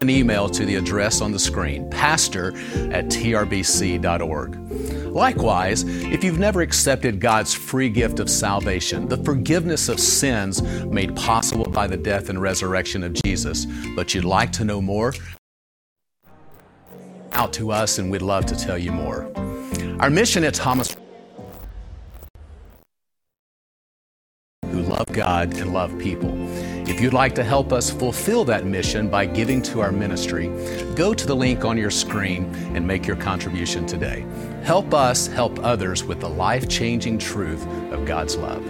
An 0.00 0.08
email 0.08 0.48
to 0.48 0.64
the 0.64 0.76
address 0.76 1.20
on 1.20 1.32
the 1.32 1.38
screen, 1.38 1.90
pastor 1.90 2.56
at 2.90 3.06
trbc.org. 3.06 4.52
Likewise, 5.16 5.84
if 5.86 6.22
you've 6.22 6.38
never 6.38 6.60
accepted 6.60 7.20
God's 7.20 7.54
free 7.54 7.88
gift 7.88 8.20
of 8.20 8.28
salvation, 8.28 9.08
the 9.08 9.16
forgiveness 9.24 9.88
of 9.88 9.98
sins 9.98 10.60
made 10.84 11.16
possible 11.16 11.64
by 11.64 11.86
the 11.86 11.96
death 11.96 12.28
and 12.28 12.38
resurrection 12.38 13.02
of 13.02 13.14
Jesus, 13.24 13.64
but 13.94 14.12
you'd 14.14 14.26
like 14.26 14.52
to 14.52 14.62
know 14.62 14.82
more, 14.82 15.14
out 17.32 17.50
to 17.54 17.72
us 17.72 17.96
and 17.98 18.10
we'd 18.10 18.20
love 18.20 18.44
to 18.44 18.54
tell 18.54 18.76
you 18.76 18.92
more. 18.92 19.32
Our 20.00 20.10
mission 20.10 20.44
at 20.44 20.52
Thomas 20.52 20.94
who 24.66 24.82
love 24.82 25.06
God 25.14 25.56
and 25.56 25.72
love 25.72 25.98
people. 25.98 26.30
If 26.86 27.00
you'd 27.00 27.12
like 27.12 27.34
to 27.34 27.42
help 27.42 27.72
us 27.72 27.90
fulfill 27.90 28.44
that 28.44 28.64
mission 28.64 29.08
by 29.08 29.26
giving 29.26 29.60
to 29.62 29.80
our 29.80 29.90
ministry, 29.90 30.46
go 30.94 31.12
to 31.14 31.26
the 31.26 31.34
link 31.34 31.64
on 31.64 31.76
your 31.76 31.90
screen 31.90 32.44
and 32.76 32.86
make 32.86 33.08
your 33.08 33.16
contribution 33.16 33.86
today. 33.86 34.24
Help 34.62 34.94
us 34.94 35.26
help 35.26 35.58
others 35.64 36.04
with 36.04 36.20
the 36.20 36.28
life 36.28 36.68
changing 36.68 37.18
truth 37.18 37.66
of 37.90 38.06
God's 38.06 38.36
love. 38.36 38.64